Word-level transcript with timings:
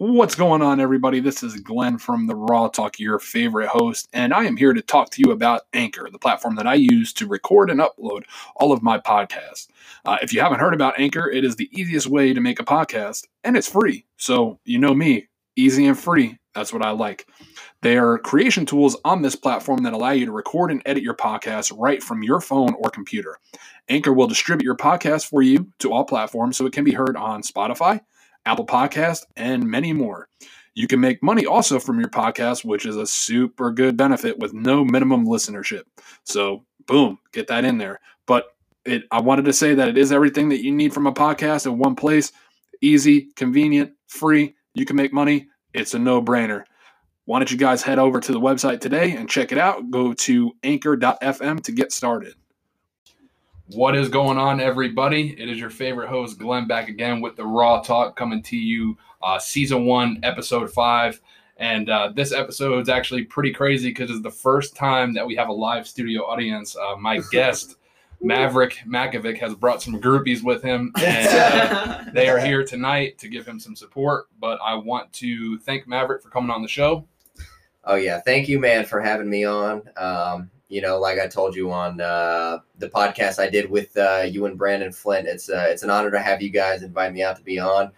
What's 0.00 0.36
going 0.36 0.62
on, 0.62 0.78
everybody? 0.78 1.18
This 1.18 1.42
is 1.42 1.60
Glenn 1.60 1.98
from 1.98 2.28
the 2.28 2.36
Raw 2.36 2.68
Talk, 2.68 3.00
your 3.00 3.18
favorite 3.18 3.66
host, 3.66 4.08
and 4.12 4.32
I 4.32 4.44
am 4.44 4.56
here 4.56 4.72
to 4.72 4.80
talk 4.80 5.10
to 5.10 5.20
you 5.20 5.32
about 5.32 5.62
Anchor, 5.72 6.08
the 6.08 6.20
platform 6.20 6.54
that 6.54 6.68
I 6.68 6.74
use 6.74 7.12
to 7.14 7.26
record 7.26 7.68
and 7.68 7.80
upload 7.80 8.22
all 8.54 8.70
of 8.70 8.80
my 8.80 9.00
podcasts. 9.00 9.66
Uh, 10.04 10.16
if 10.22 10.32
you 10.32 10.40
haven't 10.40 10.60
heard 10.60 10.72
about 10.72 11.00
Anchor, 11.00 11.28
it 11.28 11.44
is 11.44 11.56
the 11.56 11.68
easiest 11.72 12.06
way 12.06 12.32
to 12.32 12.40
make 12.40 12.60
a 12.60 12.64
podcast, 12.64 13.26
and 13.42 13.56
it's 13.56 13.68
free. 13.68 14.06
So, 14.18 14.60
you 14.64 14.78
know 14.78 14.94
me, 14.94 15.26
easy 15.56 15.84
and 15.84 15.98
free. 15.98 16.38
That's 16.54 16.72
what 16.72 16.84
I 16.84 16.90
like. 16.90 17.26
There 17.82 18.12
are 18.12 18.18
creation 18.18 18.66
tools 18.66 18.96
on 19.04 19.22
this 19.22 19.34
platform 19.34 19.82
that 19.82 19.94
allow 19.94 20.10
you 20.10 20.26
to 20.26 20.32
record 20.32 20.70
and 20.70 20.80
edit 20.86 21.02
your 21.02 21.16
podcast 21.16 21.76
right 21.76 22.00
from 22.00 22.22
your 22.22 22.40
phone 22.40 22.72
or 22.78 22.90
computer. 22.90 23.36
Anchor 23.88 24.12
will 24.12 24.28
distribute 24.28 24.64
your 24.64 24.76
podcast 24.76 25.28
for 25.28 25.42
you 25.42 25.72
to 25.80 25.92
all 25.92 26.04
platforms 26.04 26.56
so 26.56 26.66
it 26.66 26.72
can 26.72 26.84
be 26.84 26.92
heard 26.92 27.16
on 27.16 27.42
Spotify. 27.42 28.00
Apple 28.48 28.66
Podcast, 28.66 29.26
and 29.36 29.64
many 29.64 29.92
more. 29.92 30.28
You 30.74 30.86
can 30.86 31.00
make 31.00 31.22
money 31.22 31.44
also 31.44 31.78
from 31.78 32.00
your 32.00 32.08
podcast, 32.08 32.64
which 32.64 32.86
is 32.86 32.96
a 32.96 33.06
super 33.06 33.70
good 33.70 33.96
benefit 33.96 34.38
with 34.38 34.54
no 34.54 34.84
minimum 34.84 35.26
listenership. 35.26 35.82
So, 36.24 36.64
boom, 36.86 37.18
get 37.32 37.48
that 37.48 37.64
in 37.64 37.76
there. 37.78 38.00
But 38.26 38.46
it, 38.86 39.02
I 39.10 39.20
wanted 39.20 39.44
to 39.46 39.52
say 39.52 39.74
that 39.74 39.88
it 39.88 39.98
is 39.98 40.12
everything 40.12 40.48
that 40.48 40.64
you 40.64 40.72
need 40.72 40.94
from 40.94 41.06
a 41.06 41.12
podcast 41.12 41.66
in 41.66 41.78
one 41.78 41.94
place 41.94 42.32
easy, 42.80 43.28
convenient, 43.34 43.92
free. 44.06 44.54
You 44.72 44.84
can 44.84 44.96
make 44.96 45.12
money. 45.12 45.48
It's 45.74 45.94
a 45.94 45.98
no 45.98 46.22
brainer. 46.22 46.64
Why 47.24 47.40
don't 47.40 47.50
you 47.50 47.58
guys 47.58 47.82
head 47.82 47.98
over 47.98 48.20
to 48.20 48.32
the 48.32 48.40
website 48.40 48.80
today 48.80 49.16
and 49.16 49.28
check 49.28 49.52
it 49.52 49.58
out? 49.58 49.90
Go 49.90 50.14
to 50.14 50.52
anchor.fm 50.62 51.62
to 51.64 51.72
get 51.72 51.92
started. 51.92 52.34
What 53.72 53.94
is 53.94 54.08
going 54.08 54.38
on, 54.38 54.60
everybody? 54.60 55.38
It 55.38 55.50
is 55.50 55.58
your 55.60 55.68
favorite 55.68 56.08
host, 56.08 56.38
Glenn, 56.38 56.66
back 56.66 56.88
again 56.88 57.20
with 57.20 57.36
the 57.36 57.44
Raw 57.44 57.82
Talk 57.82 58.16
coming 58.16 58.42
to 58.44 58.56
you, 58.56 58.96
uh, 59.22 59.38
season 59.38 59.84
one, 59.84 60.20
episode 60.22 60.72
five. 60.72 61.20
And 61.58 61.90
uh, 61.90 62.12
this 62.14 62.32
episode 62.32 62.80
is 62.80 62.88
actually 62.88 63.24
pretty 63.24 63.52
crazy 63.52 63.90
because 63.90 64.10
it's 64.10 64.22
the 64.22 64.30
first 64.30 64.74
time 64.74 65.12
that 65.12 65.26
we 65.26 65.36
have 65.36 65.50
a 65.50 65.52
live 65.52 65.86
studio 65.86 66.22
audience. 66.22 66.76
Uh, 66.76 66.96
my 66.96 67.20
guest, 67.30 67.76
Maverick 68.22 68.80
Mackovic, 68.86 69.36
has 69.36 69.54
brought 69.54 69.82
some 69.82 70.00
groupies 70.00 70.42
with 70.42 70.62
him, 70.62 70.90
and 71.02 71.28
uh, 71.28 72.04
they 72.14 72.30
are 72.30 72.38
here 72.38 72.64
tonight 72.64 73.18
to 73.18 73.28
give 73.28 73.46
him 73.46 73.60
some 73.60 73.76
support. 73.76 74.28
But 74.40 74.58
I 74.64 74.76
want 74.76 75.12
to 75.14 75.58
thank 75.58 75.86
Maverick 75.86 76.22
for 76.22 76.30
coming 76.30 76.50
on 76.50 76.62
the 76.62 76.68
show. 76.68 77.06
Oh 77.84 77.96
yeah, 77.96 78.22
thank 78.22 78.48
you, 78.48 78.58
man, 78.58 78.86
for 78.86 79.02
having 79.02 79.28
me 79.28 79.44
on. 79.44 79.82
Um, 79.98 80.50
you 80.68 80.82
know, 80.82 80.98
like 80.98 81.18
I 81.18 81.26
told 81.26 81.54
you 81.54 81.72
on 81.72 82.00
uh, 82.00 82.58
the 82.78 82.88
podcast 82.90 83.38
I 83.38 83.48
did 83.48 83.70
with 83.70 83.96
uh, 83.96 84.24
you 84.28 84.46
and 84.46 84.58
Brandon 84.58 84.92
Flint, 84.92 85.26
it's 85.26 85.48
uh, 85.48 85.66
it's 85.68 85.82
an 85.82 85.90
honor 85.90 86.10
to 86.10 86.20
have 86.20 86.42
you 86.42 86.50
guys 86.50 86.82
invite 86.82 87.12
me 87.12 87.22
out 87.22 87.36
to 87.36 87.42
be 87.42 87.58
on. 87.58 87.90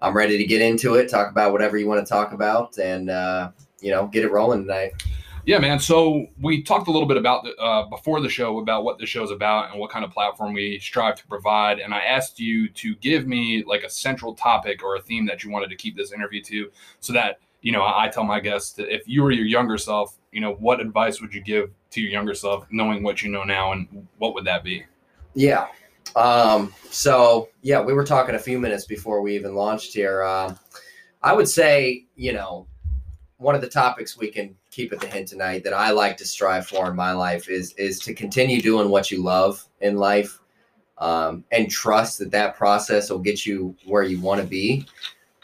I'm 0.00 0.16
ready 0.16 0.36
to 0.36 0.44
get 0.44 0.60
into 0.60 0.96
it, 0.96 1.08
talk 1.08 1.30
about 1.30 1.52
whatever 1.52 1.78
you 1.78 1.86
want 1.86 2.04
to 2.04 2.08
talk 2.08 2.32
about, 2.32 2.76
and 2.78 3.08
uh, 3.08 3.52
you 3.80 3.92
know, 3.92 4.08
get 4.08 4.24
it 4.24 4.32
rolling 4.32 4.62
tonight. 4.62 4.92
Yeah, 5.44 5.58
man. 5.58 5.78
So 5.78 6.26
we 6.40 6.62
talked 6.62 6.86
a 6.86 6.92
little 6.92 7.06
bit 7.06 7.16
about 7.16 7.44
the, 7.44 7.54
uh, 7.56 7.88
before 7.88 8.20
the 8.20 8.28
show 8.28 8.60
about 8.60 8.84
what 8.84 8.98
the 8.98 9.06
show's 9.06 9.32
about 9.32 9.70
and 9.70 9.80
what 9.80 9.90
kind 9.90 10.04
of 10.04 10.12
platform 10.12 10.52
we 10.54 10.78
strive 10.78 11.16
to 11.16 11.26
provide. 11.26 11.80
And 11.80 11.92
I 11.92 11.98
asked 11.98 12.38
you 12.38 12.68
to 12.68 12.94
give 12.96 13.26
me 13.26 13.64
like 13.66 13.82
a 13.82 13.90
central 13.90 14.34
topic 14.34 14.84
or 14.84 14.94
a 14.94 15.00
theme 15.00 15.26
that 15.26 15.42
you 15.42 15.50
wanted 15.50 15.70
to 15.70 15.76
keep 15.76 15.96
this 15.96 16.12
interview 16.12 16.42
to, 16.44 16.70
so 16.98 17.12
that 17.12 17.38
you 17.60 17.70
know 17.70 17.82
I 17.82 18.08
tell 18.08 18.24
my 18.24 18.40
guests 18.40 18.72
that 18.72 18.92
if 18.92 19.06
you 19.06 19.22
were 19.22 19.30
your 19.30 19.46
younger 19.46 19.78
self, 19.78 20.16
you 20.32 20.40
know, 20.40 20.54
what 20.54 20.80
advice 20.80 21.20
would 21.20 21.32
you 21.32 21.40
give 21.40 21.70
to 21.92 22.00
your 22.00 22.10
younger 22.10 22.34
self, 22.34 22.66
knowing 22.70 23.02
what 23.02 23.22
you 23.22 23.30
know 23.30 23.44
now, 23.44 23.72
and 23.72 24.06
what 24.18 24.34
would 24.34 24.44
that 24.44 24.64
be? 24.64 24.84
Yeah. 25.34 25.68
Um, 26.16 26.74
so 26.90 27.48
yeah, 27.62 27.80
we 27.80 27.92
were 27.92 28.04
talking 28.04 28.34
a 28.34 28.38
few 28.38 28.58
minutes 28.58 28.84
before 28.84 29.22
we 29.22 29.34
even 29.34 29.54
launched 29.54 29.94
here. 29.94 30.24
Um, 30.24 30.58
I 31.22 31.32
would 31.32 31.48
say, 31.48 32.06
you 32.16 32.32
know, 32.32 32.66
one 33.36 33.54
of 33.54 33.60
the 33.60 33.68
topics 33.68 34.16
we 34.16 34.28
can 34.28 34.54
keep 34.70 34.92
at 34.92 35.00
the 35.00 35.06
hint 35.06 35.28
tonight 35.28 35.64
that 35.64 35.74
I 35.74 35.90
like 35.90 36.16
to 36.18 36.26
strive 36.26 36.66
for 36.66 36.88
in 36.90 36.96
my 36.96 37.12
life 37.12 37.48
is 37.48 37.72
is 37.74 37.98
to 38.00 38.14
continue 38.14 38.60
doing 38.60 38.88
what 38.88 39.10
you 39.10 39.22
love 39.22 39.64
in 39.80 39.96
life, 39.96 40.40
um, 40.98 41.44
and 41.50 41.70
trust 41.70 42.18
that 42.18 42.30
that 42.30 42.56
process 42.56 43.10
will 43.10 43.18
get 43.18 43.46
you 43.46 43.74
where 43.84 44.02
you 44.02 44.20
want 44.20 44.40
to 44.40 44.46
be. 44.46 44.86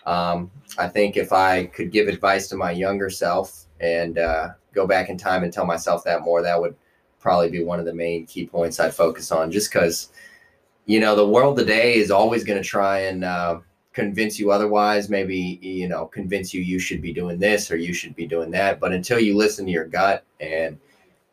Um, 0.07 0.51
I 0.79 0.89
think 0.89 1.17
if 1.17 1.33
I 1.33 1.67
could 1.67 1.93
give 1.93 2.09
advice 2.09 2.49
to 2.49 2.57
my 2.57 2.71
younger 2.71 3.11
self 3.11 3.67
and 3.81 4.19
uh, 4.19 4.51
go 4.79 4.87
back 4.87 5.09
in 5.09 5.19
time 5.19 5.43
and 5.43 5.53
tell 5.53 5.67
myself 5.67 6.05
that 6.05 6.23
more, 6.23 6.43
that 6.43 6.61
would 6.61 6.77
probably 7.21 7.51
be 7.51 7.65
one 7.65 7.81
of 7.81 7.87
the 7.87 7.95
main 7.95 8.27
key 8.27 8.47
points 8.47 8.79
I'd 8.79 8.95
focus 8.95 9.33
on. 9.33 9.51
Just 9.51 9.73
because, 9.73 10.11
you 10.87 11.01
know, 11.01 11.17
the 11.17 11.27
world 11.27 11.57
today 11.57 11.97
is 11.97 12.11
always 12.11 12.45
going 12.45 12.63
to 12.63 12.69
try 12.69 13.01
and 13.01 13.25
uh, 13.25 13.61
convince 13.93 14.39
you 14.39 14.51
otherwise. 14.53 15.09
Maybe 15.09 15.59
you 15.61 15.89
know, 15.89 16.07
convince 16.07 16.55
you 16.55 16.63
you 16.63 16.79
should 16.79 17.03
be 17.03 17.13
doing 17.13 17.39
this 17.39 17.71
or 17.71 17.77
you 17.77 17.93
should 17.93 18.15
be 18.15 18.27
doing 18.27 18.51
that. 18.53 18.79
But 18.81 18.93
until 18.93 19.19
you 19.19 19.37
listen 19.37 19.67
to 19.67 19.73
your 19.73 19.87
gut 19.87 20.25
and 20.41 20.79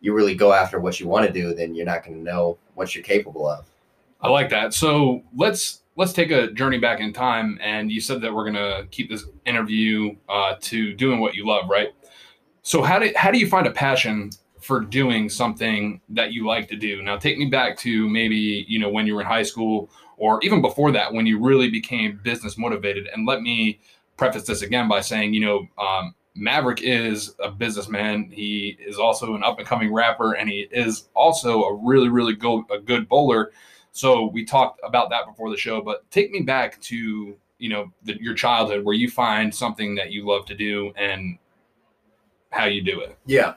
you 0.01 0.13
really 0.13 0.35
go 0.35 0.53
after 0.53 0.79
what 0.79 0.99
you 0.99 1.07
want 1.07 1.25
to 1.27 1.33
do, 1.33 1.53
then 1.53 1.75
you're 1.75 1.85
not 1.85 2.03
going 2.03 2.17
to 2.17 2.23
know 2.23 2.57
what 2.73 2.93
you're 2.93 3.03
capable 3.03 3.47
of. 3.47 3.65
I 4.21 4.29
like 4.29 4.49
that. 4.49 4.73
So 4.73 5.21
let's 5.35 5.81
let's 5.95 6.13
take 6.13 6.31
a 6.31 6.51
journey 6.51 6.77
back 6.77 6.99
in 6.99 7.13
time. 7.13 7.59
And 7.61 7.91
you 7.91 8.01
said 8.01 8.21
that 8.21 8.33
we're 8.33 8.49
going 8.49 8.55
to 8.55 8.87
keep 8.91 9.09
this 9.09 9.25
interview 9.45 10.15
uh, 10.27 10.55
to 10.61 10.93
doing 10.93 11.19
what 11.19 11.35
you 11.35 11.45
love, 11.45 11.69
right? 11.69 11.89
So 12.65 12.81
how 12.81 12.97
do 12.97 13.13
how 13.15 13.29
do 13.29 13.37
you 13.37 13.47
find 13.47 13.67
a 13.67 13.71
passion 13.71 14.31
for 14.59 14.79
doing 14.79 15.29
something 15.29 16.01
that 16.09 16.33
you 16.33 16.47
like 16.47 16.67
to 16.69 16.75
do? 16.75 17.03
Now 17.03 17.15
take 17.15 17.37
me 17.37 17.45
back 17.45 17.77
to 17.77 18.09
maybe, 18.09 18.65
you 18.67 18.79
know, 18.79 18.89
when 18.89 19.05
you 19.05 19.13
were 19.13 19.21
in 19.21 19.27
high 19.27 19.43
school 19.43 19.91
or 20.17 20.39
even 20.41 20.63
before 20.63 20.91
that 20.93 21.13
when 21.13 21.27
you 21.27 21.39
really 21.39 21.69
became 21.69 22.19
business 22.23 22.57
motivated. 22.57 23.07
And 23.13 23.27
let 23.27 23.41
me 23.41 23.79
preface 24.17 24.47
this 24.47 24.63
again 24.63 24.87
by 24.87 25.01
saying, 25.01 25.35
you 25.35 25.41
know, 25.41 25.67
um, 25.77 26.15
Maverick 26.33 26.81
is 26.81 27.35
a 27.39 27.51
businessman. 27.51 28.31
He 28.31 28.79
is 28.79 28.97
also 28.97 29.35
an 29.35 29.43
up 29.43 29.59
and 29.59 29.67
coming 29.67 29.93
rapper, 29.93 30.33
and 30.33 30.49
he 30.49 30.67
is 30.71 31.07
also 31.13 31.65
a 31.65 31.75
really, 31.75 32.09
really 32.09 32.33
good, 32.33 32.63
a 32.71 32.79
good 32.79 33.07
bowler. 33.07 33.51
So 33.91 34.25
we 34.25 34.43
talked 34.43 34.81
about 34.83 35.11
that 35.11 35.27
before 35.27 35.51
the 35.51 35.57
show. 35.57 35.81
But 35.81 36.09
take 36.09 36.31
me 36.31 36.41
back 36.41 36.81
to 36.81 37.37
you 37.59 37.69
know 37.69 37.93
the, 38.05 38.19
your 38.19 38.33
childhood, 38.33 38.83
where 38.83 38.95
you 38.95 39.07
find 39.07 39.53
something 39.53 39.93
that 39.95 40.11
you 40.11 40.27
love 40.27 40.47
to 40.47 40.55
do, 40.55 40.91
and 40.97 41.37
how 42.55 42.65
you 42.65 42.81
do 42.81 43.01
it. 43.01 43.17
Yeah. 43.25 43.55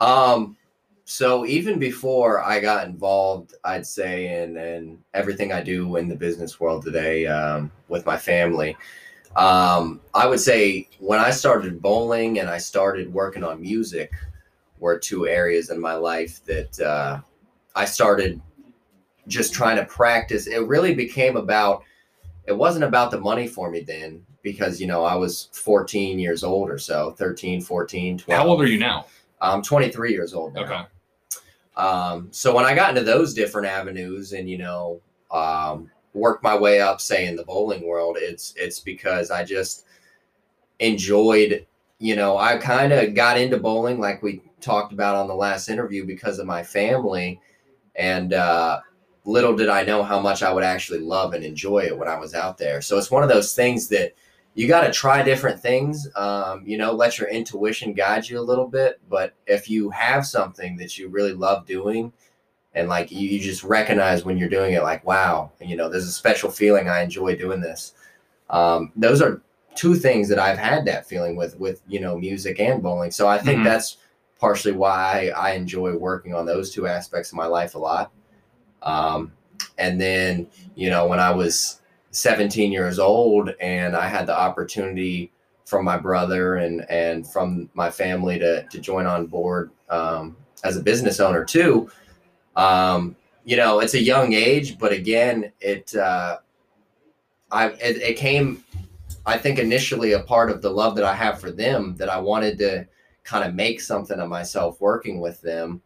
Um, 0.00 0.56
so 1.04 1.44
even 1.44 1.78
before 1.78 2.42
I 2.42 2.58
got 2.58 2.86
involved, 2.86 3.54
I'd 3.64 3.86
say 3.86 4.42
in 4.42 4.56
in 4.56 4.98
everything 5.12 5.52
I 5.52 5.62
do 5.62 5.96
in 5.96 6.08
the 6.08 6.16
business 6.16 6.58
world 6.58 6.82
today 6.82 7.26
um, 7.26 7.70
with 7.88 8.06
my 8.06 8.16
family, 8.16 8.76
um, 9.36 10.00
I 10.14 10.26
would 10.26 10.40
say 10.40 10.88
when 10.98 11.20
I 11.20 11.30
started 11.30 11.82
bowling 11.82 12.40
and 12.40 12.48
I 12.48 12.58
started 12.58 13.12
working 13.12 13.44
on 13.44 13.60
music 13.60 14.10
were 14.78 14.98
two 14.98 15.28
areas 15.28 15.70
in 15.70 15.78
my 15.80 15.94
life 15.94 16.42
that 16.46 16.80
uh, 16.80 17.20
I 17.76 17.84
started 17.84 18.40
just 19.28 19.52
trying 19.52 19.76
to 19.76 19.84
practice. 19.84 20.46
It 20.46 20.66
really 20.66 20.94
became 20.94 21.36
about. 21.36 21.84
It 22.46 22.52
wasn't 22.52 22.84
about 22.84 23.10
the 23.10 23.20
money 23.20 23.46
for 23.46 23.70
me 23.70 23.80
then 23.80 24.24
because 24.42 24.80
you 24.80 24.86
know 24.86 25.04
I 25.04 25.14
was 25.14 25.48
14 25.52 26.18
years 26.18 26.42
old 26.44 26.70
or 26.70 26.78
so, 26.78 27.12
13, 27.12 27.60
14, 27.60 28.18
12. 28.18 28.38
How 28.38 28.46
old 28.46 28.60
are 28.60 28.66
you 28.66 28.78
now? 28.78 29.06
I'm 29.40 29.62
23 29.62 30.12
years 30.12 30.34
old. 30.34 30.54
Now. 30.54 30.62
Okay. 30.62 30.82
Um, 31.76 32.28
so 32.30 32.54
when 32.54 32.64
I 32.64 32.74
got 32.74 32.90
into 32.90 33.02
those 33.02 33.34
different 33.34 33.66
avenues 33.66 34.32
and 34.32 34.48
you 34.48 34.58
know 34.58 35.00
um, 35.30 35.90
worked 36.14 36.42
my 36.42 36.56
way 36.56 36.80
up, 36.80 37.00
say 37.00 37.26
in 37.26 37.36
the 37.36 37.44
bowling 37.44 37.86
world, 37.86 38.16
it's 38.20 38.54
it's 38.56 38.80
because 38.80 39.30
I 39.30 39.44
just 39.44 39.86
enjoyed. 40.78 41.66
You 41.98 42.16
know, 42.16 42.36
I 42.36 42.56
kind 42.56 42.92
of 42.92 43.14
got 43.14 43.38
into 43.38 43.58
bowling 43.58 44.00
like 44.00 44.22
we 44.22 44.42
talked 44.60 44.92
about 44.92 45.14
on 45.14 45.28
the 45.28 45.34
last 45.34 45.68
interview 45.68 46.04
because 46.04 46.40
of 46.40 46.46
my 46.46 46.62
family, 46.62 47.40
and 47.94 48.32
uh, 48.32 48.80
little 49.24 49.54
did 49.54 49.68
I 49.68 49.84
know 49.84 50.02
how 50.02 50.20
much 50.20 50.42
I 50.42 50.52
would 50.52 50.64
actually 50.64 50.98
love 50.98 51.32
and 51.34 51.44
enjoy 51.44 51.80
it 51.80 51.96
when 51.96 52.08
I 52.08 52.18
was 52.18 52.34
out 52.34 52.58
there. 52.58 52.80
So 52.82 52.98
it's 52.98 53.10
one 53.10 53.22
of 53.22 53.28
those 53.28 53.54
things 53.54 53.88
that 53.88 54.14
you 54.54 54.68
got 54.68 54.82
to 54.82 54.92
try 54.92 55.22
different 55.22 55.60
things. 55.60 56.08
Um, 56.16 56.62
you 56.66 56.76
know, 56.76 56.92
let 56.92 57.18
your 57.18 57.28
intuition 57.28 57.92
guide 57.92 58.28
you 58.28 58.38
a 58.38 58.42
little 58.42 58.66
bit. 58.66 59.00
But 59.08 59.34
if 59.46 59.70
you 59.70 59.90
have 59.90 60.26
something 60.26 60.76
that 60.76 60.98
you 60.98 61.08
really 61.08 61.32
love 61.32 61.66
doing, 61.66 62.12
and 62.74 62.88
like 62.88 63.10
you, 63.10 63.28
you 63.28 63.38
just 63.38 63.64
recognize 63.64 64.24
when 64.24 64.38
you're 64.38 64.48
doing 64.48 64.74
it, 64.74 64.82
like 64.82 65.04
wow, 65.04 65.52
you 65.60 65.76
know, 65.76 65.88
there's 65.88 66.06
a 66.06 66.12
special 66.12 66.50
feeling. 66.50 66.88
I 66.88 67.02
enjoy 67.02 67.36
doing 67.36 67.60
this. 67.60 67.94
Um, 68.50 68.92
those 68.96 69.22
are 69.22 69.42
two 69.74 69.94
things 69.94 70.28
that 70.28 70.38
I've 70.38 70.58
had 70.58 70.84
that 70.86 71.06
feeling 71.06 71.36
with, 71.36 71.58
with 71.58 71.82
you 71.86 72.00
know, 72.00 72.16
music 72.16 72.60
and 72.60 72.82
bowling. 72.82 73.10
So 73.10 73.26
I 73.28 73.38
think 73.38 73.56
mm-hmm. 73.56 73.64
that's 73.64 73.98
partially 74.38 74.72
why 74.72 75.32
I 75.36 75.52
enjoy 75.52 75.96
working 75.96 76.34
on 76.34 76.46
those 76.46 76.72
two 76.72 76.86
aspects 76.86 77.30
of 77.30 77.36
my 77.36 77.46
life 77.46 77.74
a 77.74 77.78
lot. 77.78 78.12
Um, 78.82 79.32
and 79.78 80.00
then, 80.00 80.48
you 80.74 80.90
know, 80.90 81.06
when 81.06 81.20
I 81.20 81.30
was 81.30 81.80
17 82.10 82.70
years 82.70 82.98
old 82.98 83.50
and 83.60 83.96
I 83.96 84.06
had 84.06 84.26
the 84.26 84.38
opportunity 84.38 85.32
from 85.64 85.84
my 85.84 85.96
brother 85.96 86.56
and 86.56 86.84
and 86.90 87.26
from 87.26 87.70
my 87.72 87.90
family 87.90 88.38
to 88.38 88.64
to 88.64 88.78
join 88.78 89.06
on 89.06 89.26
board 89.26 89.70
um, 89.88 90.36
as 90.64 90.76
a 90.76 90.82
business 90.82 91.18
owner 91.18 91.44
too. 91.44 91.90
Um, 92.56 93.16
you 93.44 93.56
know, 93.56 93.80
it's 93.80 93.94
a 93.94 94.02
young 94.02 94.34
age, 94.34 94.78
but 94.78 94.92
again, 94.92 95.50
it 95.60 95.96
uh, 95.96 96.38
I 97.50 97.68
it, 97.68 97.96
it 98.02 98.16
came 98.16 98.62
I 99.24 99.38
think 99.38 99.58
initially 99.58 100.12
a 100.12 100.20
part 100.20 100.50
of 100.50 100.62
the 100.62 100.70
love 100.70 100.94
that 100.96 101.04
I 101.04 101.14
have 101.14 101.40
for 101.40 101.50
them 101.50 101.96
that 101.96 102.08
I 102.08 102.18
wanted 102.18 102.58
to 102.58 102.86
kind 103.24 103.48
of 103.48 103.54
make 103.54 103.80
something 103.80 104.18
of 104.18 104.28
myself 104.28 104.80
working 104.80 105.20
with 105.20 105.40
them. 105.40 105.80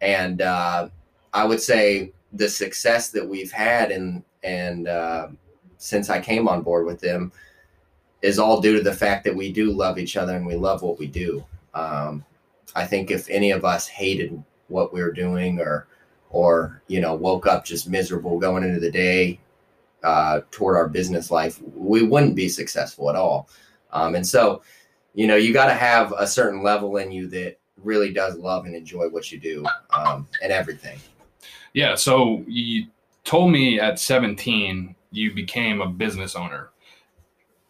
And 0.00 0.40
uh, 0.42 0.88
I 1.32 1.44
would 1.44 1.60
say 1.60 2.12
the 2.32 2.48
success 2.48 3.10
that 3.10 3.26
we've 3.26 3.52
had 3.52 3.90
and 3.90 4.22
and 4.42 4.88
uh, 4.88 5.28
since 5.76 6.10
I 6.10 6.20
came 6.20 6.48
on 6.48 6.62
board 6.62 6.86
with 6.86 7.00
them 7.00 7.32
is 8.22 8.38
all 8.38 8.60
due 8.60 8.76
to 8.76 8.82
the 8.82 8.94
fact 8.94 9.24
that 9.24 9.34
we 9.34 9.52
do 9.52 9.72
love 9.72 9.98
each 9.98 10.16
other 10.16 10.36
and 10.36 10.46
we 10.46 10.54
love 10.54 10.82
what 10.82 10.98
we 10.98 11.06
do. 11.06 11.44
Um, 11.74 12.24
I 12.74 12.86
think 12.86 13.10
if 13.10 13.28
any 13.28 13.50
of 13.50 13.64
us 13.64 13.86
hated 13.86 14.42
what 14.68 14.92
we 14.92 15.02
were 15.02 15.12
doing 15.12 15.60
or 15.60 15.86
or 16.30 16.82
you 16.88 17.00
know 17.00 17.14
woke 17.14 17.46
up 17.46 17.64
just 17.64 17.88
miserable 17.88 18.38
going 18.38 18.64
into 18.64 18.80
the 18.80 18.90
day 18.90 19.38
uh, 20.02 20.40
toward 20.50 20.76
our 20.76 20.88
business 20.88 21.30
life, 21.30 21.60
we 21.74 22.02
wouldn't 22.02 22.34
be 22.34 22.48
successful 22.48 23.10
at 23.10 23.16
all. 23.16 23.48
Um, 23.92 24.14
and 24.14 24.26
so, 24.26 24.62
you 25.14 25.26
know, 25.26 25.36
you 25.36 25.52
got 25.52 25.66
to 25.66 25.74
have 25.74 26.12
a 26.18 26.26
certain 26.26 26.62
level 26.62 26.96
in 26.96 27.12
you 27.12 27.28
that 27.28 27.58
really 27.82 28.12
does 28.12 28.36
love 28.36 28.64
and 28.64 28.74
enjoy 28.74 29.08
what 29.08 29.30
you 29.30 29.38
do 29.38 29.64
um, 29.96 30.26
and 30.42 30.52
everything. 30.52 30.98
Yeah. 31.72 31.94
So 31.94 32.44
you 32.46 32.86
told 33.24 33.50
me 33.52 33.80
at 33.80 33.98
17 33.98 34.94
you 35.10 35.34
became 35.34 35.80
a 35.80 35.86
business 35.86 36.34
owner. 36.34 36.70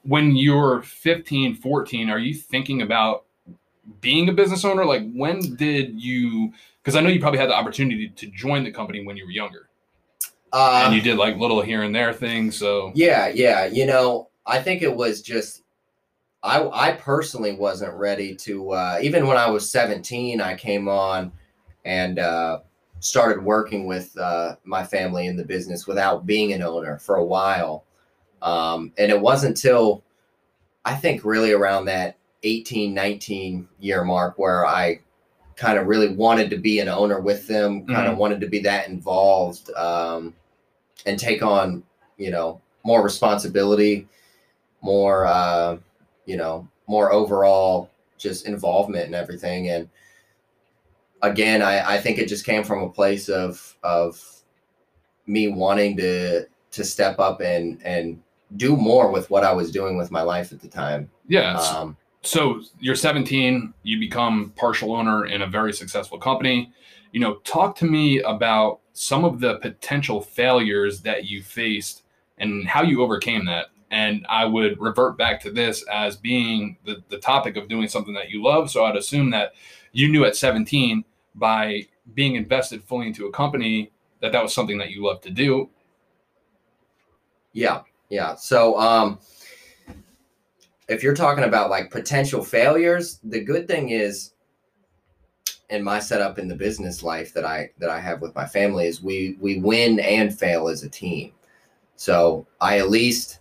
When 0.04 0.34
you're 0.34 0.82
15, 0.82 1.56
14, 1.56 2.10
are 2.10 2.19
you 2.19 2.34
thinking 2.34 2.82
about 2.82 3.25
being 4.00 4.28
a 4.28 4.32
business 4.32 4.64
owner? 4.64 4.84
Like, 4.84 5.10
when 5.12 5.56
did 5.56 6.00
you? 6.00 6.52
Because 6.82 6.96
I 6.96 7.00
know 7.00 7.08
you 7.08 7.20
probably 7.20 7.38
had 7.38 7.50
the 7.50 7.54
opportunity 7.54 8.08
to 8.08 8.26
join 8.28 8.64
the 8.64 8.72
company 8.72 9.04
when 9.04 9.16
you 9.16 9.25
were 9.25 9.31
younger. 9.31 9.69
Uh, 10.52 10.82
and 10.84 10.94
you 10.94 11.00
did 11.00 11.16
like 11.16 11.37
little 11.37 11.62
here 11.62 11.82
and 11.82 11.94
there 11.94 12.12
things. 12.12 12.56
So 12.56 12.93
yeah, 12.94 13.28
yeah. 13.28 13.66
You 13.66 13.87
know, 13.87 14.28
I 14.44 14.60
think 14.60 14.82
it 14.82 14.94
was 14.94 15.22
just 15.22 15.62
I 16.43 16.69
I 16.69 16.93
personally 16.93 17.54
wasn't 17.54 17.94
ready 17.94 18.34
to. 18.37 18.72
Uh, 18.72 18.99
even 19.02 19.26
when 19.26 19.37
I 19.37 19.49
was 19.50 19.70
17, 19.70 20.40
I 20.40 20.54
came 20.54 20.88
on 20.88 21.32
and 21.84 22.19
uh, 22.19 22.58
started 23.02 23.44
working 23.44 23.87
with 23.87 24.16
uh, 24.16 24.56
my 24.64 24.82
family 24.84 25.26
in 25.26 25.37
the 25.37 25.44
business 25.44 25.87
without 25.87 26.25
being 26.25 26.52
an 26.52 26.62
owner 26.62 26.99
for 26.99 27.16
a 27.16 27.25
while. 27.25 27.84
Um, 28.40 28.93
and 28.96 29.10
it 29.10 29.20
wasn't 29.20 29.58
until 29.58 30.02
I 30.84 30.94
think 30.94 31.25
really 31.25 31.52
around 31.52 31.84
that 31.87 32.16
18, 32.43 32.94
19 32.94 33.69
year 33.81 34.04
mark 34.04 34.38
where 34.38 34.66
I 34.66 35.00
kind 35.56 35.78
of 35.78 35.87
really 35.87 36.14
wanted 36.14 36.49
to 36.50 36.56
be 36.56 36.81
an 36.81 36.88
owner 36.88 37.20
with 37.20 37.46
them, 37.46 37.87
kind 37.87 38.06
of 38.06 38.12
mm-hmm. 38.12 38.20
wanted 38.20 38.40
to 38.40 38.49
be 38.49 38.60
that 38.60 38.88
involved. 38.88 39.70
Um, 39.75 40.34
and 41.06 41.19
take 41.19 41.43
on 41.43 41.82
you 42.16 42.31
know 42.31 42.60
more 42.84 43.02
responsibility 43.02 44.06
more 44.81 45.26
uh, 45.26 45.76
you 46.26 46.37
know 46.37 46.66
more 46.87 47.12
overall 47.12 47.90
just 48.19 48.46
involvement 48.46 49.06
and 49.06 49.14
everything 49.14 49.69
and 49.70 49.88
again 51.23 51.63
I, 51.63 51.95
I 51.95 51.99
think 51.99 52.19
it 52.19 52.29
just 52.29 52.45
came 52.45 52.65
from 52.65 52.83
a 52.83 52.91
place 52.91 53.29
of 53.29 53.77
of 53.83 54.43
me 55.27 55.49
wanting 55.49 55.97
to 55.97 56.47
to 56.73 56.85
step 56.85 57.19
up 57.19 57.41
and 57.41 57.81
and 57.85 58.21
do 58.57 58.77
more 58.77 59.11
with 59.11 59.31
what 59.31 59.45
I 59.45 59.53
was 59.53 59.71
doing 59.71 59.97
with 59.97 60.11
my 60.11 60.23
life 60.23 60.53
at 60.53 60.61
the 60.61 60.69
time. 60.69 61.11
Yeah. 61.29 61.59
Um, 61.59 61.97
so 62.23 62.61
you're 62.79 62.95
17, 62.95 63.73
you 63.83 63.99
become 63.99 64.53
partial 64.57 64.95
owner 64.95 65.27
in 65.27 65.43
a 65.43 65.47
very 65.47 65.73
successful 65.73 66.19
company. 66.19 66.73
You 67.13 67.21
know, 67.21 67.37
talk 67.37 67.77
to 67.77 67.85
me 67.85 68.21
about 68.21 68.81
some 68.93 69.25
of 69.25 69.41
the 69.41 69.59
potential 69.59 70.21
failures 70.21 71.01
that 71.01 71.25
you 71.25 71.43
faced 71.43 72.03
and 72.39 72.67
how 72.67 72.83
you 72.83 73.03
overcame 73.03 73.47
that. 73.47 73.67
And 73.91 74.25
I 74.29 74.45
would 74.45 74.81
revert 74.81 75.19
back 75.19 75.41
to 75.43 75.51
this 75.51 75.85
as 75.93 76.17
being 76.17 76.79
the, 76.85 77.03
the 77.09 77.19
topic 77.19 77.57
of 77.57 77.69
doing 77.69 77.89
something 77.89 78.15
that 78.15 78.31
you 78.31 78.43
love. 78.43 78.71
So 78.71 78.85
I'd 78.85 78.97
assume 78.97 79.31
that 79.31 79.53
you 79.93 80.09
knew 80.09 80.25
at 80.25 80.37
17 80.37 81.05
by 81.34 81.87
being 82.14 82.37
invested 82.37 82.82
fully 82.82 83.06
into 83.06 83.26
a 83.26 83.32
company 83.32 83.90
that 84.20 84.32
that 84.32 84.43
was 84.43 84.55
something 84.55 84.79
that 84.79 84.90
you 84.90 85.05
love 85.05 85.20
to 85.23 85.31
do. 85.31 85.69
Yeah. 87.52 87.82
Yeah. 88.08 88.34
So, 88.34 88.79
um, 88.79 89.19
if 90.88 91.02
you're 91.02 91.14
talking 91.14 91.44
about 91.44 91.70
like 91.70 91.90
potential 91.90 92.44
failures, 92.44 93.19
the 93.25 93.40
good 93.40 93.67
thing 93.67 93.90
is 93.90 94.32
in 95.70 95.82
my 95.82 95.99
setup 95.99 96.38
in 96.38 96.49
the 96.49 96.55
business 96.55 97.02
life 97.02 97.32
that 97.32 97.46
I 97.46 97.70
that 97.78 97.88
I 97.88 97.99
have 97.99 98.20
with 98.20 98.35
my 98.35 98.46
family 98.46 98.87
is 98.87 99.02
we 99.02 99.37
we 99.40 99.58
win 99.58 99.99
and 100.00 100.37
fail 100.37 100.69
as 100.69 100.82
a 100.82 100.88
team. 100.88 101.32
So 101.96 102.46
I 102.61 102.78
at 102.78 102.90
least 102.90 103.38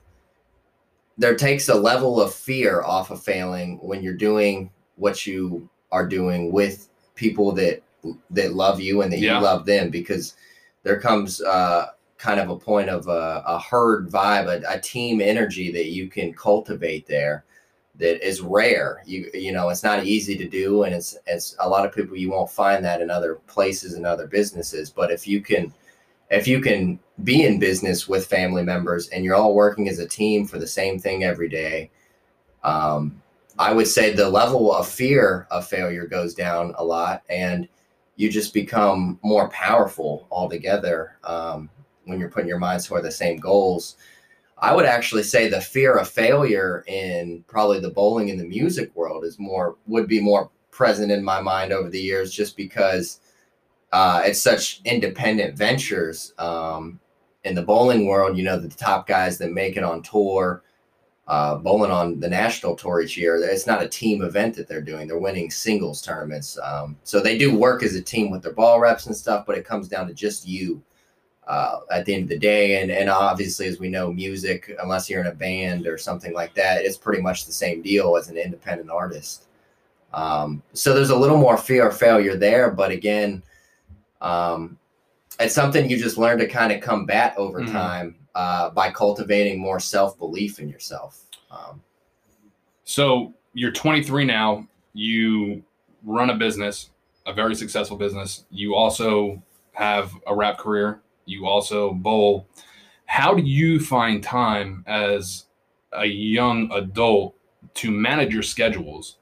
there 1.18 1.36
takes 1.36 1.68
a 1.68 1.76
level 1.76 2.22
of 2.22 2.34
fear 2.34 2.84
off 2.84 3.12
of 3.12 3.22
failing 3.22 3.80
when 3.82 4.02
you're 4.02 4.14
doing 4.14 4.72
what 4.96 5.28
you 5.28 5.70
are 5.92 6.08
doing 6.08 6.52
with 6.52 6.88
people 7.22 7.52
that 7.52 7.84
that 8.32 8.54
love 8.54 8.82
you 8.82 9.04
and 9.04 9.14
that 9.14 9.20
yeah. 9.20 9.38
you 9.38 9.44
love 9.44 9.64
them 9.64 9.92
because 9.92 10.34
there 10.82 11.00
comes 11.00 11.40
uh, 11.44 11.90
kind 12.18 12.40
of 12.40 12.50
a 12.50 12.58
point 12.58 12.90
of 12.90 13.08
a, 13.08 13.44
a 13.46 13.60
herd 13.60 14.10
vibe, 14.10 14.48
a, 14.48 14.64
a 14.68 14.80
team 14.80 15.22
energy 15.22 15.72
that 15.72 15.86
you 15.86 16.10
can 16.10 16.34
cultivate 16.34 17.06
there 17.06 17.46
that 18.00 18.28
is 18.28 18.42
rare. 18.42 19.04
You 19.06 19.30
you 19.36 19.52
know, 19.52 19.70
it's 19.70 19.84
not 19.84 20.04
easy 20.04 20.36
to 20.36 20.48
do, 20.50 20.84
and 20.84 20.96
it's 20.96 21.16
it's 21.28 21.56
a 21.60 21.70
lot 21.70 21.86
of 21.86 21.94
people 21.94 22.18
you 22.18 22.32
won't 22.32 22.50
find 22.50 22.84
that 22.84 23.02
in 23.02 23.12
other 23.12 23.36
places 23.46 23.94
and 23.94 24.06
other 24.06 24.26
businesses. 24.26 24.90
But 24.90 25.12
if 25.12 25.28
you 25.28 25.42
can, 25.42 25.72
if 26.32 26.48
you 26.48 26.60
can 26.60 26.98
be 27.24 27.46
in 27.46 27.60
business 27.60 28.08
with 28.08 28.26
family 28.26 28.64
members 28.64 29.10
and 29.10 29.24
you're 29.24 29.36
all 29.36 29.54
working 29.54 29.88
as 29.90 30.00
a 30.00 30.08
team 30.08 30.48
for 30.48 30.58
the 30.58 30.66
same 30.66 30.98
thing 30.98 31.24
every 31.24 31.50
day, 31.50 31.92
um, 32.64 33.22
I 33.62 33.72
would 33.74 33.88
say 33.88 34.12
the 34.12 34.30
level 34.30 34.74
of 34.74 34.88
fear 34.88 35.48
of 35.52 35.68
failure 35.68 36.06
goes 36.06 36.34
down 36.34 36.74
a 36.78 36.84
lot, 36.84 37.24
and 37.30 37.68
you 38.16 38.30
just 38.30 38.54
become 38.54 39.20
more 39.24 39.50
powerful 39.50 40.28
altogether 40.32 41.18
um, 41.24 41.70
when 42.06 42.20
you're 42.20 42.30
putting 42.30 42.50
your 42.50 42.60
minds 42.60 42.86
toward 42.86 43.04
the 43.04 43.12
same 43.12 43.38
goals 43.38 43.96
I 44.62 44.76
would 44.76 44.86
actually 44.86 45.24
say 45.24 45.48
the 45.50 45.60
fear 45.60 45.96
of 45.96 46.08
failure 46.08 46.84
in 46.88 47.44
probably 47.48 47.80
the 47.80 47.90
bowling 47.90 48.30
and 48.30 48.40
the 48.40 48.46
music 48.46 48.96
world 48.96 49.26
is 49.26 49.40
more 49.40 49.76
would 49.88 50.08
be 50.08 50.22
more 50.22 50.52
present 50.70 51.12
in 51.12 51.24
my 51.24 51.42
mind 51.42 51.74
over 51.74 51.90
the 51.90 52.00
years, 52.00 52.32
just 52.32 52.56
because 52.56 53.20
uh, 53.92 54.22
it's 54.24 54.40
such 54.40 54.82
independent 54.86 55.58
ventures. 55.58 56.34
Um, 56.38 57.00
in 57.44 57.56
the 57.56 57.64
bowling 57.64 58.06
world, 58.06 58.38
you 58.38 58.44
know, 58.44 58.60
the 58.60 58.70
top 58.70 59.08
guys 59.08 59.40
that 59.40 59.52
make 59.52 59.78
it 59.78 59.84
on 59.84 60.04
tour, 60.04 60.62
uh, 61.32 61.56
bowling 61.56 61.92
on 61.92 62.20
the 62.20 62.28
national 62.28 62.76
tour 62.76 63.00
each 63.00 63.16
year, 63.16 63.38
it's 63.38 63.66
not 63.66 63.82
a 63.82 63.88
team 63.88 64.22
event 64.22 64.54
that 64.54 64.68
they're 64.68 64.82
doing. 64.82 65.08
They're 65.08 65.18
winning 65.18 65.50
singles 65.50 66.02
tournaments. 66.02 66.60
Um, 66.62 66.98
so 67.06 67.22
they 67.22 67.38
do 67.38 67.58
work 67.58 67.84
as 67.84 67.96
a 67.96 68.02
team 68.02 68.32
with 68.32 68.44
their 68.44 68.52
ball 68.52 68.82
reps 68.82 69.06
and 69.06 69.16
stuff, 69.16 69.46
but 69.46 69.58
it 69.58 69.64
comes 69.64 69.88
down 69.88 70.08
to 70.08 70.14
just 70.14 70.46
you 70.46 70.84
uh, 71.48 71.78
at 71.90 72.04
the 72.04 72.14
end 72.14 72.24
of 72.24 72.30
the 72.30 72.38
day. 72.38 72.82
And 72.82 72.92
and 72.92 73.10
obviously, 73.10 73.68
as 73.68 73.80
we 73.80 73.88
know, 73.88 74.12
music, 74.12 74.76
unless 74.84 75.10
you're 75.10 75.22
in 75.22 75.28
a 75.28 75.34
band 75.34 75.88
or 75.88 75.98
something 75.98 76.34
like 76.34 76.54
that, 76.56 76.84
it's 76.84 76.98
pretty 76.98 77.22
much 77.22 77.46
the 77.46 77.54
same 77.54 77.82
deal 77.82 78.18
as 78.18 78.28
an 78.28 78.36
independent 78.36 78.90
artist. 78.90 79.46
Um, 80.14 80.62
so 80.74 80.94
there's 80.94 81.12
a 81.12 81.18
little 81.18 81.38
more 81.38 81.56
fear 81.56 81.88
of 81.88 81.98
failure 81.98 82.36
there, 82.36 82.70
but 82.72 82.92
again, 82.92 83.42
um, 84.20 84.78
it's 85.40 85.56
something 85.56 85.90
you 85.90 85.98
just 85.98 86.18
learn 86.18 86.40
to 86.40 86.48
kind 86.48 86.74
of 86.74 86.82
combat 86.82 87.36
over 87.38 87.62
mm. 87.62 87.72
time 87.72 88.18
uh, 88.36 88.70
by 88.70 88.92
cultivating 88.92 89.60
more 89.60 89.80
self 89.80 90.18
belief 90.18 90.60
in 90.60 90.70
yourself. 90.70 91.26
Um, 91.50 91.82
so 92.84 93.34
you're 93.54 93.72
23 93.72 94.26
now. 94.26 94.68
You 94.94 95.64
run 96.04 96.30
a 96.30 96.36
business, 96.36 96.90
a 97.26 97.34
very 97.34 97.56
successful 97.56 97.98
business. 97.98 98.46
You 98.50 98.76
also 98.76 99.42
have 99.74 100.12
a 100.28 100.36
rap 100.36 100.58
career 100.58 101.02
you 101.26 101.48
also 101.48 101.94
bowl. 101.94 102.48
How 103.06 103.34
do 103.34 103.42
you 103.42 103.80
find 103.80 104.24
time 104.24 104.84
as 104.88 105.46
a 105.94 106.06
young 106.06 106.72
adult 106.72 107.36
to 107.76 107.92
manage 107.92 108.34
your 108.34 108.44
schedules, 108.44 109.18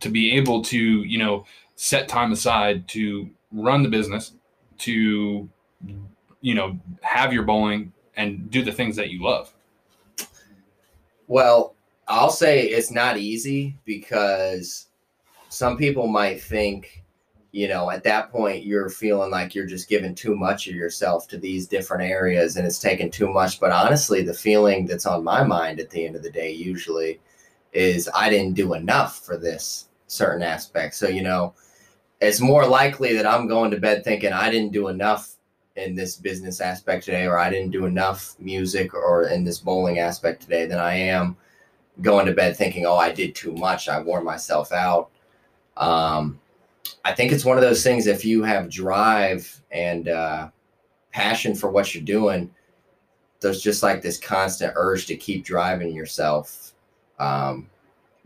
to 0.00 0.08
be 0.08 0.32
able 0.32 0.62
to, 0.62 0.78
you 0.78 1.18
know, 1.18 1.44
set 1.74 2.08
time 2.08 2.32
aside 2.32 2.88
to 2.88 3.28
run 3.52 3.82
the 3.82 3.88
business, 3.88 4.32
to, 4.78 5.48
you 6.40 6.54
know, 6.54 6.78
have 7.02 7.32
your 7.32 7.42
bowling 7.42 7.92
and 8.16 8.50
do 8.50 8.62
the 8.62 8.72
things 8.72 8.96
that 8.96 9.10
you 9.10 9.22
love? 9.22 9.52
Well, 11.26 11.74
I'll 12.08 12.30
say 12.30 12.66
it's 12.66 12.90
not 12.90 13.16
easy 13.18 13.76
because 13.84 14.86
some 15.48 15.76
people 15.76 16.06
might 16.06 16.40
think 16.40 17.04
you 17.56 17.68
know, 17.68 17.90
at 17.90 18.04
that 18.04 18.30
point, 18.30 18.66
you're 18.66 18.90
feeling 18.90 19.30
like 19.30 19.54
you're 19.54 19.64
just 19.64 19.88
giving 19.88 20.14
too 20.14 20.36
much 20.36 20.66
of 20.66 20.74
yourself 20.74 21.26
to 21.28 21.38
these 21.38 21.66
different 21.66 22.02
areas 22.02 22.56
and 22.56 22.66
it's 22.66 22.78
taking 22.78 23.10
too 23.10 23.32
much. 23.32 23.58
But 23.58 23.72
honestly, 23.72 24.20
the 24.20 24.34
feeling 24.34 24.84
that's 24.84 25.06
on 25.06 25.24
my 25.24 25.42
mind 25.42 25.80
at 25.80 25.88
the 25.88 26.04
end 26.04 26.16
of 26.16 26.22
the 26.22 26.30
day 26.30 26.52
usually 26.52 27.18
is 27.72 28.10
I 28.14 28.28
didn't 28.28 28.56
do 28.56 28.74
enough 28.74 29.24
for 29.24 29.38
this 29.38 29.88
certain 30.06 30.42
aspect. 30.42 30.96
So, 30.96 31.08
you 31.08 31.22
know, 31.22 31.54
it's 32.20 32.42
more 32.42 32.66
likely 32.66 33.14
that 33.14 33.26
I'm 33.26 33.48
going 33.48 33.70
to 33.70 33.80
bed 33.80 34.04
thinking 34.04 34.34
I 34.34 34.50
didn't 34.50 34.74
do 34.74 34.88
enough 34.88 35.36
in 35.76 35.94
this 35.94 36.16
business 36.16 36.60
aspect 36.60 37.04
today, 37.04 37.26
or 37.26 37.38
I 37.38 37.50
didn't 37.50 37.70
do 37.70 37.84
enough 37.86 38.34
music 38.38 38.94
or 38.94 39.28
in 39.28 39.44
this 39.44 39.58
bowling 39.58 39.98
aspect 39.98 40.42
today 40.42 40.66
than 40.66 40.78
I 40.78 40.94
am 40.94 41.36
going 42.00 42.26
to 42.26 42.32
bed 42.32 42.56
thinking, 42.56 42.86
oh, 42.86 42.96
I 42.96 43.12
did 43.12 43.34
too 43.34 43.52
much. 43.52 43.88
I 43.88 44.00
wore 44.00 44.22
myself 44.22 44.72
out. 44.72 45.10
Um, 45.76 46.40
I 47.04 47.12
think 47.12 47.32
it's 47.32 47.44
one 47.44 47.56
of 47.56 47.62
those 47.62 47.82
things. 47.82 48.06
If 48.06 48.24
you 48.24 48.42
have 48.42 48.70
drive 48.70 49.62
and 49.70 50.08
uh, 50.08 50.48
passion 51.12 51.54
for 51.54 51.70
what 51.70 51.94
you're 51.94 52.04
doing, 52.04 52.50
there's 53.40 53.60
just 53.60 53.82
like 53.82 54.02
this 54.02 54.18
constant 54.18 54.72
urge 54.76 55.06
to 55.06 55.16
keep 55.16 55.44
driving 55.44 55.94
yourself. 55.94 56.72
Um, 57.18 57.68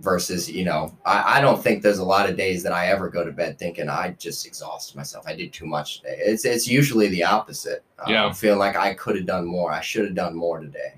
versus, 0.00 0.50
you 0.50 0.64
know, 0.64 0.96
I, 1.04 1.38
I 1.38 1.40
don't 1.40 1.62
think 1.62 1.82
there's 1.82 1.98
a 1.98 2.04
lot 2.04 2.28
of 2.28 2.36
days 2.36 2.62
that 2.62 2.72
I 2.72 2.86
ever 2.86 3.08
go 3.08 3.24
to 3.24 3.32
bed 3.32 3.58
thinking 3.58 3.88
I 3.88 4.16
just 4.18 4.46
exhausted 4.46 4.96
myself. 4.96 5.26
I 5.26 5.34
did 5.36 5.52
too 5.52 5.66
much 5.66 6.00
today. 6.00 6.18
It's 6.20 6.44
it's 6.44 6.66
usually 6.66 7.08
the 7.08 7.24
opposite. 7.24 7.84
Um, 7.98 8.12
Yeah. 8.12 8.32
feeling 8.32 8.58
like 8.58 8.76
I 8.76 8.94
could 8.94 9.16
have 9.16 9.26
done 9.26 9.44
more. 9.46 9.72
I 9.72 9.80
should 9.80 10.06
have 10.06 10.14
done 10.14 10.34
more 10.34 10.58
today. 10.60 10.94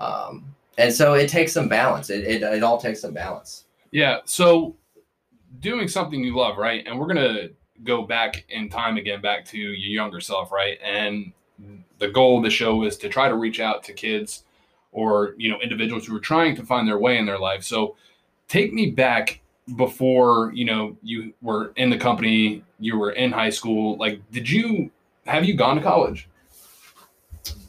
Um, 0.00 0.54
and 0.76 0.92
so 0.92 1.14
it 1.14 1.28
takes 1.28 1.52
some 1.52 1.68
balance. 1.68 2.10
It, 2.10 2.24
it 2.24 2.42
it 2.42 2.62
all 2.62 2.78
takes 2.78 3.00
some 3.00 3.12
balance. 3.14 3.64
Yeah. 3.90 4.18
So 4.24 4.76
doing 5.60 5.88
something 5.88 6.22
you 6.22 6.36
love, 6.36 6.56
right? 6.58 6.84
And 6.86 6.98
we're 6.98 7.06
gonna 7.06 7.48
go 7.84 8.02
back 8.02 8.44
in 8.48 8.68
time 8.68 8.96
again, 8.96 9.20
back 9.20 9.44
to 9.46 9.58
your 9.58 9.72
younger 9.74 10.20
self, 10.20 10.52
right? 10.52 10.78
And 10.82 11.32
the 11.98 12.08
goal 12.08 12.38
of 12.38 12.44
the 12.44 12.50
show 12.50 12.84
is 12.84 12.96
to 12.98 13.08
try 13.08 13.28
to 13.28 13.34
reach 13.34 13.58
out 13.60 13.82
to 13.84 13.92
kids 13.92 14.44
or 14.92 15.34
you 15.36 15.50
know 15.50 15.58
individuals 15.60 16.06
who 16.06 16.16
are 16.16 16.20
trying 16.20 16.54
to 16.56 16.64
find 16.64 16.86
their 16.86 16.98
way 16.98 17.18
in 17.18 17.26
their 17.26 17.38
life. 17.38 17.62
So 17.64 17.96
take 18.48 18.72
me 18.72 18.90
back 18.90 19.40
before 19.76 20.50
you 20.54 20.64
know 20.64 20.96
you 21.02 21.32
were 21.42 21.72
in 21.76 21.90
the 21.90 21.98
company, 21.98 22.64
you 22.78 22.98
were 22.98 23.12
in 23.12 23.30
high 23.30 23.50
school. 23.50 23.96
Like, 23.98 24.20
did 24.30 24.48
you 24.48 24.90
have 25.26 25.44
you 25.44 25.54
gone 25.54 25.76
to 25.76 25.82
college? 25.82 26.28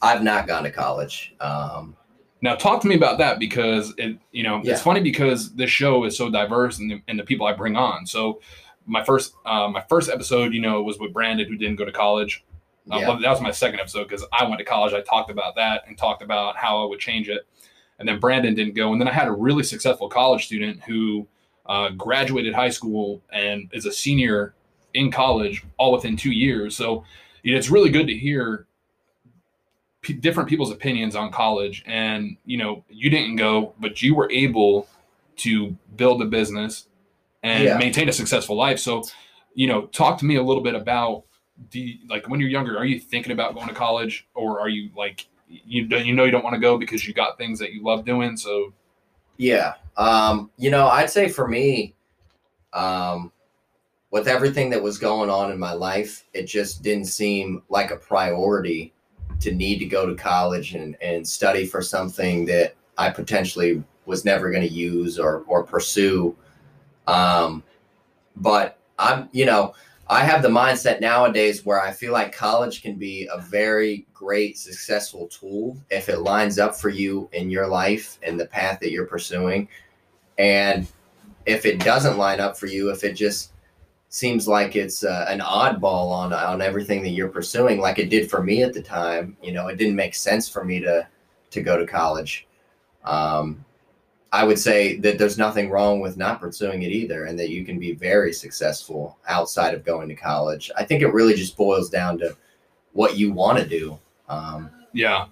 I've 0.02 0.24
not 0.24 0.48
gone 0.48 0.64
to 0.64 0.72
college. 0.72 1.36
Um, 1.40 1.96
Now, 2.42 2.56
talk 2.56 2.82
to 2.82 2.88
me 2.88 2.96
about 2.96 3.18
that 3.18 3.38
because 3.38 3.94
it, 3.98 4.18
you 4.32 4.44
know, 4.44 4.62
Yeah. 4.64 4.72
it's 4.74 4.82
funny 4.82 5.02
because 5.02 5.54
this 5.56 5.70
show 5.70 6.06
is 6.06 6.18
so 6.18 6.30
diverse 6.30 6.80
and 6.80 6.90
the, 6.90 7.02
and 7.10 7.20
the 7.20 7.24
people 7.24 7.46
I 7.46 7.52
bring 7.54 7.76
on. 7.76 8.06
So, 8.06 8.40
my 8.86 9.04
first, 9.04 9.34
uh, 9.46 9.68
my 9.68 9.82
first 9.90 10.10
episode, 10.10 10.54
you 10.54 10.62
know, 10.62 10.82
was 10.82 10.98
with 11.00 11.12
Brandon, 11.14 11.48
who 11.48 11.58
didn't 11.58 11.76
go 11.76 11.84
to 11.86 11.92
college. 11.92 12.46
Uh, 12.90 12.98
yeah. 12.98 13.08
well, 13.10 13.20
that 13.20 13.30
was 13.30 13.42
my 13.42 13.52
second 13.52 13.80
episode 13.82 14.06
because 14.08 14.26
I 14.32 14.46
went 14.46 14.58
to 14.60 14.66
college. 14.66 14.94
I 14.94 15.02
talked 15.02 15.30
about 15.30 15.56
that 15.58 15.84
and 15.86 15.98
talked 15.98 16.24
about 16.24 16.56
how 16.56 16.82
I 16.82 16.86
would 16.86 17.00
change 17.00 17.28
it. 17.30 17.46
And 18.00 18.08
then 18.08 18.20
Brandon 18.20 18.56
didn't 18.56 18.76
go. 18.76 18.92
And 18.92 19.00
then 19.02 19.08
I 19.08 19.14
had 19.14 19.28
a 19.28 19.32
really 19.32 19.64
successful 19.64 20.08
college 20.10 20.46
student 20.46 20.82
who 20.84 21.28
uh, 21.66 21.90
graduated 21.90 22.54
high 22.56 22.70
school 22.70 23.22
and 23.32 23.70
is 23.74 23.86
a 23.86 23.92
senior 23.92 24.54
in 24.94 25.12
college 25.12 25.64
all 25.78 25.92
within 25.92 26.16
two 26.18 26.32
years. 26.32 26.76
So, 26.76 27.04
you 27.44 27.52
know, 27.52 27.58
it's 27.60 27.70
really 27.70 27.90
good 27.90 28.08
to 28.08 28.18
hear 28.18 28.66
p- 30.02 30.14
different 30.14 30.50
people's 30.50 30.72
opinions 30.72 31.16
on 31.16 31.32
college 31.32 31.84
and 31.86 32.38
you 32.46 32.58
know 32.58 32.84
you 32.90 33.10
didn't 33.10 33.36
go 33.36 33.74
but 33.80 34.02
you 34.02 34.16
were 34.16 34.30
able 34.32 34.88
to 35.38 35.76
build 35.96 36.22
a 36.22 36.26
business 36.26 36.88
and 37.44 37.64
Yeah. 37.66 37.78
maintain 37.78 38.10
a 38.10 38.14
successful 38.14 38.56
life 38.56 38.80
so 38.80 39.04
you 39.54 39.68
know 39.68 39.88
talk 39.88 40.18
to 40.20 40.26
me 40.26 40.36
a 40.36 40.44
little 40.44 40.64
bit 40.64 40.76
about 40.76 41.24
like 42.10 42.28
when 42.30 42.40
you're 42.40 42.50
younger 42.50 42.78
are 42.78 42.86
you 42.86 43.00
thinking 43.00 43.32
about 43.32 43.54
going 43.56 43.68
to 43.68 43.74
college 43.74 44.26
or 44.34 44.60
are 44.62 44.70
you 44.70 44.90
like 44.96 45.28
you 45.50 45.84
you 45.84 46.14
know 46.14 46.24
you 46.24 46.32
don't 46.32 46.44
want 46.44 46.54
to 46.54 46.60
go 46.60 46.78
because 46.78 47.08
you 47.08 47.14
got 47.14 47.38
things 47.38 47.58
that 47.60 47.74
you 47.74 47.84
love 47.84 48.06
doing 48.06 48.38
so 48.38 48.72
Yeah. 49.40 49.76
Um, 49.96 50.52
you 50.58 50.70
know, 50.70 50.88
I'd 50.88 51.10
say 51.10 51.30
for 51.30 51.48
me, 51.48 51.96
um, 52.74 53.32
with 54.12 54.28
everything 54.28 54.70
that 54.72 54.84
was 54.84 54.98
going 54.98 55.30
on 55.30 55.50
in 55.52 55.58
my 55.58 55.72
life, 55.72 56.26
it 56.34 56.44
just 56.44 56.84
didn't 56.84 57.06
seem 57.06 57.64
like 57.70 57.92
a 57.92 57.96
priority 57.96 58.94
to 59.40 59.54
need 59.54 59.80
to 59.80 59.86
go 59.86 60.06
to 60.06 60.14
college 60.14 60.76
and, 60.76 60.98
and 61.02 61.26
study 61.26 61.66
for 61.66 61.82
something 61.82 62.46
that 62.46 62.76
I 62.98 63.10
potentially 63.10 63.82
was 64.06 64.26
never 64.26 64.52
going 64.52 64.68
to 64.68 64.74
use 64.74 65.18
or, 65.18 65.46
or 65.48 65.64
pursue. 65.64 66.36
Um, 67.08 67.64
but 68.36 68.78
I'm, 68.98 69.30
you 69.32 69.46
know, 69.46 69.74
I 70.10 70.24
have 70.24 70.42
the 70.42 70.50
mindset 70.50 71.02
nowadays 71.02 71.64
where 71.64 71.80
I 71.80 71.92
feel 71.92 72.14
like 72.14 72.36
college 72.36 72.82
can 72.82 72.96
be 72.96 73.30
a 73.32 73.40
very 73.40 74.08
great, 74.12 74.58
successful 74.58 75.28
tool 75.28 75.78
if 75.92 76.10
it 76.10 76.20
lines 76.20 76.58
up 76.58 76.76
for 76.76 76.90
you 76.90 77.30
in 77.32 77.52
your 77.52 77.68
life 77.68 78.18
and 78.24 78.40
the 78.40 78.48
path 78.48 78.80
that 78.80 78.92
you're 78.92 79.06
pursuing. 79.06 79.68
And 80.40 80.88
if 81.46 81.66
it 81.66 81.80
doesn't 81.80 82.18
line 82.18 82.40
up 82.40 82.58
for 82.58 82.66
you, 82.66 82.90
if 82.90 83.04
it 83.04 83.14
just 83.14 83.54
seems 84.10 84.48
like 84.48 84.76
it's 84.76 85.04
uh, 85.04 85.26
an 85.30 85.42
oddball 85.42 86.12
on 86.12 86.34
on 86.34 86.60
everything 86.60 87.04
that 87.04 87.10
you're 87.10 87.30
pursuing, 87.30 87.80
like 87.80 88.00
it 88.00 88.10
did 88.10 88.32
for 88.32 88.42
me 88.42 88.64
at 88.64 88.74
the 88.74 88.82
time, 88.82 89.38
you 89.44 89.52
know, 89.52 89.68
it 89.68 89.78
didn't 89.78 89.96
make 89.96 90.16
sense 90.16 90.50
for 90.50 90.66
me 90.66 90.80
to 90.80 91.08
to 91.52 91.62
go 91.62 91.78
to 91.78 91.86
college. 91.86 92.48
Um, 93.04 93.64
I 94.32 94.44
would 94.44 94.60
say 94.60 94.98
that 94.98 95.18
there's 95.18 95.38
nothing 95.38 95.70
wrong 95.70 96.00
with 96.00 96.18
not 96.18 96.40
pursuing 96.40 96.84
it 96.84 96.92
either, 96.92 97.26
and 97.26 97.40
that 97.40 97.50
you 97.50 97.66
can 97.66 97.80
be 97.80 97.94
very 97.94 98.32
successful 98.32 99.18
outside 99.28 99.74
of 99.74 99.84
going 99.84 100.08
to 100.10 100.16
college. 100.16 100.70
I 100.78 100.86
think 100.86 101.02
it 101.02 101.14
really 101.14 101.34
just 101.34 101.58
boils 101.58 101.90
down 101.90 102.20
to 102.20 102.36
what 102.94 103.18
you 103.18 103.32
want 103.32 103.58
to 103.60 103.68
do. 103.68 103.98
Um, 104.28 104.70
yeah. 104.94 105.26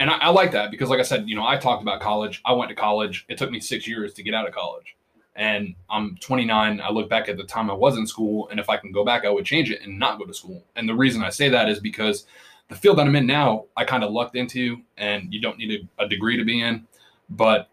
And 0.00 0.10
I, 0.10 0.18
I 0.18 0.28
like 0.28 0.52
that 0.52 0.70
because 0.70 0.88
like 0.88 1.00
i 1.00 1.04
said 1.04 1.28
you 1.28 1.36
know 1.36 1.46
i 1.46 1.56
talked 1.56 1.82
about 1.82 2.00
college. 2.00 2.42
I 2.44 2.52
went 2.52 2.68
to 2.68 2.74
college. 2.74 3.24
It 3.28 3.38
took 3.38 3.50
me 3.50 3.60
six 3.60 3.86
years 3.86 4.12
to 4.14 4.22
get 4.22 4.34
out 4.34 4.46
of 4.46 4.54
college. 4.54 4.96
And 5.36 5.74
i'm 5.90 6.16
29 6.20 6.80
i 6.80 6.90
look 6.90 7.08
back 7.08 7.28
at 7.28 7.36
the 7.36 7.44
time 7.44 7.70
i 7.70 7.74
was 7.74 7.96
in 7.96 8.06
school 8.06 8.48
and 8.50 8.60
if 8.60 8.68
i 8.68 8.76
can 8.76 8.92
go 8.92 9.04
back 9.04 9.24
i 9.24 9.30
would 9.30 9.44
change 9.44 9.70
it 9.70 9.82
and 9.82 9.98
not 9.98 10.18
go 10.18 10.24
to 10.24 10.34
school. 10.34 10.64
And 10.76 10.88
the 10.88 10.94
reason 10.94 11.22
i 11.22 11.30
say 11.30 11.48
that 11.48 11.68
is 11.68 11.80
because 11.80 12.26
the 12.68 12.74
field 12.74 12.98
that 12.98 13.06
i'm 13.06 13.16
in 13.16 13.26
now 13.26 13.64
i 13.76 13.84
kind 13.84 14.04
of 14.04 14.12
lucked 14.12 14.36
into 14.36 14.78
and 14.96 15.32
you 15.32 15.40
don't 15.40 15.58
need 15.58 15.88
a, 15.98 16.04
a 16.04 16.08
degree 16.08 16.36
to 16.36 16.44
be 16.44 16.60
in. 16.60 16.86
But 17.30 17.68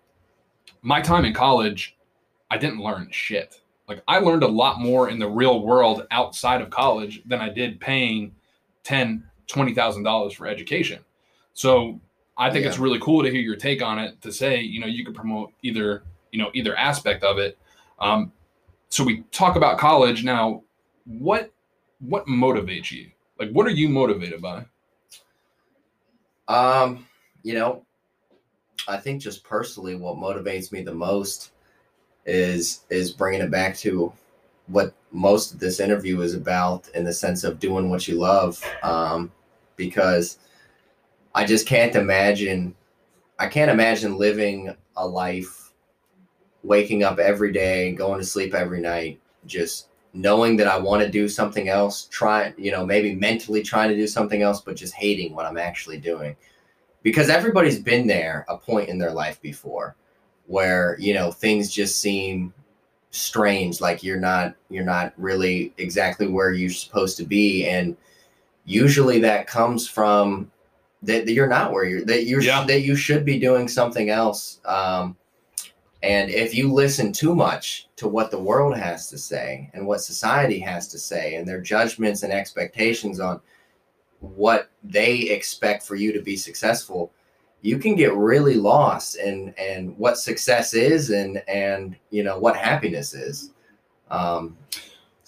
my 0.82 1.02
time 1.02 1.26
in 1.26 1.34
college 1.34 1.98
i 2.50 2.58
didn't 2.58 2.80
learn 2.80 3.08
shit 3.12 3.62
like 3.88 4.02
i 4.08 4.18
learned 4.18 4.44
a 4.44 4.48
lot 4.48 4.80
more 4.80 5.10
in 5.10 5.20
the 5.20 5.28
real 5.28 5.62
world 5.62 6.06
outside 6.12 6.62
of 6.62 6.70
college 6.70 7.22
than 7.26 7.40
i 7.40 7.50
did 7.50 7.80
paying 7.80 8.34
10 8.84 9.24
20000 9.48 10.04
dollars 10.04 10.34
for 10.34 10.48
education 10.48 11.00
so 11.54 12.00
I 12.38 12.50
think 12.50 12.66
it's 12.66 12.80
really 12.80 13.00
cool 13.00 13.24
to 13.24 13.30
hear 13.30 13.42
your 13.42 13.56
take 13.56 13.84
on 13.84 14.00
it. 14.00 14.20
To 14.22 14.32
say, 14.32 14.62
you 14.62 14.80
know, 14.80 14.88
you 14.88 15.06
could 15.06 15.14
promote 15.14 15.54
either, 15.62 16.04
you 16.32 16.40
know, 16.40 16.50
either 16.54 16.76
aspect 16.76 17.24
of 17.24 17.38
it. 17.38 17.58
Um, 18.00 18.32
so 18.90 19.04
we 19.04 19.22
talk 19.32 19.56
about 19.56 19.78
college 19.78 20.24
now. 20.24 20.64
What 21.06 21.52
what 22.00 22.26
motivates 22.26 22.92
you? 22.92 23.12
Like, 23.40 23.52
what 23.52 23.68
are 23.68 23.72
you 23.72 23.90
motivated 23.90 24.42
by? 24.42 24.66
Um, 26.48 27.06
you 27.44 27.54
know, 27.54 27.86
I 28.88 28.98
think 28.98 29.22
just 29.22 29.44
personally, 29.44 29.96
what 29.96 30.18
motivates 30.18 30.72
me 30.72 30.82
the 30.82 30.94
most 30.94 31.52
is 32.26 32.82
is 32.90 33.12
bringing 33.12 33.42
it 33.42 33.52
back 33.52 33.76
to 33.78 34.14
what 34.68 34.94
most 35.12 35.54
of 35.54 35.60
this 35.60 35.80
interview 35.80 36.22
is 36.22 36.34
about, 36.34 36.88
in 36.90 37.04
the 37.04 37.14
sense 37.14 37.44
of 37.44 37.60
doing 37.60 37.90
what 37.90 38.08
you 38.08 38.16
love. 38.16 38.64
Um, 38.84 39.32
because 39.76 40.40
I 41.34 41.46
just 41.46 41.68
can't 41.68 41.96
imagine, 41.96 42.76
I 43.40 43.48
can't 43.48 43.72
imagine 43.72 44.18
living 44.18 44.76
a 44.96 45.08
life, 45.08 45.72
waking 46.64 47.04
up 47.04 47.20
every 47.20 47.52
day, 47.52 47.90
and 47.90 47.98
going 47.98 48.20
to 48.20 48.26
sleep 48.26 48.54
every 48.54 48.82
night, 48.82 49.20
just 49.46 49.88
knowing 50.14 50.58
that 50.58 50.68
I 50.68 50.78
want 50.78 51.02
to 51.02 51.10
do 51.10 51.28
something 51.28 51.70
else, 51.70 52.08
try, 52.12 52.54
you 52.58 52.72
know, 52.72 52.86
maybe 52.86 53.16
mentally 53.16 53.64
trying 53.64 53.90
to 53.90 53.96
do 53.96 54.08
something 54.08 54.42
else, 54.42 54.62
but 54.62 54.76
just 54.76 54.94
hating 54.94 55.34
what 55.34 55.46
I'm 55.46 55.58
actually 55.58 55.98
doing 55.98 56.36
because 57.04 57.30
everybody's 57.30 57.80
been 57.80 58.08
there 58.08 58.46
a 58.50 58.58
point 58.58 58.90
in 58.90 58.98
their 58.98 59.12
life 59.12 59.42
before 59.42 59.96
where 60.48 60.98
you 61.00 61.14
know 61.14 61.32
things 61.32 61.72
just 61.72 62.00
seem 62.00 62.54
strange 63.12 63.82
like 63.82 64.04
you're 64.04 64.20
not 64.20 64.56
you're 64.70 64.84
not 64.84 65.14
really 65.18 65.74
exactly 65.78 66.28
where 66.28 66.52
you're 66.52 66.70
supposed 66.70 67.18
to 67.18 67.24
be 67.24 67.66
and 67.68 67.96
usually 68.66 69.20
that 69.20 69.48
comes 69.48 69.88
from 69.88 70.50
that, 71.04 71.26
that 71.26 71.34
you're 71.34 71.48
not 71.48 71.72
where 71.72 71.84
you're 71.84 72.06
that 72.06 72.26
you're 72.26 72.42
Yeah. 72.42 72.64
that 72.66 72.82
you 72.82 72.96
should 72.96 73.26
be 73.26 73.40
doing 73.40 73.68
something 73.68 74.10
else 74.10 74.60
um 74.66 75.18
and 76.04 76.32
if 76.32 76.56
you 76.56 76.72
listen 76.72 77.12
too 77.12 77.36
much 77.36 77.88
to 77.96 78.08
what 78.08 78.32
the 78.32 78.40
world 78.40 78.76
has 78.76 79.08
to 79.10 79.18
say 79.18 79.70
and 79.74 79.86
what 79.86 80.02
society 80.02 80.60
has 80.60 80.88
to 80.88 80.98
say 80.98 81.36
and 81.36 81.48
their 81.48 81.62
judgments 81.62 82.24
and 82.24 82.34
expectations 82.34 83.20
on 83.20 83.40
what 84.22 84.72
they 84.84 85.14
expect 85.30 85.84
for 85.84 85.96
you 85.96 86.14
to 86.14 86.22
be 86.22 86.38
successful 86.38 87.12
you 87.64 87.78
can 87.78 87.96
get 87.96 88.16
really 88.16 88.56
lost 88.56 89.18
in 89.18 89.54
and 89.58 89.96
what 89.98 90.18
success 90.18 90.74
is 90.74 91.10
and 91.12 91.44
and 91.48 91.96
you 92.10 92.24
know 92.24 92.40
what 92.40 92.56
happiness 92.56 93.14
is 93.14 93.52
um 94.10 94.58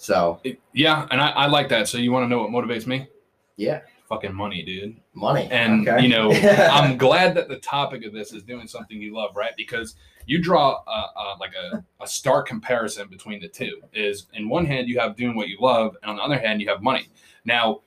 so 0.04 0.42
yeah, 0.74 1.08
and 1.12 1.22
I, 1.22 1.30
I 1.30 1.46
like 1.48 1.70
that. 1.70 1.88
So 1.88 1.98
you 1.98 2.12
want 2.12 2.26
to 2.26 2.28
know 2.28 2.46
what 2.46 2.50
motivates 2.50 2.86
me? 2.86 3.08
yeah 3.56 3.82
Fucking 4.10 4.34
money, 4.34 4.62
dude. 4.62 4.98
money 5.14 5.48
And 5.50 5.88
okay. 5.88 6.04
you 6.04 6.10
know, 6.10 6.32
I'm 6.72 6.98
glad 6.98 7.36
that 7.36 7.48
the 7.48 7.60
topic 7.60 8.04
of 8.04 8.12
this 8.12 8.34
is 8.34 8.44
doing 8.44 8.68
something 8.68 9.02
you 9.02 9.16
love, 9.16 9.34
right? 9.38 9.54
Because 9.56 9.96
you 10.26 10.42
draw 10.42 10.84
a, 10.86 10.92
a, 10.92 11.38
like 11.40 11.54
a, 11.56 11.84
a 12.02 12.08
stark 12.08 12.48
comparison 12.48 13.08
between 13.08 13.40
the 13.40 13.48
two. 13.48 13.82
Is 13.94 14.28
in 14.34 14.50
one 14.50 14.66
hand 14.66 14.90
you 14.90 15.00
have 15.00 15.16
doing 15.16 15.38
what 15.38 15.48
you 15.48 15.58
love, 15.62 15.96
and 16.04 16.12
on 16.12 16.18
the 16.18 16.24
other 16.24 16.38
hand 16.38 16.60
you 16.60 16.68
have 16.68 16.84
money. 16.84 17.08
Now, 17.46 17.80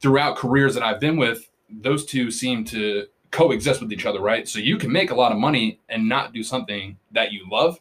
throughout 0.00 0.36
careers 0.36 0.74
that 0.74 0.82
I've 0.82 1.00
been 1.00 1.16
with, 1.16 1.48
those 1.70 2.04
two 2.04 2.30
seem 2.30 2.64
to 2.66 3.06
coexist 3.30 3.80
with 3.80 3.92
each 3.92 4.06
other, 4.06 4.20
right? 4.20 4.48
So 4.48 4.58
you 4.58 4.78
can 4.78 4.90
make 4.90 5.10
a 5.10 5.14
lot 5.14 5.32
of 5.32 5.38
money 5.38 5.80
and 5.88 6.08
not 6.08 6.32
do 6.32 6.42
something 6.42 6.96
that 7.12 7.32
you 7.32 7.46
love. 7.50 7.80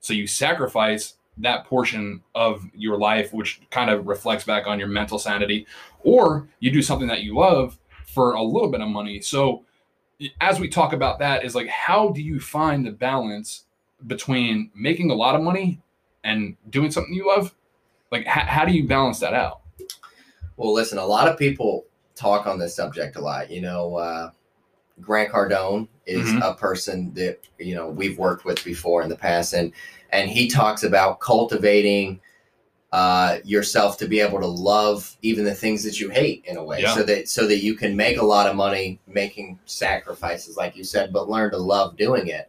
So 0.00 0.12
you 0.12 0.26
sacrifice 0.26 1.14
that 1.38 1.64
portion 1.64 2.22
of 2.34 2.64
your 2.74 2.96
life, 2.96 3.32
which 3.32 3.60
kind 3.70 3.90
of 3.90 4.06
reflects 4.06 4.44
back 4.44 4.66
on 4.66 4.78
your 4.78 4.88
mental 4.88 5.18
sanity, 5.18 5.66
or 6.02 6.48
you 6.60 6.70
do 6.70 6.82
something 6.82 7.08
that 7.08 7.22
you 7.22 7.36
love 7.36 7.78
for 8.06 8.34
a 8.34 8.42
little 8.42 8.70
bit 8.70 8.80
of 8.80 8.88
money. 8.88 9.20
So 9.20 9.64
as 10.40 10.60
we 10.60 10.68
talk 10.68 10.92
about 10.92 11.18
that, 11.18 11.44
is 11.44 11.54
like, 11.54 11.68
how 11.68 12.10
do 12.10 12.22
you 12.22 12.38
find 12.38 12.86
the 12.86 12.92
balance 12.92 13.64
between 14.06 14.70
making 14.74 15.10
a 15.10 15.14
lot 15.14 15.34
of 15.34 15.42
money 15.42 15.82
and 16.22 16.56
doing 16.70 16.90
something 16.90 17.12
you 17.12 17.26
love? 17.26 17.52
Like, 18.12 18.26
how, 18.26 18.42
how 18.42 18.64
do 18.64 18.72
you 18.72 18.86
balance 18.86 19.18
that 19.20 19.34
out? 19.34 19.62
Well, 20.56 20.72
listen, 20.72 20.98
a 20.98 21.06
lot 21.06 21.28
of 21.28 21.38
people 21.38 21.86
talk 22.14 22.46
on 22.46 22.58
this 22.58 22.76
subject 22.76 23.16
a 23.16 23.20
lot. 23.20 23.50
You 23.50 23.60
know, 23.60 23.96
uh, 23.96 24.30
Grant 25.00 25.32
Cardone 25.32 25.88
is 26.06 26.32
Mhm. 26.32 26.50
a 26.50 26.54
person 26.54 27.12
that 27.14 27.40
you 27.58 27.74
know 27.74 27.88
we've 27.88 28.18
worked 28.18 28.44
with 28.44 28.64
before 28.64 29.02
in 29.02 29.08
the 29.08 29.16
past, 29.16 29.52
and 29.52 29.72
and 30.10 30.30
he 30.30 30.48
talks 30.48 30.82
about 30.84 31.20
cultivating 31.20 32.20
uh, 32.92 33.38
yourself 33.44 33.98
to 33.98 34.06
be 34.06 34.20
able 34.20 34.38
to 34.38 34.46
love 34.46 35.16
even 35.20 35.44
the 35.44 35.52
things 35.54 35.82
that 35.82 35.98
you 35.98 36.10
hate 36.10 36.44
in 36.46 36.56
a 36.56 36.62
way, 36.62 36.80
Yeah. 36.82 36.94
so 36.94 37.02
that 37.02 37.28
so 37.28 37.44
that 37.48 37.58
you 37.58 37.74
can 37.74 37.96
make 37.96 38.18
a 38.18 38.24
lot 38.24 38.46
of 38.48 38.54
money 38.54 39.00
making 39.08 39.58
sacrifices, 39.64 40.56
like 40.56 40.76
you 40.76 40.84
said, 40.84 41.12
but 41.12 41.28
learn 41.28 41.50
to 41.50 41.58
love 41.58 41.96
doing 41.96 42.28
it. 42.28 42.48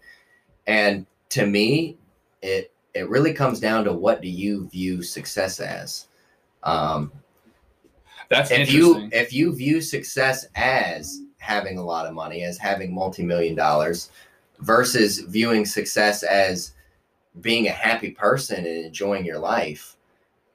And 0.67 1.07
to 1.29 1.47
me, 1.47 1.97
it 2.43 2.71
it 2.93 3.09
really 3.09 3.33
comes 3.33 3.59
down 3.59 3.85
to 3.85 3.93
what 3.93 4.21
do 4.21 4.29
you 4.29 4.69
view 4.69 5.01
success 5.01 5.59
as. 5.59 6.05
Um, 6.61 7.11
That's 8.29 8.51
if 8.51 8.71
you 8.71 9.09
if 9.11 9.33
you 9.33 9.53
view 9.55 9.81
success 9.81 10.45
as 10.55 11.21
having 11.37 11.77
a 11.77 11.83
lot 11.83 12.07
of 12.07 12.13
money 12.13 12.43
as 12.43 12.57
having 12.57 12.93
multi-million 12.93 13.55
dollars 13.55 14.09
versus 14.59 15.19
viewing 15.19 15.65
success 15.65 16.23
as 16.23 16.73
being 17.41 17.67
a 17.67 17.71
happy 17.71 18.11
person 18.11 18.57
and 18.65 18.85
enjoying 18.85 19.25
your 19.25 19.37
life 19.37 19.95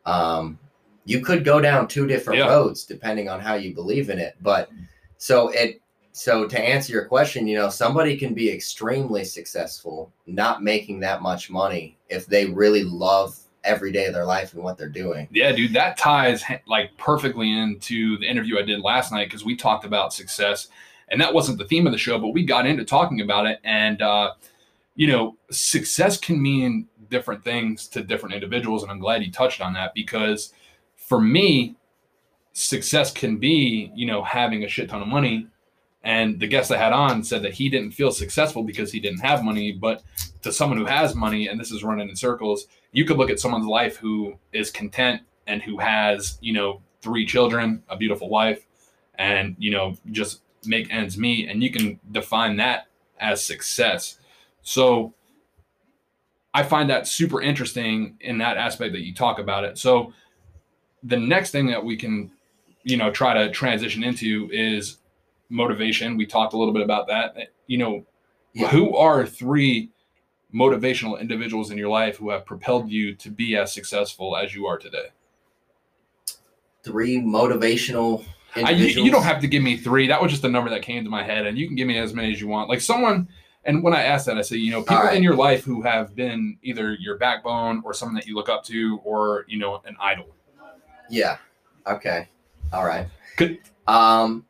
um, 0.07 0.59
you 1.05 1.21
could 1.21 1.45
go 1.45 1.61
down 1.61 1.87
two 1.87 2.07
different 2.07 2.41
Yeah. 2.41 2.49
roads 2.49 2.85
depending 2.85 3.29
on 3.29 3.41
how 3.41 3.55
you 3.55 3.75
believe 3.75 4.11
in 4.11 4.19
it 4.19 4.37
but 4.41 4.71
so 5.19 5.49
it 5.51 5.81
so 6.13 6.49
to 6.49 6.59
answer 6.59 6.93
your 6.93 7.05
question 7.05 7.47
you 7.47 7.57
know 7.57 7.69
somebody 7.69 8.17
can 8.17 8.35
be 8.35 8.51
extremely 8.51 9.25
successful 9.25 10.11
not 10.27 10.63
making 10.63 10.99
that 11.01 11.23
much 11.23 11.51
money 11.51 11.97
if 12.09 12.27
they 12.27 12.47
really 12.47 12.83
love 12.83 13.39
every 13.65 13.93
day 13.93 14.07
of 14.07 14.15
their 14.15 14.25
life 14.25 14.55
and 14.55 14.63
what 14.63 14.79
they're 14.79 14.89
doing 14.89 15.29
Yeah, 15.31 15.53
dude, 15.53 15.75
that 15.75 15.97
ties 15.97 16.43
like 16.67 16.97
perfectly 16.97 17.53
into 17.53 18.19
the 18.19 18.27
interview 18.27 18.59
I 18.59 18.63
did 18.63 18.81
last 18.81 19.13
night 19.13 19.27
because 19.27 19.45
we 19.45 19.57
talked 19.57 19.85
about 19.85 20.13
success, 20.13 20.69
and 21.09 21.21
that 21.21 21.35
wasn't 21.35 21.59
the 21.59 21.67
theme 21.67 21.87
of 21.87 21.93
the 21.93 21.99
show, 21.99 22.19
but 22.19 22.29
we 22.29 22.45
got 22.45 22.67
into 22.67 22.85
talking 22.85 23.21
about 23.21 23.47
it. 23.47 23.61
And 23.65 24.01
uh, 24.03 24.33
you 24.95 25.09
know, 25.09 25.37
success 25.51 26.19
can 26.19 26.41
mean 26.41 26.89
different 27.11 27.45
things 27.45 27.89
to 27.89 28.03
different 28.03 28.35
individuals, 28.35 28.83
and 28.83 28.91
I'm 28.91 29.01
glad 29.01 29.23
you 29.23 29.33
touched 29.33 29.61
on 29.61 29.73
that 29.75 29.95
because 29.95 30.53
for 30.97 31.21
me, 31.21 31.77
success 32.53 33.13
can 33.13 33.39
be 33.39 33.93
you 33.95 34.07
know 34.07 34.23
having 34.23 34.65
a 34.65 34.69
shit 34.69 34.89
ton 34.89 35.03
of 35.03 35.09
money. 35.09 35.47
And 36.03 36.41
the 36.41 36.47
guest 36.47 36.73
I 36.73 36.79
had 36.79 36.95
on 36.95 37.23
said 37.23 37.43
that 37.43 37.53
he 37.53 37.69
didn't 37.69 37.91
feel 37.91 38.11
successful 38.11 38.63
because 38.63 38.91
he 38.91 39.01
didn't 39.01 39.21
have 39.21 39.45
money, 39.45 39.71
but 39.71 40.03
to 40.43 40.51
someone 40.51 40.79
who 40.79 40.87
has 40.87 41.15
money, 41.15 41.49
and 41.49 41.61
this 41.61 41.71
is 41.71 41.85
running 41.85 42.09
in 42.09 42.17
circles, 42.17 42.67
you 42.93 43.05
could 43.05 43.17
look 43.19 43.31
at 43.31 43.39
someone's 43.41 43.67
life 43.67 43.97
who 43.97 44.35
is 44.53 44.71
content 44.71 45.23
and 45.47 45.63
who 45.63 45.79
has 45.79 46.39
you 46.41 46.53
know 46.53 46.81
three 47.03 47.25
children 47.27 47.83
a 47.89 47.97
beautiful 47.97 48.29
wife 48.29 48.67
and 49.17 49.57
you 49.59 49.71
know 49.71 49.95
just 50.11 50.43
make 50.67 50.93
ends 50.93 51.17
meet 51.17 51.49
and 51.49 51.63
you 51.63 51.71
can 51.71 51.99
define 52.13 52.57
that 52.57 52.87
as 53.19 53.43
success. 53.43 54.19
So 54.63 55.15
i 56.53 56.63
find 56.65 56.91
that 56.91 57.07
super 57.07 57.41
interesting 57.41 58.17
in 58.21 58.39
that 58.39 58.57
aspect 58.57 58.93
that 58.93 59.03
you 59.03 59.15
talk 59.15 59.39
about 59.39 59.65
it. 59.65 59.79
So 59.79 60.13
the 61.05 61.17
next 61.17 61.51
thing 61.53 61.67
that 61.69 61.83
we 61.85 61.97
can 61.97 62.31
you 62.83 62.97
know 62.97 63.11
try 63.11 63.35
to 63.35 63.51
transition 63.51 64.03
into 64.03 64.49
is 64.53 64.99
motivation. 65.49 66.17
We 66.17 66.27
talked 66.27 66.55
a 66.55 66.59
little 66.59 66.75
bit 66.75 66.83
about 66.83 67.07
that. 67.09 67.37
You 67.67 67.79
know 67.79 68.07
Yeah. 68.53 68.69
who 68.69 68.97
are 68.97 69.25
three 69.27 69.91
motivational 70.55 71.21
individuals 71.21 71.71
in 71.71 71.79
your 71.79 71.89
life 71.89 72.17
who 72.17 72.31
have 72.31 72.45
propelled 72.45 72.91
you 72.91 73.15
to 73.15 73.31
be 73.31 73.57
as 73.57 73.73
successful 73.73 74.37
as 74.37 74.55
you 74.55 74.67
are 74.67 74.79
today? 74.79 75.09
three 76.83 77.21
motivational 77.21 78.25
I, 78.57 78.71
you, 78.71 79.05
you 79.05 79.13
don't 79.13 79.23
have 79.23 79.41
to 79.43 79.47
give 79.47 79.63
me 79.63 79.77
three. 79.77 80.09
That 80.09 80.21
was 80.21 80.33
just 80.33 80.43
the 80.43 80.49
number 80.49 80.71
that 80.71 80.83
came 80.83 81.05
to 81.05 81.11
my 81.11 81.23
head, 81.23 81.47
and 81.47 81.57
you 81.57 81.69
can 81.69 81.77
give 81.77 81.87
me 81.87 81.99
as 81.99 82.13
many 82.13 82.33
as 82.33 82.41
you 82.41 82.49
want. 82.49 82.69
Like 82.69 82.81
someone, 82.81 83.29
and 83.65 83.81
when 83.81 83.95
I 83.95 84.03
asked 84.03 84.27
that, 84.27 84.39
I 84.39 84.43
said, 84.43 84.59
you 84.59 84.73
know, 84.73 84.81
people 84.81 85.05
right. 85.05 85.17
in 85.17 85.23
your 85.23 85.37
life 85.37 85.63
who 85.63 85.83
have 85.83 86.17
been 86.17 86.59
either 86.65 86.95
your 86.95 87.17
backbone 87.17 87.81
or 87.85 87.95
someone 87.95 88.17
that 88.17 88.27
you 88.27 88.35
look 88.35 88.49
up 88.49 88.65
to, 88.65 89.01
or 89.05 89.45
you 89.47 89.57
know, 89.57 89.81
an 89.85 89.95
idol. 90.01 90.35
Yeah. 91.09 91.37
Okay. 91.87 92.29
All 92.73 92.85
right. 92.85 93.07
Good. 93.37 93.61
Um, 93.87 94.45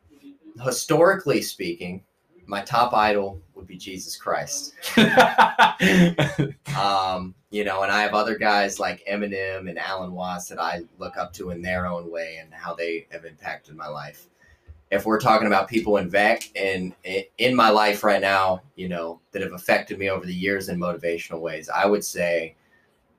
historically 0.64 1.42
speaking, 1.42 2.02
my 2.46 2.62
top 2.62 2.94
idol 2.94 3.38
would 3.60 3.68
be 3.68 3.76
Jesus 3.76 4.16
Christ. 4.16 4.74
Um, 6.78 7.34
you 7.50 7.64
know, 7.64 7.82
and 7.82 7.92
I 7.92 8.02
have 8.02 8.14
other 8.14 8.38
guys 8.38 8.78
like 8.78 9.04
Eminem 9.10 9.68
and 9.68 9.78
Alan 9.78 10.12
Watts 10.12 10.48
that 10.48 10.58
I 10.58 10.82
look 10.98 11.16
up 11.16 11.32
to 11.34 11.50
in 11.50 11.60
their 11.60 11.86
own 11.86 12.10
way 12.10 12.38
and 12.40 12.54
how 12.54 12.74
they 12.74 13.06
have 13.10 13.24
impacted 13.24 13.76
my 13.76 13.88
life. 13.88 14.28
If 14.90 15.04
we're 15.04 15.20
talking 15.20 15.46
about 15.46 15.68
people 15.68 15.98
in 15.98 16.10
VEC 16.10 16.50
and 16.56 16.94
in 17.38 17.54
my 17.54 17.70
life 17.70 18.02
right 18.02 18.20
now, 18.20 18.62
you 18.76 18.88
know, 18.88 19.20
that 19.32 19.42
have 19.42 19.52
affected 19.52 19.98
me 19.98 20.10
over 20.10 20.24
the 20.24 20.34
years 20.34 20.68
in 20.68 20.78
motivational 20.78 21.40
ways, 21.40 21.68
I 21.68 21.86
would 21.86 22.04
say 22.04 22.56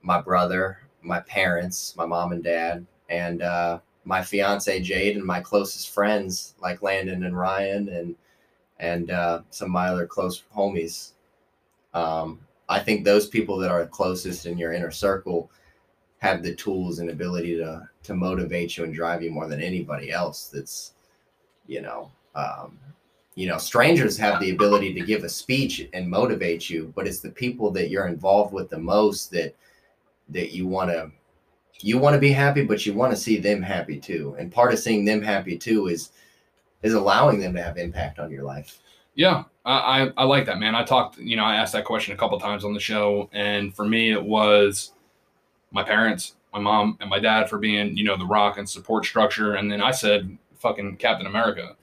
my 0.01 0.19
brother, 0.19 0.79
my 1.01 1.19
parents, 1.21 1.95
my 1.95 2.05
mom 2.05 2.31
and 2.31 2.43
dad, 2.43 2.85
and 3.09 3.41
uh, 3.41 3.79
my 4.05 4.23
fiance 4.23 4.81
Jade, 4.81 5.17
and 5.17 5.25
my 5.25 5.39
closest 5.39 5.91
friends 5.91 6.55
like 6.59 6.81
Landon 6.81 7.25
and 7.25 7.37
Ryan, 7.37 7.89
and 7.89 8.15
and 8.81 9.11
uh, 9.11 9.41
some 9.51 9.67
of 9.67 9.71
my 9.71 9.87
other 9.87 10.05
close 10.05 10.43
homies. 10.53 11.11
Um, 11.93 12.39
I 12.67 12.79
think 12.79 13.05
those 13.05 13.27
people 13.27 13.57
that 13.59 13.71
are 13.71 13.85
closest 13.85 14.45
in 14.45 14.57
your 14.57 14.73
inner 14.73 14.91
circle 14.91 15.49
have 16.17 16.43
the 16.43 16.55
tools 16.55 16.99
and 16.99 17.09
ability 17.09 17.55
to 17.57 17.87
to 18.03 18.13
motivate 18.13 18.75
you 18.75 18.83
and 18.83 18.93
drive 18.93 19.23
you 19.23 19.31
more 19.31 19.47
than 19.47 19.61
anybody 19.61 20.11
else. 20.11 20.47
That's 20.47 20.93
you 21.67 21.81
know. 21.81 22.11
Um, 22.35 22.77
you 23.35 23.47
know, 23.47 23.57
strangers 23.57 24.17
have 24.17 24.41
the 24.41 24.51
ability 24.51 24.93
to 24.93 25.01
give 25.01 25.23
a 25.23 25.29
speech 25.29 25.87
and 25.93 26.09
motivate 26.09 26.69
you, 26.69 26.91
but 26.95 27.07
it's 27.07 27.21
the 27.21 27.29
people 27.29 27.71
that 27.71 27.89
you're 27.89 28.07
involved 28.07 28.53
with 28.53 28.69
the 28.69 28.77
most 28.77 29.31
that 29.31 29.55
that 30.29 30.51
you 30.51 30.67
want 30.67 30.89
to 30.89 31.11
you 31.79 31.97
want 31.97 32.13
to 32.13 32.19
be 32.19 32.31
happy, 32.31 32.63
but 32.63 32.85
you 32.85 32.93
want 32.93 33.11
to 33.11 33.17
see 33.17 33.37
them 33.37 33.61
happy 33.61 33.99
too. 33.99 34.35
And 34.37 34.51
part 34.51 34.73
of 34.73 34.79
seeing 34.79 35.05
them 35.05 35.21
happy 35.21 35.57
too 35.57 35.87
is 35.87 36.11
is 36.83 36.93
allowing 36.93 37.39
them 37.39 37.53
to 37.53 37.61
have 37.61 37.77
impact 37.77 38.19
on 38.19 38.31
your 38.31 38.43
life. 38.43 38.79
Yeah, 39.15 39.43
I, 39.65 39.73
I 40.05 40.11
I 40.17 40.23
like 40.23 40.45
that, 40.45 40.57
man. 40.59 40.73
I 40.73 40.83
talked, 40.83 41.17
you 41.17 41.35
know, 41.35 41.43
I 41.43 41.55
asked 41.55 41.73
that 41.73 41.83
question 41.85 42.13
a 42.13 42.17
couple 42.17 42.39
times 42.39 42.63
on 42.63 42.73
the 42.73 42.79
show, 42.79 43.29
and 43.33 43.75
for 43.75 43.85
me, 43.85 44.11
it 44.11 44.23
was 44.23 44.93
my 45.71 45.83
parents, 45.83 46.35
my 46.53 46.59
mom, 46.59 46.97
and 47.01 47.09
my 47.09 47.19
dad 47.19 47.49
for 47.49 47.57
being, 47.57 47.95
you 47.97 48.03
know, 48.03 48.15
the 48.17 48.25
rock 48.25 48.57
and 48.57 48.67
support 48.69 49.05
structure, 49.05 49.55
and 49.55 49.69
then 49.71 49.81
I 49.81 49.91
said, 49.91 50.37
"Fucking 50.59 50.97
Captain 50.97 51.27
America." 51.27 51.75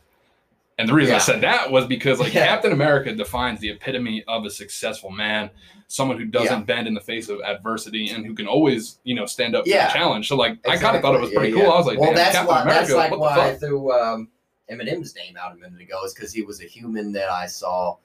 And 0.78 0.88
the 0.88 0.94
reason 0.94 1.14
I 1.16 1.18
said 1.18 1.40
that 1.40 1.70
was 1.72 1.86
because, 1.86 2.20
like, 2.20 2.32
Yeah. 2.34 2.46
Captain 2.46 2.70
America 2.72 3.12
defines 3.12 3.58
the 3.58 3.70
epitome 3.70 4.22
of 4.28 4.44
a 4.44 4.50
successful 4.50 5.10
man, 5.10 5.50
someone 5.88 6.16
who 6.18 6.24
doesn't 6.24 6.60
Yeah. 6.60 6.64
bend 6.64 6.86
in 6.86 6.94
the 6.94 7.00
face 7.00 7.28
of 7.28 7.40
adversity 7.40 8.10
and 8.10 8.24
who 8.24 8.32
can 8.32 8.46
always, 8.46 9.00
you 9.02 9.16
know, 9.16 9.26
stand 9.26 9.56
up 9.56 9.66
Yeah. 9.66 9.88
to 9.88 9.92
the 9.92 9.98
challenge. 9.98 10.28
So, 10.28 10.36
like, 10.36 10.56
I 10.68 10.76
kind 10.76 10.94
of 10.94 11.02
thought 11.02 11.16
it 11.16 11.20
was 11.20 11.32
pretty 11.32 11.48
Yeah, 11.48 11.54
cool. 11.56 11.64
yeah. 11.64 11.70
I 11.72 11.76
was 11.78 11.86
like, 11.86 11.98
well, 11.98 12.06
"Damn, 12.10 12.14
that's 12.16 12.32
Captain 12.36 12.54
why 12.54 12.62
America, 12.62 12.80
that's 12.80 12.94
like 12.94 13.10
what 13.10 13.18
why 13.20 13.34
fuck?" 13.50 13.58
threw 13.58 13.92
um, 13.92 14.28
Eminem's 14.70 15.14
name 15.14 15.36
out 15.36 15.52
a 15.52 15.56
minute 15.56 15.80
ago 15.80 16.04
is 16.04 16.14
because 16.14 16.32
he 16.32 16.42
was 16.42 16.60
a 16.60 16.66
human 16.66 17.12
that 17.12 17.30
I 17.30 17.46
saw 17.46 17.96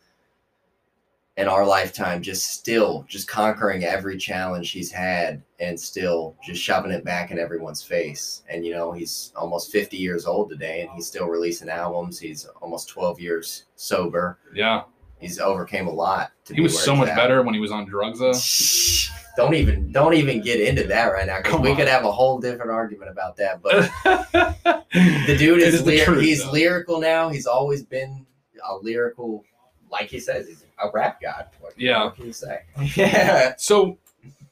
in 1.35 1.47
our 1.47 1.65
lifetime, 1.65 2.21
just 2.21 2.51
still 2.51 3.05
just 3.07 3.27
conquering 3.27 3.83
every 3.83 4.17
challenge 4.17 4.71
he's 4.71 4.91
had, 4.91 5.41
and 5.59 5.79
still 5.79 6.35
just 6.43 6.61
shoving 6.61 6.91
it 6.91 7.03
back 7.03 7.31
in 7.31 7.39
everyone's 7.39 7.81
face. 7.81 8.43
And 8.49 8.65
you 8.65 8.73
know, 8.73 8.91
he's 8.91 9.33
almost 9.35 9.71
fifty 9.71 9.97
years 9.97 10.25
old 10.25 10.49
today, 10.49 10.81
and 10.81 10.91
he's 10.91 11.07
still 11.07 11.27
releasing 11.27 11.69
albums. 11.69 12.19
He's 12.19 12.45
almost 12.61 12.89
twelve 12.89 13.19
years 13.19 13.65
sober. 13.75 14.37
Yeah, 14.53 14.83
He's 15.23 15.39
overcame 15.39 15.87
a 15.87 15.91
lot. 15.91 16.33
To 16.45 16.53
he 16.53 16.59
was 16.59 16.77
so 16.77 16.93
much 16.93 17.07
at. 17.07 17.15
better 17.15 17.43
when 17.43 17.53
he 17.53 17.61
was 17.61 17.71
on 17.71 17.85
drugs, 17.85 18.19
though. 18.19 18.33
Don't 19.35 19.55
even 19.55 19.91
don't 19.91 20.13
even 20.13 20.41
get 20.41 20.59
into 20.59 20.83
that 20.83 21.05
right 21.07 21.25
now 21.25 21.41
because 21.41 21.59
we 21.59 21.71
on. 21.71 21.75
could 21.75 21.87
have 21.87 22.05
a 22.05 22.11
whole 22.11 22.39
different 22.39 22.71
argument 22.71 23.09
about 23.09 23.35
that. 23.37 23.61
But 23.63 23.89
the 24.93 25.35
dude 25.37 25.59
is, 25.59 25.85
is 25.85 26.03
truth, 26.03 26.21
he's 26.21 26.43
though. 26.43 26.51
lyrical 26.51 26.99
now. 26.99 27.29
He's 27.29 27.47
always 27.47 27.83
been 27.83 28.25
a 28.69 28.75
lyrical, 28.77 29.43
like 29.91 30.09
he 30.09 30.19
says, 30.19 30.47
he's 30.47 30.65
a 30.83 30.89
rap 30.93 31.19
god. 31.21 31.47
What, 31.59 31.73
Yeah. 31.77 32.05
What 32.05 32.15
can 32.15 32.25
you 32.27 32.33
say? 32.33 32.61
yeah. 32.95 33.53
So, 33.57 33.97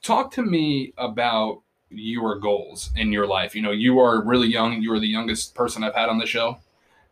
talk 0.02 0.32
to 0.32 0.42
me 0.42 0.94
about 0.98 1.62
your 1.90 2.40
goals 2.40 2.92
in 2.96 3.12
your 3.12 3.28
life. 3.28 3.56
You 3.56 3.62
know, 3.62 3.72
you 3.72 4.00
are 4.00 4.24
really 4.24 4.48
young. 4.48 4.82
You 4.82 4.94
are 4.94 5.00
the 5.00 5.08
youngest 5.08 5.54
person 5.54 5.84
I've 5.84 5.96
had 5.96 6.10
on 6.10 6.18
the 6.18 6.26
show. 6.26 6.58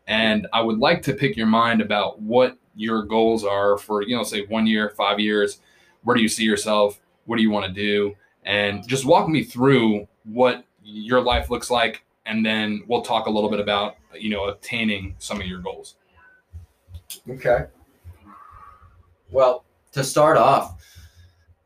And 0.08 0.47
I 0.53 0.62
would 0.62 0.79
like 0.79 1.03
to 1.03 1.13
pick 1.13 1.38
your 1.38 1.47
mind 1.47 1.82
about 1.82 2.19
what 2.19 2.58
your 2.75 3.03
goals 3.03 3.43
are 3.43 3.77
for, 3.77 4.01
you 4.01 4.15
know, 4.15 4.23
say 4.23 4.45
one 4.45 4.65
year, 4.65 4.89
five 4.89 5.19
years. 5.19 5.60
Where 6.03 6.15
do 6.15 6.21
you 6.21 6.29
see 6.29 6.45
yourself? 6.45 6.99
What 7.30 7.38
do 7.38 7.44
you 7.44 7.52
want 7.52 7.68
to 7.68 7.72
do? 7.72 8.15
And 8.44 8.88
just 8.88 9.06
walk 9.06 9.30
me 9.30 9.44
through 9.44 10.08
what 10.24 10.65
your 10.84 11.22
life 11.22 11.52
looks 11.52 11.70
like. 11.70 12.04
And 12.26 12.44
then 12.44 12.84
we'll 12.88 13.04
talk 13.04 13.28
a 13.28 13.30
little 13.30 13.52
bit 13.52 13.60
about, 13.60 13.98
you 14.18 14.32
know, 14.32 14.46
obtaining 14.46 15.13
some 15.20 15.39
of 15.39 15.46
your 15.46 15.60
goals. 15.60 15.94
Okay. 17.30 17.65
Well, 19.30 19.63
to 19.92 20.04
start 20.04 20.38
off, 20.38 20.84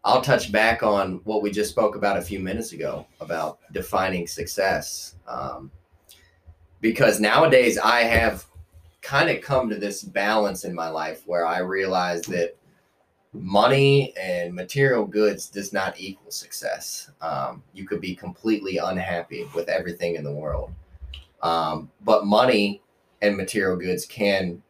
I'll 0.03 0.21
touch 0.21 0.51
back 0.51 0.83
on 0.83 1.21
what 1.23 1.41
we 1.41 1.49
just 1.49 1.69
spoke 1.69 1.95
about 1.95 2.17
a 2.17 2.21
few 2.21 2.41
minutes 2.41 2.73
ago 2.73 3.07
about 3.21 3.59
defining 3.71 4.27
success. 4.27 5.15
Um, 5.29 5.71
because 6.81 7.21
nowadays 7.21 7.77
I 7.77 8.01
have 8.01 8.45
kind 9.01 9.29
of 9.29 9.41
come 9.41 9.69
to 9.69 9.77
this 9.77 10.03
balance 10.03 10.65
in 10.65 10.75
my 10.75 10.89
life 10.89 11.23
where 11.25 11.45
I 11.45 11.59
realize 11.59 12.23
that 12.23 12.57
money 13.33 14.13
and 14.15 14.53
material 14.53 15.05
goods 15.05 15.49
does 15.49 15.73
not 15.73 15.99
equal 15.99 16.31
success. 16.31 17.09
Um, 17.21 17.63
you 17.73 17.85
could 17.85 17.99
be 17.99 18.15
completely 18.15 18.77
unhappy 18.77 19.47
with 19.55 19.69
everything 19.69 20.15
in 20.15 20.23
the 20.23 20.31
world. 20.31 20.71
Um, 21.41 21.91
but 22.01 22.25
money 22.25 22.81
and 23.21 23.35
material 23.35 23.75
goods 23.75 24.05
can 24.05 24.61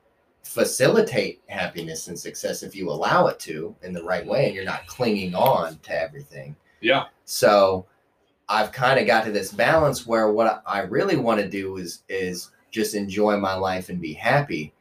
facilitate 0.43 1.41
happiness 1.47 2.07
and 2.07 2.19
success 2.19 2.63
if 2.63 2.75
you 2.75 2.89
allow 2.89 3.27
it 3.27 3.39
to 3.39 3.75
in 3.83 3.93
the 3.93 4.03
right 4.03 4.25
way 4.25 4.45
and 4.45 4.55
you're 4.55 4.65
not 4.65 4.85
clinging 4.87 5.35
on 5.35 5.77
to 5.79 6.01
everything. 6.01 6.55
Yeah. 6.81 7.05
So 7.25 7.85
I've 8.49 8.71
kind 8.71 8.99
of 8.99 9.07
got 9.07 9.23
to 9.25 9.31
this 9.31 9.51
balance 9.51 10.05
where 10.05 10.31
what 10.31 10.61
I 10.65 10.81
really 10.81 11.15
want 11.15 11.39
to 11.39 11.49
do 11.49 11.77
is 11.77 12.03
is 12.09 12.51
just 12.71 12.95
enjoy 12.95 13.37
my 13.37 13.53
life 13.53 13.89
and 13.89 14.01
be 14.01 14.13
happy. 14.13 14.73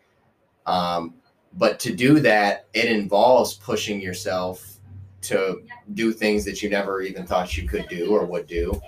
Um, 0.67 1.15
but 1.57 1.79
to 1.81 1.95
do 1.95 2.21
that, 2.21 2.67
it 2.73 2.87
involves 2.87 3.55
pushing 3.55 4.01
yourself 4.01 4.79
to 5.23 5.63
do 5.95 6.13
things 6.13 6.45
that 6.45 6.63
you 6.63 6.71
never 6.71 7.03
even 7.03 7.27
thought 7.27 7.57
you 7.57 7.69
could 7.69 7.87
do 7.89 8.11
or 8.11 8.25
would 8.25 8.47
do. 8.47 8.81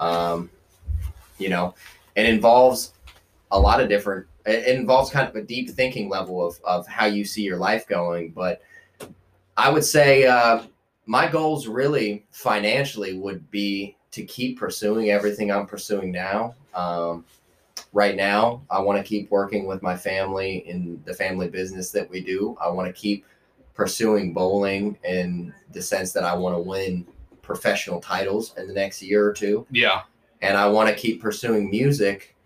Um, 0.00 0.50
you 1.38 1.48
know, 1.48 1.74
it 2.14 2.26
involves 2.26 2.94
a 3.50 3.58
lot 3.58 3.80
of 3.80 3.88
different 3.88 4.26
it 4.46 4.76
involves 4.76 5.10
kind 5.10 5.28
of 5.28 5.34
a 5.34 5.42
deep 5.42 5.70
thinking 5.70 6.08
level 6.08 6.46
of, 6.46 6.60
of 6.64 6.86
how 6.86 7.06
you 7.06 7.24
see 7.24 7.42
your 7.42 7.56
life 7.56 7.86
going. 7.88 8.30
But 8.30 8.62
I 9.56 9.70
would 9.70 9.84
say 9.84 10.26
uh, 10.26 10.62
my 11.06 11.28
goals 11.28 11.66
really 11.66 12.24
financially 12.30 13.18
would 13.18 13.50
be 13.50 13.96
to 14.12 14.24
keep 14.24 14.58
pursuing 14.58 15.10
everything 15.10 15.50
I'm 15.50 15.66
pursuing 15.66 16.12
now. 16.12 16.54
Um, 16.74 17.24
right 17.96 18.14
now, 18.14 18.62
I 18.70 18.78
want 18.78 18.98
to 18.98 19.02
keep 19.02 19.30
working 19.30 19.66
with 19.66 19.82
my 19.82 19.96
family 19.96 20.58
in 20.68 21.02
the 21.06 21.14
family 21.14 21.48
business 21.48 21.90
that 21.92 22.08
we 22.10 22.20
do. 22.20 22.54
I 22.60 22.68
want 22.68 22.86
to 22.86 22.92
keep 22.92 23.24
pursuing 23.72 24.34
bowling 24.34 24.98
in 25.02 25.54
the 25.72 25.80
sense 25.80 26.12
that 26.12 26.22
I 26.22 26.34
want 26.34 26.54
to 26.54 26.60
win 26.60 27.06
professional 27.40 27.98
titles 27.98 28.54
in 28.58 28.68
the 28.68 28.74
next 28.74 29.00
year 29.00 29.26
or 29.26 29.32
two. 29.32 29.66
Yeah. 29.70 30.02
And 30.42 30.58
I 30.58 30.68
want 30.68 30.90
to 30.90 30.94
keep 30.94 31.22
pursuing 31.22 31.70
music. 31.70 32.36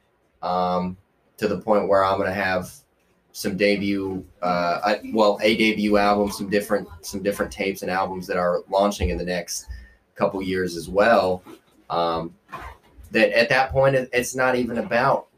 Um, 0.41 0.97
to 1.39 1.49
the 1.49 1.59
point 1.59 1.89
where 1.89 2.05
I'm 2.05 2.19
gonna 2.19 2.33
have 2.33 2.71
some 3.33 3.57
debut, 3.57 4.25
uh, 4.43 4.81
I, 4.85 5.01
well, 5.13 5.39
a 5.43 5.57
debut 5.57 5.97
album, 5.97 6.31
some 6.31 6.49
different 6.49 6.87
some 7.03 7.23
different 7.23 7.51
tapes 7.51 7.83
and 7.83 7.91
albums 7.91 8.27
that 8.29 8.37
are 8.37 8.61
launching 8.71 9.09
in 9.09 9.19
the 9.19 9.25
next 9.25 9.67
couple 10.15 10.41
years 10.43 10.77
as 10.77 10.89
well. 10.89 11.43
Um, 11.89 12.35
that 13.11 13.37
at 13.37 13.49
that 13.49 13.73
point, 13.73 13.97
it's 13.97 14.37
not 14.37 14.55
even 14.55 14.79
about 14.79 15.30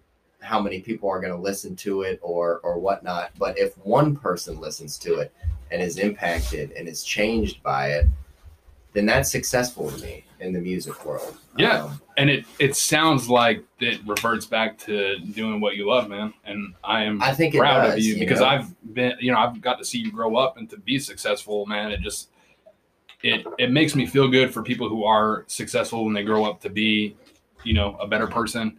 how 0.42 0.60
many 0.60 0.80
people 0.80 1.08
are 1.08 1.20
going 1.20 1.32
to 1.32 1.38
listen 1.38 1.74
to 1.76 2.02
it 2.02 2.18
or 2.22 2.60
or 2.62 2.78
whatnot. 2.78 3.30
But 3.38 3.58
if 3.58 3.76
one 3.78 4.16
person 4.16 4.60
listens 4.60 4.98
to 4.98 5.14
it 5.16 5.32
and 5.70 5.80
is 5.80 5.98
impacted 5.98 6.72
and 6.72 6.88
is 6.88 7.04
changed 7.04 7.62
by 7.62 7.92
it, 7.92 8.06
then 8.92 9.06
that's 9.06 9.30
successful 9.30 9.90
to 9.90 10.02
me 10.02 10.24
in 10.40 10.52
the 10.52 10.60
music 10.60 11.04
world. 11.06 11.36
Yeah, 11.56 11.84
um, 11.84 12.00
and 12.16 12.28
it 12.28 12.44
it 12.58 12.76
sounds 12.76 13.28
like 13.28 13.64
it 13.80 14.00
reverts 14.06 14.44
back 14.46 14.76
to 14.80 15.18
doing 15.18 15.60
what 15.60 15.76
you 15.76 15.88
love, 15.88 16.08
man. 16.08 16.34
And 16.44 16.74
I 16.84 17.04
am 17.04 17.22
I 17.22 17.32
think 17.32 17.54
proud 17.54 17.82
does, 17.82 17.94
of 17.94 18.00
you, 18.00 18.14
you 18.14 18.18
because 18.18 18.40
know? 18.40 18.46
I've 18.46 18.94
been, 18.94 19.14
you 19.20 19.32
know, 19.32 19.38
I've 19.38 19.60
got 19.60 19.78
to 19.78 19.84
see 19.84 19.98
you 19.98 20.12
grow 20.12 20.36
up 20.36 20.56
and 20.56 20.68
to 20.70 20.76
be 20.76 20.98
successful, 20.98 21.64
man. 21.66 21.90
It 21.92 22.00
just 22.00 22.30
it 23.22 23.46
it 23.58 23.70
makes 23.70 23.94
me 23.94 24.06
feel 24.06 24.28
good 24.28 24.52
for 24.52 24.62
people 24.62 24.88
who 24.88 25.04
are 25.04 25.44
successful 25.46 26.04
when 26.04 26.14
they 26.14 26.24
grow 26.24 26.44
up 26.44 26.60
to 26.62 26.70
be, 26.70 27.16
you 27.64 27.74
know, 27.74 27.96
a 28.00 28.06
better 28.06 28.26
person. 28.26 28.78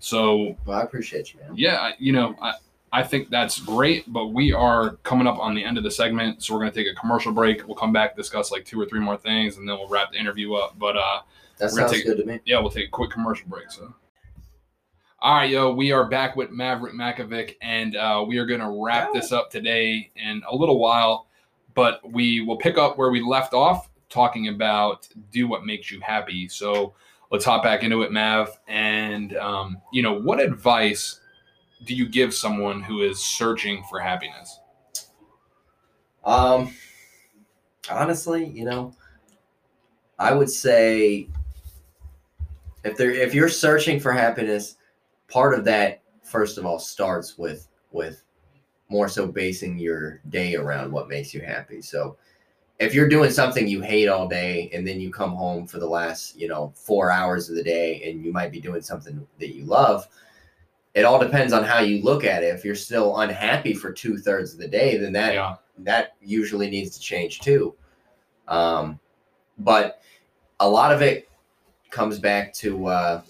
So, 0.00 0.56
well, 0.64 0.78
I 0.78 0.82
appreciate 0.82 1.32
you, 1.32 1.40
man. 1.40 1.52
Yeah, 1.56 1.92
you 1.98 2.12
know, 2.12 2.36
I, 2.40 2.54
I 2.92 3.02
think 3.02 3.28
that's 3.28 3.60
great, 3.60 4.10
but 4.12 4.28
we 4.28 4.52
are 4.52 4.96
coming 5.02 5.26
up 5.26 5.38
on 5.38 5.54
the 5.54 5.62
end 5.64 5.76
of 5.76 5.84
the 5.84 5.90
segment, 5.90 6.42
so 6.42 6.54
we're 6.54 6.60
going 6.60 6.72
to 6.72 6.84
take 6.84 6.90
a 6.90 6.98
commercial 6.98 7.32
break. 7.32 7.66
We'll 7.66 7.76
come 7.76 7.92
back, 7.92 8.16
discuss 8.16 8.50
like 8.50 8.64
two 8.64 8.80
or 8.80 8.86
three 8.86 9.00
more 9.00 9.16
things, 9.16 9.56
and 9.56 9.68
then 9.68 9.76
we'll 9.76 9.88
wrap 9.88 10.12
the 10.12 10.18
interview 10.18 10.54
up. 10.54 10.78
But 10.78 10.96
uh, 10.96 11.20
that 11.58 11.70
sounds 11.70 11.92
take, 11.92 12.06
good 12.06 12.16
to 12.18 12.24
me. 12.24 12.40
Yeah, 12.44 12.60
we'll 12.60 12.70
take 12.70 12.88
a 12.88 12.90
quick 12.90 13.10
commercial 13.10 13.48
break. 13.48 13.70
So, 13.70 13.92
all 15.20 15.34
right, 15.34 15.50
yo, 15.50 15.72
we 15.72 15.92
are 15.92 16.04
back 16.04 16.36
with 16.36 16.50
Maverick 16.50 16.94
Mackovic, 16.94 17.56
and 17.60 17.96
uh, 17.96 18.24
we 18.26 18.38
are 18.38 18.46
going 18.46 18.60
to 18.60 18.82
wrap 18.82 19.12
this 19.12 19.32
up 19.32 19.50
today 19.50 20.10
in 20.16 20.42
a 20.48 20.54
little 20.54 20.78
while. 20.78 21.26
But 21.74 22.00
we 22.10 22.40
will 22.40 22.56
pick 22.56 22.78
up 22.78 22.96
where 22.96 23.10
we 23.10 23.20
left 23.20 23.52
off, 23.52 23.90
talking 24.08 24.48
about 24.48 25.08
do 25.30 25.46
what 25.46 25.66
makes 25.66 25.90
you 25.90 26.00
happy. 26.00 26.48
So 26.48 26.94
let's 27.30 27.44
hop 27.44 27.62
back 27.62 27.82
into 27.82 28.02
it, 28.02 28.12
Mav. 28.12 28.58
And 28.66 29.36
um, 29.36 29.78
you 29.92 30.02
know, 30.02 30.20
what 30.20 30.40
advice? 30.40 31.20
do 31.84 31.94
you 31.94 32.08
give 32.08 32.34
someone 32.34 32.82
who 32.82 33.02
is 33.02 33.24
searching 33.24 33.84
for 33.88 34.00
happiness? 34.00 34.60
Um, 36.24 36.74
honestly, 37.90 38.46
you 38.46 38.64
know, 38.64 38.92
I 40.18 40.34
would 40.34 40.50
say 40.50 41.28
if 42.84 42.96
they're 42.96 43.12
if 43.12 43.34
you're 43.34 43.48
searching 43.48 44.00
for 44.00 44.12
happiness, 44.12 44.76
part 45.28 45.54
of 45.54 45.64
that 45.66 46.02
first 46.22 46.58
of 46.58 46.66
all 46.66 46.78
starts 46.78 47.38
with 47.38 47.68
with 47.92 48.24
more 48.90 49.08
so 49.08 49.26
basing 49.26 49.78
your 49.78 50.20
day 50.28 50.56
around 50.56 50.90
what 50.90 51.08
makes 51.08 51.32
you 51.32 51.40
happy. 51.40 51.80
So 51.80 52.16
if 52.78 52.94
you're 52.94 53.08
doing 53.08 53.30
something 53.30 53.66
you 53.66 53.80
hate 53.80 54.08
all 54.08 54.28
day 54.28 54.70
and 54.72 54.86
then 54.86 55.00
you 55.00 55.10
come 55.10 55.32
home 55.32 55.66
for 55.66 55.78
the 55.78 55.86
last, 55.86 56.36
you 56.36 56.46
know, 56.46 56.72
4 56.76 57.10
hours 57.10 57.50
of 57.50 57.56
the 57.56 57.62
day 57.62 58.08
and 58.08 58.24
you 58.24 58.32
might 58.32 58.52
be 58.52 58.60
doing 58.60 58.82
something 58.82 59.26
that 59.40 59.54
you 59.54 59.64
love, 59.64 60.06
it 60.94 61.04
all 61.04 61.18
depends 61.18 61.52
on 61.52 61.64
how 61.64 61.80
you 61.80 62.02
look 62.02 62.24
at 62.24 62.42
it. 62.42 62.54
If 62.54 62.64
you're 62.64 62.74
still 62.74 63.18
unhappy 63.18 63.74
for 63.74 63.92
two 63.92 64.16
thirds 64.16 64.52
of 64.52 64.58
the 64.58 64.68
day, 64.68 64.96
then 64.96 65.12
that 65.12 65.34
yeah. 65.34 65.56
that 65.78 66.16
usually 66.20 66.70
needs 66.70 66.96
to 66.96 67.00
change 67.00 67.40
too. 67.40 67.74
Um, 68.46 68.98
but 69.58 70.02
a 70.60 70.68
lot 70.68 70.92
of 70.92 71.02
it 71.02 71.28
comes 71.90 72.18
back 72.18 72.52
to 72.54 72.86
uh, 72.86 73.22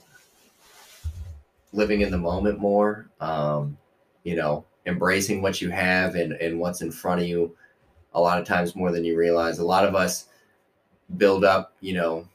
living 1.72 2.02
in 2.02 2.10
the 2.10 2.18
moment 2.18 2.58
more. 2.58 3.10
Um, 3.20 3.76
you 4.24 4.36
know, 4.36 4.64
embracing 4.86 5.42
what 5.42 5.60
you 5.60 5.70
have 5.70 6.14
and 6.14 6.32
and 6.34 6.58
what's 6.58 6.82
in 6.82 6.90
front 6.90 7.20
of 7.20 7.26
you. 7.26 7.54
A 8.14 8.20
lot 8.20 8.38
of 8.38 8.46
times 8.46 8.74
more 8.74 8.90
than 8.90 9.04
you 9.04 9.16
realize. 9.16 9.58
A 9.58 9.64
lot 9.64 9.84
of 9.84 9.94
us 9.94 10.26
build 11.16 11.44
up, 11.44 11.74
you 11.80 11.94
know, 11.94 12.26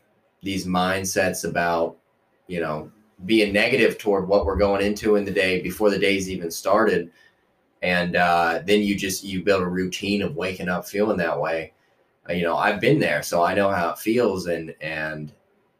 these 0.41 0.65
mindsets 0.65 1.47
about, 1.47 1.97
you 2.47 2.59
know, 2.59 2.91
being 3.25 3.53
negative 3.53 3.97
toward 3.97 4.27
what 4.27 4.45
we're 4.45 4.57
going 4.57 4.85
into 4.85 5.15
in 5.15 5.25
the 5.25 5.31
day 5.31 5.61
before 5.61 5.89
the 5.89 5.99
day's 5.99 6.29
even 6.29 6.51
started. 6.51 7.11
And 7.81 8.15
uh, 8.15 8.61
then 8.65 8.81
you 8.81 8.95
just 8.95 9.23
you 9.23 9.43
build 9.43 9.63
a 9.63 9.67
routine 9.67 10.21
of 10.21 10.35
waking 10.35 10.69
up 10.69 10.87
feeling 10.87 11.17
that 11.17 11.39
way. 11.39 11.73
Uh, 12.29 12.33
you 12.33 12.43
know 12.43 12.55
i've 12.55 12.79
been 12.79 12.99
there 12.99 13.21
so 13.21 13.43
i 13.43 13.53
know 13.53 13.69
how 13.69 13.89
it 13.89 13.99
feels 13.99 14.47
and 14.47 14.73
and 14.79 15.33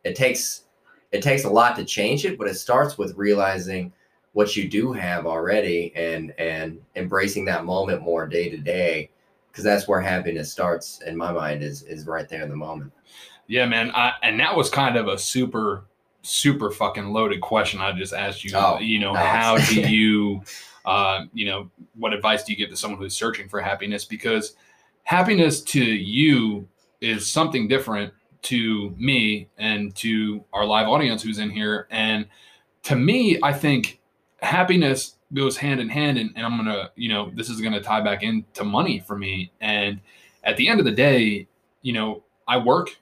it 0.03 0.13
takes 0.13 0.63
it 1.13 1.21
takes 1.21 1.45
a 1.45 1.49
lot 1.49 1.75
to 1.75 1.85
change 1.85 2.25
it 2.25 2.37
but 2.37 2.49
it 2.49 2.55
starts 2.55 2.97
with 2.97 3.15
realizing 3.15 3.93
what 4.33 4.55
you 4.57 4.67
do 4.67 4.91
have 4.91 5.25
already 5.25 5.93
and 5.95 6.33
and 6.37 6.81
embracing 6.97 7.45
that 7.45 7.63
moment 7.63 8.01
more 8.01 8.27
day 8.27 8.49
to 8.49 8.57
day 8.57 9.09
because 9.53 9.63
that's 9.63 9.87
where 9.87 10.01
happiness 10.01 10.51
starts 10.51 11.01
in 11.05 11.15
my 11.15 11.31
mind 11.31 11.63
is 11.63 11.83
is 11.83 12.05
right 12.07 12.27
there 12.27 12.41
in 12.41 12.49
the 12.49 12.55
moment 12.55 12.91
yeah 13.47 13.65
man 13.65 13.91
I, 13.93 14.13
and 14.23 14.39
that 14.39 14.55
was 14.55 14.69
kind 14.69 14.97
of 14.97 15.07
a 15.07 15.17
super 15.17 15.85
super 16.23 16.71
fucking 16.71 17.11
loaded 17.11 17.41
question 17.41 17.79
I 17.79 17.91
just 17.91 18.13
asked 18.13 18.43
you. 18.43 18.51
Oh, 18.55 18.79
you 18.79 18.99
know, 18.99 19.13
how 19.13 19.57
do 19.57 19.81
you, 19.87 20.41
uh, 20.85 21.25
you 21.33 21.45
know, 21.45 21.69
what 21.95 22.13
advice 22.13 22.43
do 22.43 22.53
you 22.53 22.57
give 22.57 22.69
to 22.69 22.77
someone 22.77 22.99
who's 22.99 23.13
searching 23.13 23.47
for 23.47 23.61
happiness? 23.61 24.05
Because 24.05 24.55
happiness 25.03 25.61
to 25.61 25.83
you 25.83 26.67
is 27.01 27.29
something 27.29 27.67
different 27.67 28.13
to 28.43 28.95
me 28.97 29.49
and 29.57 29.95
to 29.95 30.43
our 30.53 30.65
live 30.65 30.87
audience 30.87 31.21
who's 31.21 31.39
in 31.39 31.49
here. 31.49 31.87
And 31.91 32.25
to 32.83 32.95
me, 32.95 33.39
I 33.43 33.53
think 33.53 34.01
happiness 34.41 35.15
goes 35.33 35.57
hand 35.57 35.79
in 35.79 35.89
hand. 35.89 36.17
And, 36.17 36.31
and 36.35 36.45
I'm 36.45 36.57
to, 36.65 36.91
you 36.95 37.09
know, 37.09 37.31
this 37.33 37.49
is 37.49 37.59
to 37.73 37.81
tie 37.81 38.01
back 38.01 38.23
into 38.23 38.63
money 38.63 38.99
for 38.99 39.17
me. 39.17 39.51
And 39.61 39.99
at 40.43 40.57
the 40.57 40.67
end 40.67 40.79
of 40.79 40.85
the 40.85 40.91
day, 40.91 41.47
you 41.81 41.93
know, 41.93 42.23
I 42.47 42.57
work 42.57 42.97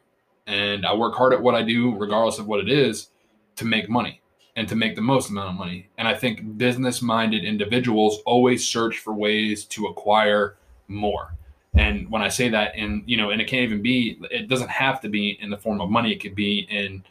and 0.47 0.85
I 0.85 0.93
work 0.93 1.15
hard 1.15 1.33
at 1.33 1.41
what 1.41 1.55
I 1.55 1.61
do, 1.61 1.95
regardless 1.95 2.39
of 2.39 2.47
what 2.47 2.59
it 2.59 2.69
is, 2.69 3.09
to 3.55 3.65
make 3.65 3.89
money 3.89 4.21
and 4.55 4.67
to 4.67 4.75
make 4.75 4.95
the 4.95 5.01
most 5.01 5.29
amount 5.29 5.49
of 5.49 5.55
money. 5.55 5.89
And 5.97 6.07
I 6.07 6.13
think 6.13 6.57
business 6.57 7.01
minded 7.01 7.43
individuals 7.43 8.19
always 8.25 8.67
search 8.67 8.99
for 8.99 9.13
ways 9.13 9.65
to 9.65 9.87
acquire 9.87 10.57
more. 10.87 11.35
And 11.73 12.09
when 12.11 12.21
I 12.21 12.27
say 12.27 12.49
that, 12.49 12.73
and 12.75 13.03
you 13.05 13.15
know, 13.15 13.29
and 13.29 13.41
it 13.41 13.45
can't 13.45 13.63
even 13.63 13.81
be, 13.81 14.19
it 14.29 14.49
doesn't 14.49 14.69
have 14.69 14.99
to 15.01 15.09
be 15.09 15.37
in 15.41 15.49
the 15.49 15.57
form 15.57 15.79
of 15.79 15.89
money. 15.89 16.11
It 16.11 16.19
could 16.19 16.35
be 16.35 16.67
in 16.69 17.03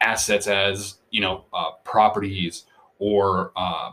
assets 0.00 0.46
as 0.46 0.96
you 1.10 1.20
know, 1.20 1.44
uh, 1.52 1.72
properties 1.84 2.64
or 2.98 3.52
uh, 3.54 3.92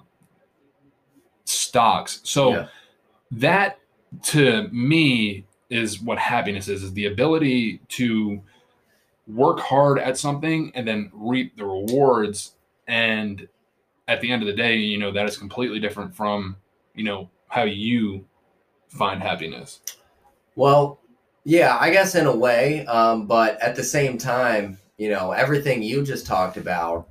stocks. 1.45 2.19
So 2.23 2.51
Yeah. 2.51 2.67
that 3.31 3.79
to 4.23 4.67
me 4.69 5.45
is 5.69 6.01
what 6.01 6.19
happiness 6.19 6.67
is: 6.67 6.83
is 6.83 6.93
the 6.93 7.05
ability 7.05 7.79
to 7.89 8.41
work 9.27 9.59
hard 9.59 9.99
at 9.99 10.17
something 10.17 10.71
and 10.75 10.87
then 10.87 11.09
reap 11.13 11.57
the 11.57 11.65
rewards. 11.65 12.53
And 12.87 13.47
at 14.07 14.21
the 14.21 14.31
end 14.31 14.43
of 14.43 14.47
the 14.47 14.53
day, 14.53 14.75
you 14.75 14.97
know, 14.97 15.11
that 15.11 15.27
is 15.27 15.37
completely 15.37 15.79
different 15.79 16.15
from 16.15 16.57
you 16.93 17.03
know 17.03 17.29
how 17.47 17.63
you 17.63 18.25
find 18.89 19.21
happiness. 19.21 19.79
Well, 20.55 20.99
yeah, 21.43 21.77
I 21.79 21.89
guess 21.89 22.15
in 22.15 22.25
a 22.25 22.35
way, 22.35 22.85
um, 22.85 23.27
but 23.27 23.59
at 23.61 23.75
the 23.75 23.83
same 23.83 24.17
time, 24.17 24.77
you 24.97 25.09
know, 25.09 25.31
everything 25.31 25.81
you 25.81 26.03
just 26.03 26.25
talked 26.25 26.57
about, 26.57 27.09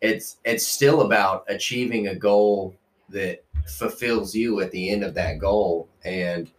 it's 0.00 0.36
it's 0.44 0.66
still 0.66 1.02
about 1.02 1.44
achieving 1.48 2.08
a 2.08 2.14
goal 2.14 2.74
that 3.10 3.44
fulfills 3.66 4.34
you 4.34 4.60
at 4.60 4.70
the 4.70 4.90
end 4.90 5.04
of 5.04 5.14
that 5.14 5.38
goal, 5.38 5.88
and 6.04 6.50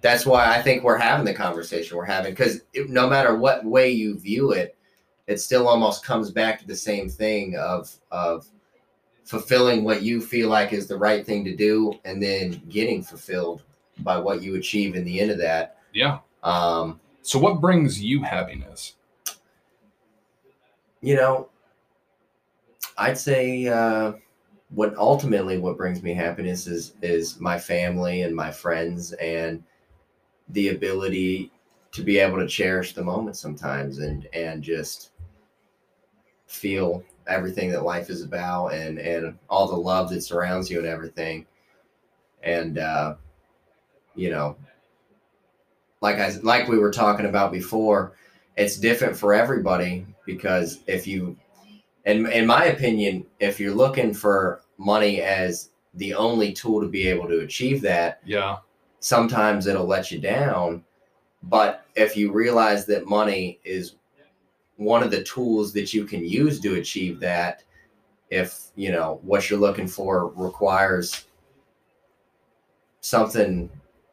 that's 0.00 0.26
why 0.26 0.54
I 0.54 0.60
think 0.62 0.82
we're 0.82 0.98
having 0.98 1.24
the 1.24 1.34
conversation 1.34 1.96
we're 1.96 2.04
having 2.04 2.32
because 2.32 2.60
no 2.74 3.08
matter 3.08 3.36
what 3.36 3.64
way 3.64 3.90
you 3.90 4.18
view 4.18 4.52
it, 4.52 4.76
it 5.26 5.40
still 5.40 5.66
almost 5.66 6.04
comes 6.04 6.30
back 6.30 6.58
to 6.60 6.66
the 6.66 6.76
same 6.76 7.08
thing 7.08 7.56
of 7.56 7.94
of 8.10 8.46
fulfilling 9.24 9.84
what 9.84 10.02
you 10.02 10.20
feel 10.20 10.50
like 10.50 10.74
is 10.74 10.86
the 10.86 10.98
right 10.98 11.24
thing 11.24 11.44
to 11.44 11.56
do, 11.56 11.94
and 12.04 12.22
then 12.22 12.62
getting 12.68 13.02
fulfilled 13.02 13.62
by 14.00 14.18
what 14.18 14.42
you 14.42 14.56
achieve 14.56 14.94
in 14.96 15.04
the 15.04 15.20
end 15.20 15.30
of 15.30 15.38
that. 15.38 15.78
Yeah. 15.94 16.18
Um, 16.42 17.00
So 17.22 17.38
what 17.38 17.60
brings 17.60 18.02
you 18.02 18.22
happiness? 18.22 18.96
you 21.00 21.16
know, 21.16 21.48
I'd 22.96 23.18
say 23.18 23.66
uh, 23.66 24.12
what 24.74 24.96
ultimately 24.96 25.58
what 25.58 25.76
brings 25.76 26.02
me 26.02 26.12
happiness 26.12 26.66
is 26.66 26.94
is 27.02 27.38
my 27.38 27.58
family 27.58 28.22
and 28.22 28.34
my 28.34 28.50
friends 28.50 29.12
and 29.14 29.62
the 30.50 30.68
ability 30.68 31.50
to 31.92 32.02
be 32.02 32.18
able 32.18 32.38
to 32.38 32.46
cherish 32.46 32.92
the 32.92 33.02
moment 33.02 33.36
sometimes 33.36 33.98
and 33.98 34.26
and 34.34 34.62
just 34.62 35.10
feel 36.46 37.02
everything 37.26 37.70
that 37.70 37.84
life 37.84 38.10
is 38.10 38.22
about 38.22 38.68
and 38.68 38.98
and 38.98 39.38
all 39.48 39.68
the 39.68 39.76
love 39.76 40.10
that 40.10 40.22
surrounds 40.22 40.70
you 40.70 40.78
and 40.78 40.86
everything. 40.86 41.46
And 42.42 42.78
uh 42.78 43.14
you 44.14 44.30
know 44.30 44.56
like 46.00 46.18
i 46.18 46.30
like 46.42 46.68
we 46.68 46.78
were 46.78 46.90
talking 46.90 47.26
about 47.26 47.50
before 47.50 48.12
it's 48.56 48.76
different 48.76 49.16
for 49.16 49.34
everybody 49.34 50.06
because 50.24 50.80
if 50.86 51.06
you 51.06 51.36
in, 52.04 52.26
in 52.26 52.46
my 52.46 52.66
opinion 52.66 53.26
if 53.40 53.58
you're 53.58 53.74
looking 53.74 54.14
for 54.14 54.60
money 54.78 55.20
as 55.22 55.70
the 55.94 56.14
only 56.14 56.52
tool 56.52 56.80
to 56.80 56.88
be 56.88 57.06
able 57.08 57.28
to 57.28 57.40
achieve 57.40 57.80
that 57.82 58.20
Yeah. 58.24 58.56
sometimes 59.00 59.66
it'll 59.66 59.86
let 59.86 60.10
you 60.10 60.18
down 60.18 60.84
but 61.42 61.84
if 61.94 62.16
you 62.16 62.32
realize 62.32 62.86
that 62.86 63.06
money 63.06 63.60
is 63.64 63.96
one 64.76 65.02
of 65.02 65.10
the 65.10 65.22
tools 65.22 65.72
that 65.74 65.92
you 65.94 66.04
can 66.04 66.24
use 66.24 66.58
to 66.60 66.74
achieve 66.76 67.20
that 67.20 67.62
if 68.30 68.68
you 68.74 68.90
know 68.90 69.20
what 69.22 69.48
you're 69.48 69.58
looking 69.60 69.86
for 69.86 70.28
requires 70.28 71.26
something 73.00 73.70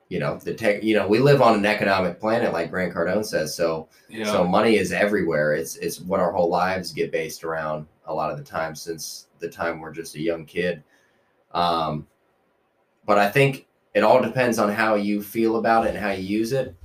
you 0.10 0.20
know 0.20 0.38
the 0.40 0.54
tech 0.54 0.84
you 0.84 0.94
know 0.94 1.08
we 1.08 1.20
live 1.20 1.42
on 1.42 1.56
an 1.58 1.66
economic 1.66 2.20
planet 2.20 2.52
like 2.52 2.70
grant 2.70 2.94
cardone 2.94 3.26
says 3.26 3.56
so 3.56 3.88
Yeah. 4.10 4.26
so 4.26 4.44
money 4.46 4.76
is 4.76 4.92
everywhere. 4.92 5.54
It's 5.54 5.78
it's 5.78 6.02
what 6.02 6.20
our 6.20 6.32
whole 6.34 6.50
lives 6.50 6.92
get 6.92 7.12
based 7.12 7.46
around 7.46 7.88
a 8.12 8.14
lot 8.14 8.32
of 8.32 8.38
the 8.38 8.44
time 8.44 8.76
since 8.76 9.28
the 9.40 9.50
time 9.50 9.80
we're 9.80 9.92
just 9.92 10.16
a 10.16 10.22
young 10.22 10.46
kid. 10.46 10.84
Um, 11.54 12.08
but 13.06 13.18
I 13.18 13.30
think 13.30 13.68
it 13.94 14.04
all 14.04 14.22
depends 14.22 14.60
on 14.60 14.72
how 14.72 14.96
you 14.96 15.22
feel 15.22 15.58
about 15.58 15.86
it 15.86 15.90
and 15.90 15.98
how 15.98 16.12
you 16.12 16.24
use 16.24 16.54
it. 16.54 16.76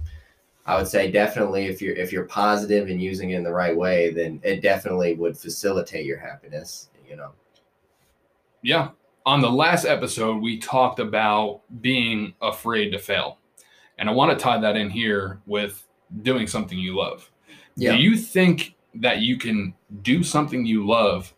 I 0.64 0.76
would 0.76 0.88
say 0.88 1.10
definitely 1.10 1.66
if 1.66 1.80
you're 1.80 1.94
if 1.94 2.12
you're 2.12 2.24
positive 2.24 2.88
and 2.88 3.00
using 3.00 3.30
it 3.30 3.36
in 3.36 3.44
the 3.44 3.52
right 3.52 3.76
way, 3.76 4.10
then 4.10 4.40
it 4.42 4.62
definitely 4.62 5.14
would 5.14 5.38
facilitate 5.38 6.04
your 6.04 6.18
happiness. 6.18 6.88
You 7.08 7.16
know. 7.16 7.32
Yeah. 8.62 8.90
On 9.24 9.40
the 9.40 9.50
last 9.50 9.84
episode, 9.84 10.40
we 10.40 10.58
talked 10.58 10.98
about 10.98 11.62
being 11.80 12.34
afraid 12.42 12.90
to 12.90 12.98
fail. 12.98 13.38
And 13.98 14.08
I 14.08 14.12
want 14.12 14.36
to 14.36 14.42
tie 14.42 14.60
that 14.60 14.76
in 14.76 14.90
here 14.90 15.40
with 15.46 15.84
doing 16.22 16.46
something 16.46 16.78
you 16.78 16.96
love. 16.96 17.30
Yeah. 17.76 17.92
Do 17.92 17.98
you 17.98 18.16
think 18.16 18.75
that 19.00 19.20
you 19.20 19.36
can 19.38 19.74
do 20.02 20.22
something 20.22 20.64
you 20.64 20.86
love 20.86 21.32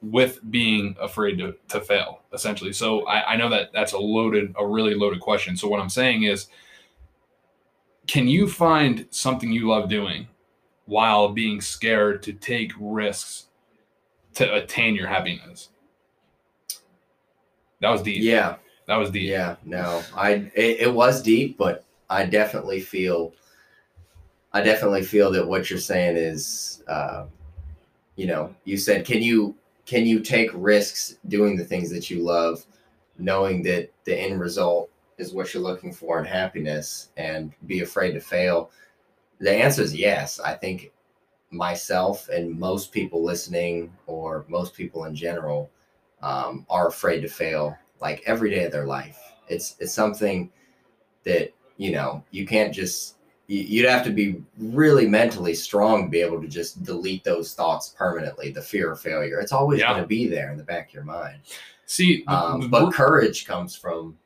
with 0.00 0.38
being 0.50 0.96
afraid 1.00 1.38
to, 1.38 1.54
to 1.68 1.80
fail, 1.80 2.20
essentially? 2.32 2.72
So 2.72 3.06
I, 3.06 3.32
I 3.32 3.36
know 3.36 3.48
that 3.48 3.72
that's 3.72 3.92
a 3.92 3.98
loaded, 3.98 4.54
a 4.58 4.66
really 4.66 4.94
loaded 4.94 5.20
question. 5.20 5.56
So 5.56 5.68
what 5.68 5.80
I'm 5.80 5.90
saying 5.90 6.24
is, 6.24 6.48
can 8.06 8.28
you 8.28 8.48
find 8.48 9.06
something 9.10 9.52
you 9.52 9.68
love 9.68 9.88
doing 9.88 10.28
while 10.86 11.28
being 11.28 11.60
scared 11.60 12.22
to 12.22 12.32
take 12.32 12.72
risks 12.78 13.46
to 14.34 14.54
attain 14.54 14.94
your 14.94 15.08
happiness? 15.08 15.68
That 17.80 17.90
was 17.90 18.02
deep. 18.02 18.22
Yeah. 18.22 18.56
That 18.86 18.96
was 18.96 19.10
deep. 19.10 19.28
Yeah, 19.28 19.56
no, 19.66 20.02
I 20.16 20.50
it, 20.54 20.80
it 20.80 20.94
was 20.94 21.20
deep, 21.20 21.58
but 21.58 21.84
I 22.08 22.24
definitely 22.24 22.80
feel, 22.80 23.34
I 24.52 24.62
definitely 24.62 25.02
feel 25.02 25.30
that 25.32 25.46
what 25.46 25.68
you're 25.68 25.78
saying 25.78 26.16
is, 26.16 26.82
uh, 26.88 27.26
you 28.16 28.26
know, 28.26 28.54
you 28.64 28.76
said, 28.76 29.04
can 29.04 29.22
you 29.22 29.54
can 29.84 30.06
you 30.06 30.20
take 30.20 30.50
risks 30.54 31.16
doing 31.28 31.56
the 31.56 31.64
things 31.64 31.90
that 31.90 32.10
you 32.10 32.22
love, 32.22 32.66
knowing 33.18 33.62
that 33.62 33.90
the 34.04 34.16
end 34.16 34.40
result 34.40 34.90
is 35.16 35.32
what 35.32 35.52
you're 35.52 35.62
looking 35.62 35.92
for 35.92 36.18
in 36.18 36.24
happiness, 36.24 37.10
and 37.16 37.52
be 37.66 37.80
afraid 37.80 38.12
to 38.12 38.20
fail? 38.20 38.70
The 39.38 39.52
answer 39.52 39.82
is 39.82 39.94
yes. 39.94 40.40
I 40.40 40.54
think 40.54 40.92
myself 41.50 42.28
and 42.28 42.58
most 42.58 42.92
people 42.92 43.22
listening, 43.22 43.92
or 44.06 44.44
most 44.48 44.74
people 44.74 45.04
in 45.04 45.14
general, 45.14 45.70
um, 46.22 46.66
are 46.68 46.88
afraid 46.88 47.20
to 47.20 47.28
fail 47.28 47.76
like 48.00 48.22
every 48.26 48.50
day 48.50 48.64
of 48.64 48.72
their 48.72 48.86
life. 48.86 49.18
It's 49.48 49.76
it's 49.78 49.92
something 49.92 50.50
that 51.24 51.52
you 51.76 51.92
know 51.92 52.24
you 52.30 52.46
can't 52.46 52.74
just 52.74 53.17
you'd 53.50 53.88
have 53.88 54.04
to 54.04 54.10
be 54.10 54.42
really 54.58 55.08
mentally 55.08 55.54
strong 55.54 56.04
to 56.04 56.10
be 56.10 56.20
able 56.20 56.40
to 56.40 56.46
just 56.48 56.82
delete 56.84 57.24
those 57.24 57.54
thoughts 57.54 57.88
permanently. 57.96 58.50
The 58.50 58.60
fear 58.62 58.92
of 58.92 59.00
failure, 59.00 59.40
it's 59.40 59.52
always 59.52 59.80
Yeah. 59.80 59.88
going 59.92 60.02
to 60.02 60.06
be 60.06 60.26
there 60.28 60.52
in 60.52 60.58
the 60.58 60.64
back 60.64 60.88
of 60.88 60.94
your 60.94 61.04
mind. 61.04 61.40
See, 61.86 62.24
Um, 62.26 62.60
the- 62.60 62.68
but 62.68 62.92
courage 62.92 63.46
comes 63.46 63.74
from 63.74 64.18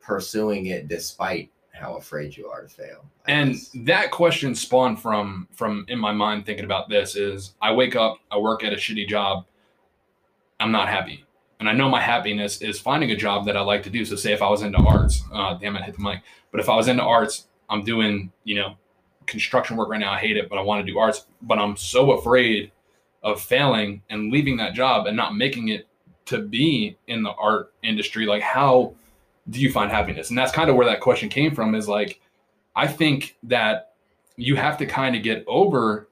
pursuing 0.00 0.66
it 0.66 0.88
despite 0.88 1.50
how 1.72 1.96
afraid 1.96 2.34
you 2.36 2.48
are 2.48 2.62
to 2.62 2.68
fail. 2.68 3.04
I 3.26 3.32
and 3.32 3.52
guess. 3.52 3.70
that 3.84 4.10
question 4.10 4.54
spawned 4.54 5.00
from 5.00 5.46
from 5.52 5.84
in 5.88 5.98
my 5.98 6.12
mind 6.12 6.46
thinking 6.46 6.64
about 6.64 6.88
this 6.88 7.16
is 7.16 7.54
I 7.60 7.72
wake 7.72 7.96
up, 7.96 8.18
I 8.30 8.38
work 8.38 8.64
at 8.64 8.72
a 8.72 8.76
shitty 8.76 9.06
job, 9.08 9.44
I'm 10.58 10.72
not 10.72 10.88
happy. 10.88 11.24
And 11.58 11.68
I 11.68 11.72
know 11.72 11.88
my 11.90 12.00
happiness 12.00 12.62
is 12.62 12.80
finding 12.80 13.10
a 13.10 13.16
job 13.16 13.44
that 13.46 13.56
I 13.56 13.60
like 13.60 13.82
to 13.82 13.90
do. 13.90 14.04
So 14.06 14.16
say 14.16 14.32
if 14.32 14.40
I 14.40 14.48
was 14.48 14.62
into 14.62 14.78
arts, 14.78 15.22
uh, 15.32 15.54
damn 15.54 15.76
it, 15.76 15.82
hit 15.84 15.96
the 15.96 16.02
mic. 16.02 16.20
But 16.50 16.60
if 16.60 16.68
I 16.70 16.76
was 16.76 16.88
into 16.88 17.02
arts, 17.02 17.46
I'm 17.70 17.84
doing, 17.84 18.32
you 18.44 18.56
know, 18.56 18.76
construction 19.26 19.76
work 19.76 19.88
right 19.88 20.00
now. 20.00 20.12
I 20.12 20.18
hate 20.18 20.36
it, 20.36 20.50
but 20.50 20.58
I 20.58 20.62
want 20.62 20.84
to 20.84 20.92
do 20.92 20.98
arts. 20.98 21.26
But 21.42 21.58
I'm 21.58 21.76
so 21.76 22.12
afraid 22.12 22.72
of 23.22 23.40
failing 23.40 24.02
and 24.10 24.32
leaving 24.32 24.56
that 24.56 24.74
job 24.74 25.06
and 25.06 25.16
not 25.16 25.36
making 25.36 25.68
it 25.68 25.86
to 26.26 26.38
be 26.38 26.96
in 27.06 27.22
the 27.22 27.32
art 27.32 27.72
industry. 27.82 28.26
Like, 28.26 28.42
how 28.42 28.94
do 29.48 29.60
you 29.60 29.72
find 29.72 29.90
happiness? 29.90 30.30
And 30.30 30.38
that's 30.38 30.52
kind 30.52 30.68
of 30.68 30.76
where 30.76 30.86
that 30.86 31.00
question 31.00 31.28
came 31.28 31.54
from. 31.54 31.74
Is 31.74 31.88
like, 31.88 32.20
I 32.76 32.86
think 32.86 33.36
that 33.44 33.94
you 34.36 34.56
have 34.56 34.76
to 34.78 34.86
kind 34.86 35.16
of 35.16 35.22
get 35.22 35.44
over 35.46 36.08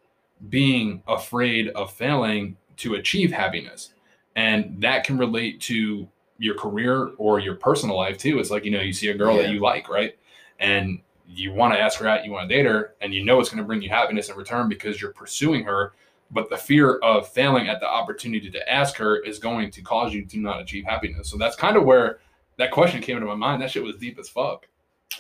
being 0.49 1.03
afraid 1.09 1.69
of 1.71 1.93
failing 1.93 2.57
to 2.77 2.95
achieve 2.95 3.33
happiness. 3.33 3.93
And 4.37 4.81
that 4.83 5.03
can 5.03 5.19
relate 5.19 5.61
to 5.63 6.07
your 6.39 6.55
career 6.55 7.11
or 7.19 7.41
your 7.41 7.57
personal 7.57 7.97
life 7.97 8.19
too. 8.19 8.39
It's 8.39 8.51
like, 8.51 8.65
you 8.65 8.71
know, 8.71 8.81
you 8.81 8.93
see 8.93 9.09
a 9.09 9.15
girl 9.15 9.37
that 9.37 9.51
you 9.51 9.61
like, 9.61 9.89
right? 9.89 10.17
And 10.61 11.01
you 11.29 11.53
want 11.53 11.75
to 11.75 11.81
ask 11.81 11.99
her 12.01 12.09
out, 12.09 12.25
you 12.25 12.33
want 12.33 12.49
to 12.49 12.55
date 12.55 12.65
her, 12.67 12.95
and 13.01 13.13
you 13.13 13.25
know 13.25 13.39
it's 13.39 13.51
going 13.51 13.59
to 13.63 13.67
bring 13.67 13.83
you 13.83 13.91
happiness 13.91 14.29
in 14.31 14.37
return 14.37 14.69
because 14.69 15.01
you're 15.01 15.13
pursuing 15.13 15.63
her. 15.65 15.93
But 16.31 16.51
the 16.51 16.57
fear 16.57 16.97
of 16.99 17.29
failing 17.29 17.69
at 17.69 17.81
the 17.81 17.89
opportunity 17.89 18.51
to 18.51 18.71
ask 18.73 18.97
her 18.97 19.17
is 19.19 19.39
going 19.39 19.71
to 19.73 19.83
cause 19.83 20.13
you 20.13 20.25
to 20.27 20.39
not 20.39 20.61
achieve 20.61 20.85
happiness. 20.85 21.31
So 21.31 21.37
that's 21.39 21.57
kind 21.57 21.77
of 21.77 21.85
where 21.85 22.19
that 22.57 22.71
question 22.71 23.01
came 23.01 23.17
into 23.17 23.27
my 23.29 23.35
mind. 23.35 23.63
That 23.63 23.71
shit 23.71 23.83
was 23.83 23.97
deep 23.97 24.19
as 24.19 24.29
fuck. 24.29 24.67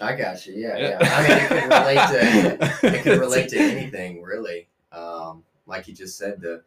I 0.00 0.14
got 0.14 0.46
you. 0.46 0.54
Yeah, 0.54 0.76
Yeah. 0.76 0.98
yeah. 1.00 1.14
I 1.14 1.22
mean, 1.28 1.38
it 1.38 1.48
could 1.48 1.70
relate 1.72 2.80
to 2.80 2.96
it 2.96 3.02
could 3.02 3.20
relate 3.20 3.48
to 3.50 3.58
anything 3.58 4.22
really. 4.22 4.68
Um, 4.92 5.44
like 5.66 5.88
you 5.88 5.94
just 5.94 6.18
said, 6.18 6.40
the 6.40 6.62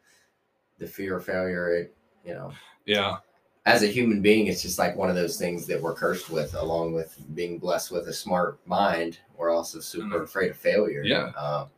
the 0.78 0.86
fear 0.86 1.16
of 1.16 1.24
failure. 1.24 1.74
It 1.76 1.94
you 2.24 2.34
know, 2.34 2.52
Yeah, 2.84 3.16
as 3.64 3.82
a 3.82 3.86
human 3.86 4.20
being, 4.20 4.48
it's 4.48 4.62
just 4.62 4.78
like 4.78 4.96
one 4.96 5.08
of 5.08 5.14
those 5.14 5.38
things 5.38 5.66
that 5.66 5.80
we're 5.80 5.94
cursed 5.94 6.30
with, 6.30 6.54
along 6.54 6.92
with 6.94 7.16
being 7.34 7.58
blessed 7.58 7.92
with 7.92 8.08
a 8.08 8.12
smart 8.12 8.58
mind. 8.66 9.18
We're 9.36 9.50
also 9.50 9.78
super 9.80 10.18
Mhm. 10.20 10.24
afraid 10.24 10.50
of 10.50 10.56
failure. 10.56 11.02
Yeah. 11.04 11.28
Um, 11.36 11.68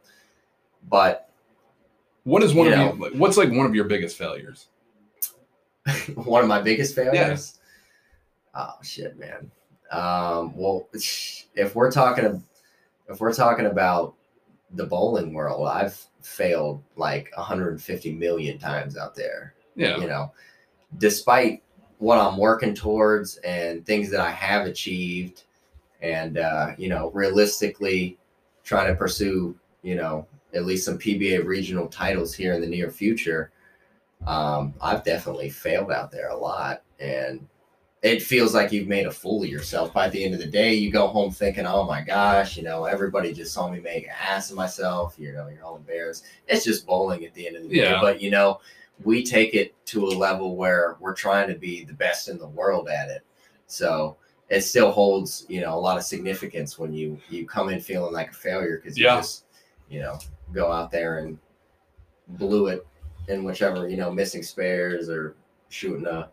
but 0.89 1.31
what 2.25 2.43
is 2.43 2.55
one 2.55 2.69
You 2.69 2.73
of 2.75 2.99
know. 2.99 3.07
you? 3.09 3.19
What's 3.19 3.37
like 3.37 3.51
one 3.51 3.67
of 3.67 3.75
your 3.75 3.85
biggest 3.85 4.17
failures? 4.17 4.69
one 6.15 6.43
of 6.43 6.49
my 6.49 6.63
biggest 6.63 6.95
failures. 6.95 7.59
Oh 8.55 8.75
shit, 8.83 9.19
man. 9.19 9.51
Um, 9.91 10.57
well, 10.57 10.89
if 10.95 11.75
we're 11.75 11.91
talking, 11.91 12.43
if 13.09 13.21
we're 13.21 13.35
talking 13.35 13.67
about 13.67 14.15
the 14.71 14.87
bowling 14.87 15.35
world, 15.35 15.69
I've 15.69 15.95
failed 16.23 16.83
like 16.97 17.31
150 17.37 18.15
million 18.15 18.59
times 18.59 18.97
out 18.97 19.15
there. 19.15 19.55
Yeah, 19.77 19.99
You 19.99 20.07
know, 20.07 20.33
despite 20.99 21.63
what 22.05 22.19
I'm 22.19 22.37
working 22.37 22.75
towards 22.75 23.39
and 23.39 23.85
things 23.87 24.11
that 24.11 24.21
I 24.21 24.31
have 24.31 24.67
achieved, 24.67 25.45
and 26.03 26.37
uh, 26.37 26.73
you 26.77 26.91
know, 26.91 27.11
realistically 27.13 28.19
trying 28.63 28.89
to 28.89 28.95
pursue, 28.95 29.57
you 29.83 29.95
know, 29.95 30.27
at 30.53 30.67
least 30.67 30.85
some 30.85 30.99
PBA 30.99 31.47
regional 31.47 31.87
titles 31.87 32.35
here 32.35 32.53
in 32.53 32.61
the 32.61 32.67
near 32.67 32.91
future. 32.91 33.53
Um, 34.27 34.75
I've 34.83 35.03
definitely 35.03 35.49
failed 35.49 35.91
out 35.91 36.11
there 36.11 36.29
a 36.29 36.37
lot, 36.37 36.83
and 37.01 37.49
it 38.03 38.23
feels 38.23 38.55
like 38.55 38.71
you've 38.71 38.87
made 38.87 39.07
a 39.07 39.11
fool 39.11 39.43
of 39.43 39.49
yourself. 39.49 39.95
By 39.95 40.11
the 40.11 40.23
end 40.23 40.35
of 40.35 40.41
the 40.41 40.47
day, 40.47 40.75
you 40.75 40.91
go 40.93 41.07
home 41.07 41.31
thinking, 41.31 41.65
"Oh 41.65 41.85
my 41.85 42.03
gosh, 42.03 42.59
you 42.59 42.65
know, 42.65 42.85
everybody 42.85 43.33
just 43.33 43.55
saw 43.55 43.71
me 43.71 43.81
make 43.81 44.05
an 44.05 44.13
ass 44.21 44.51
of 44.51 44.59
myself." 44.59 45.15
You 45.19 45.33
know, 45.33 45.49
you're 45.49 45.65
all 45.65 45.77
embarrassed. 45.77 46.27
It's 46.49 46.67
just 46.67 46.87
bowling 46.87 47.25
at 47.25 47.33
the 47.33 47.47
end 47.47 47.57
of 47.57 47.63
the 47.63 47.71
day, 47.75 47.97
but 47.99 48.21
you 48.21 48.31
know, 48.31 48.61
we 49.03 49.25
take 49.25 49.55
it 49.55 49.75
to 49.95 50.07
a 50.09 50.19
level 50.19 50.57
where 50.57 50.97
we're 50.99 51.15
trying 51.15 51.47
to 51.49 51.55
be 51.55 51.85
the 51.85 51.93
best 51.93 52.29
in 52.29 52.37
the 52.37 52.49
world 52.49 52.89
at 52.89 53.09
it. 53.09 53.23
So 53.69 54.17
it 54.49 54.63
still 54.63 54.91
holds, 54.91 55.47
you 55.49 55.61
know, 55.61 55.75
a 55.75 55.79
lot 55.79 55.97
of 55.97 56.03
significance 56.03 56.79
when 56.79 56.93
you 56.93 57.19
you 57.31 57.47
come 57.47 57.69
in 57.69 57.81
feeling 57.81 58.13
like 58.13 58.31
a 58.33 58.35
failure 58.35 58.81
because 58.83 58.99
you 58.99 59.05
just, 59.05 59.45
you 59.89 60.01
know, 60.01 60.19
go 60.53 60.71
out 60.73 60.91
there 60.91 61.19
and 61.19 61.39
blew 62.29 62.67
it 62.67 62.85
in 63.29 63.45
whichever, 63.45 63.89
you 63.89 63.97
know, 63.97 64.11
missing 64.11 64.43
spares 64.43 65.09
or 65.09 65.37
shooting 65.69 66.07
a 66.07 66.29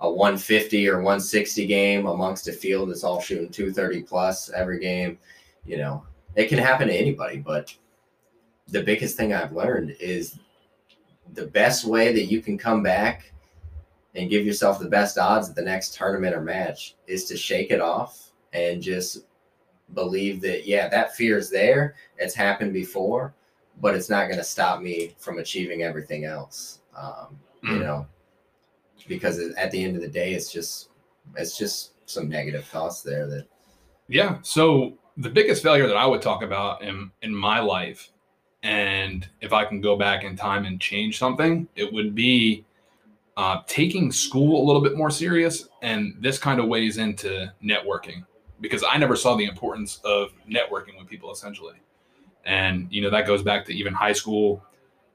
a 0.00 0.10
150 0.10 0.88
or 0.88 0.96
160 0.96 1.66
game 1.66 2.06
amongst 2.06 2.48
a 2.48 2.52
field 2.52 2.90
that's 2.90 3.04
all 3.04 3.20
shooting 3.20 3.50
230 3.50 4.02
plus 4.02 4.50
every 4.50 4.80
game. 4.80 5.16
You 5.64 5.76
know, 5.76 6.04
it 6.34 6.48
can 6.48 6.58
happen 6.58 6.88
to 6.88 6.94
anybody, 6.94 7.36
but 7.36 7.72
the 8.66 8.82
biggest 8.82 9.16
thing 9.16 9.32
I've 9.32 9.52
learned 9.52 9.94
is 10.00 10.38
the 11.34 11.46
best 11.46 11.84
way 11.84 12.12
that 12.12 12.24
you 12.24 12.40
can 12.40 12.58
come 12.58 12.82
back 12.82 13.32
and 14.14 14.28
give 14.30 14.44
yourself 14.44 14.78
the 14.78 14.88
best 14.88 15.18
odds 15.18 15.48
at 15.48 15.54
the 15.54 15.62
next 15.62 15.94
tournament 15.94 16.34
or 16.34 16.40
match 16.40 16.96
is 17.06 17.24
to 17.26 17.36
shake 17.36 17.70
it 17.70 17.80
off 17.80 18.32
and 18.52 18.82
just 18.82 19.26
believe 19.94 20.40
that 20.40 20.66
yeah 20.66 20.88
that 20.88 21.14
fear 21.14 21.38
is 21.38 21.50
there 21.50 21.94
it's 22.18 22.34
happened 22.34 22.72
before 22.72 23.34
but 23.80 23.94
it's 23.94 24.10
not 24.10 24.26
going 24.26 24.38
to 24.38 24.44
stop 24.44 24.80
me 24.80 25.14
from 25.18 25.38
achieving 25.38 25.82
everything 25.82 26.24
else 26.24 26.80
um, 26.96 27.38
you 27.62 27.70
Mm. 27.76 27.80
know 27.80 28.06
because 29.08 29.38
at 29.38 29.70
the 29.70 29.82
end 29.82 29.96
of 29.96 30.02
the 30.02 30.08
day 30.08 30.34
it's 30.34 30.52
just 30.52 30.90
it's 31.36 31.56
just 31.56 31.92
some 32.06 32.28
negative 32.28 32.64
thoughts 32.64 33.02
there 33.02 33.26
that 33.26 33.46
Yeah. 34.08 34.38
So 34.42 34.98
the 35.16 35.30
biggest 35.30 35.62
failure 35.62 35.86
that 35.86 35.96
I 35.96 36.06
would 36.06 36.22
talk 36.22 36.42
about 36.42 36.82
in 36.82 37.10
in 37.22 37.34
my 37.34 37.60
life, 37.60 38.10
and 38.62 39.28
if 39.40 39.52
I 39.52 39.64
can 39.64 39.80
go 39.80 39.96
back 39.96 40.24
in 40.24 40.36
time 40.36 40.64
and 40.66 40.80
change 40.80 41.18
something, 41.18 41.66
it 41.76 41.90
would 41.92 42.14
be 42.14 42.64
uh, 43.36 43.62
taking 43.66 44.12
school 44.12 44.62
a 44.62 44.64
little 44.66 44.82
bit 44.82 44.96
more 44.96 45.10
serious. 45.10 45.68
And 45.82 46.14
this 46.20 46.38
kind 46.38 46.60
of 46.60 46.66
weighs 46.66 46.98
into 46.98 47.52
networking 47.64 48.24
because 48.60 48.84
I 48.88 48.98
never 48.98 49.16
saw 49.16 49.36
the 49.36 49.46
importance 49.46 50.00
of 50.04 50.32
networking 50.48 50.98
with 50.98 51.08
people 51.08 51.32
essentially. 51.32 51.76
And 52.44 52.86
you 52.90 53.02
know 53.02 53.10
that 53.10 53.26
goes 53.26 53.42
back 53.42 53.64
to 53.66 53.72
even 53.74 53.92
high 53.92 54.12
school, 54.12 54.62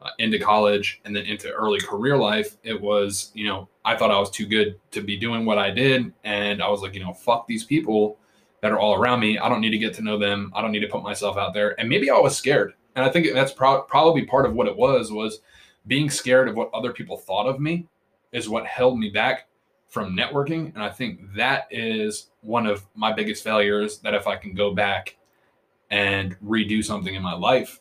uh, 0.01 0.09
into 0.19 0.37
college, 0.39 1.01
and 1.05 1.15
then 1.15 1.25
into 1.25 1.51
early 1.51 1.79
career 1.79 2.17
life. 2.17 2.57
It 2.63 2.79
was 2.79 3.31
you 3.33 3.47
know 3.47 3.67
I 3.83 3.95
thought 3.95 4.11
I 4.11 4.19
was 4.19 4.29
too 4.29 4.45
good 4.45 4.79
to 4.91 5.01
be 5.01 5.17
doing 5.17 5.45
what 5.45 5.57
I 5.57 5.71
did, 5.71 6.13
and 6.23 6.61
I 6.61 6.69
was 6.69 6.81
like 6.81 6.93
you 6.93 7.03
know 7.03 7.13
fuck 7.13 7.47
these 7.47 7.63
people 7.63 8.17
that 8.61 8.71
are 8.71 8.79
all 8.79 8.95
around 8.95 9.19
me. 9.19 9.37
I 9.37 9.49
don't 9.49 9.61
need 9.61 9.71
to 9.71 9.77
get 9.77 9.93
to 9.95 10.01
know 10.01 10.17
them. 10.17 10.51
I 10.55 10.61
don't 10.61 10.71
need 10.71 10.79
to 10.79 10.87
put 10.87 11.03
myself 11.03 11.37
out 11.37 11.53
there. 11.53 11.79
And 11.79 11.89
maybe 11.89 12.09
I 12.09 12.17
was 12.17 12.35
scared. 12.35 12.73
And 12.95 13.03
I 13.03 13.09
think 13.09 13.33
that's 13.33 13.51
pro- 13.51 13.81
probably 13.83 14.25
part 14.25 14.45
of 14.45 14.53
what 14.53 14.67
it 14.67 14.75
was 14.75 15.11
was 15.11 15.41
being 15.87 16.09
scared 16.09 16.47
of 16.47 16.55
what 16.55 16.69
other 16.73 16.93
people 16.93 17.17
thought 17.17 17.47
of 17.47 17.59
me 17.59 17.87
is 18.31 18.49
what 18.49 18.65
held 18.65 18.97
me 18.97 19.09
back 19.09 19.47
from 19.87 20.15
networking. 20.15 20.73
And 20.73 20.83
I 20.83 20.89
think 20.89 21.33
that 21.35 21.67
is 21.69 22.27
one 22.41 22.65
of 22.65 22.85
my 22.95 23.13
biggest 23.13 23.43
failures 23.43 23.99
that 23.99 24.13
if 24.13 24.27
I 24.27 24.35
can 24.35 24.53
go 24.53 24.73
back 24.73 25.17
and 25.91 26.37
redo 26.39 26.83
something 26.83 27.13
in 27.13 27.21
my 27.21 27.33
life, 27.35 27.79